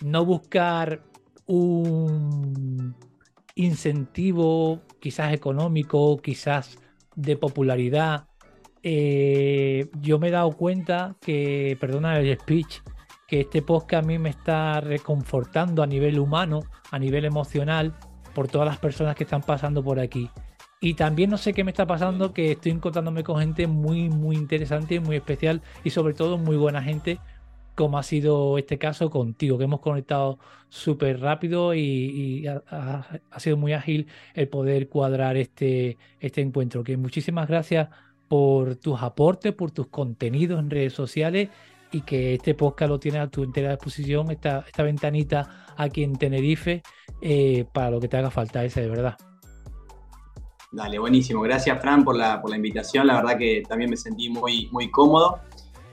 [0.03, 1.03] no buscar
[1.45, 2.97] un
[3.55, 6.77] incentivo quizás económico, quizás
[7.17, 8.27] de popularidad,
[8.83, 12.81] eh, yo me he dado cuenta que, perdona el speech,
[13.27, 16.61] que este podcast a mí me está reconfortando a nivel humano,
[16.91, 17.95] a nivel emocional,
[18.33, 20.29] por todas las personas que están pasando por aquí.
[20.79, 24.35] Y también no sé qué me está pasando, que estoy encontrándome con gente muy, muy
[24.35, 27.19] interesante, muy especial y sobre todo muy buena gente
[27.77, 33.73] como ha sido este caso contigo, que hemos conectado súper rápido y, ha, sido muy
[33.73, 36.83] ágil el poder cuadrar este, este encuentro.
[36.83, 37.89] Que muchísimas gracias
[38.27, 41.49] por tus aportes, por tus contenidos en redes sociales
[41.91, 46.17] y que este podcast lo tiene a tu entera disposición, esta, esta ventanita aquí en
[46.17, 46.81] Tenerife,
[47.21, 49.15] eh, para lo que te haga falta, ese de verdad.
[50.71, 51.41] Dale, buenísimo.
[51.41, 53.05] Gracias, Fran, por la, por la invitación.
[53.05, 55.39] La verdad que también me sentí muy, muy cómodo.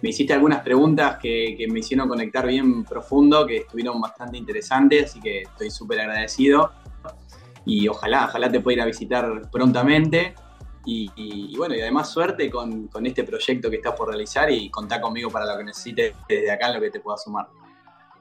[0.05, 5.19] Me hiciste algunas preguntas que, me hicieron conectar bien profundo, que estuvieron bastante interesantes, así
[5.19, 6.73] que estoy súper agradecido.
[7.65, 10.35] Y ojalá, ojalá te pueda ir a visitar prontamente.
[10.85, 15.01] Y, bueno, y además suerte con, con, este proyecto que estás por realizar y contá
[15.01, 17.47] conmigo para lo que necesites desde acá en lo que te pueda sumar.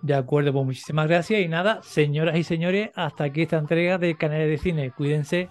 [0.01, 4.15] De acuerdo, pues muchísimas gracias y nada, señoras y señores, hasta aquí esta entrega de
[4.15, 4.91] Canales de Cine.
[4.91, 5.49] Cuídense.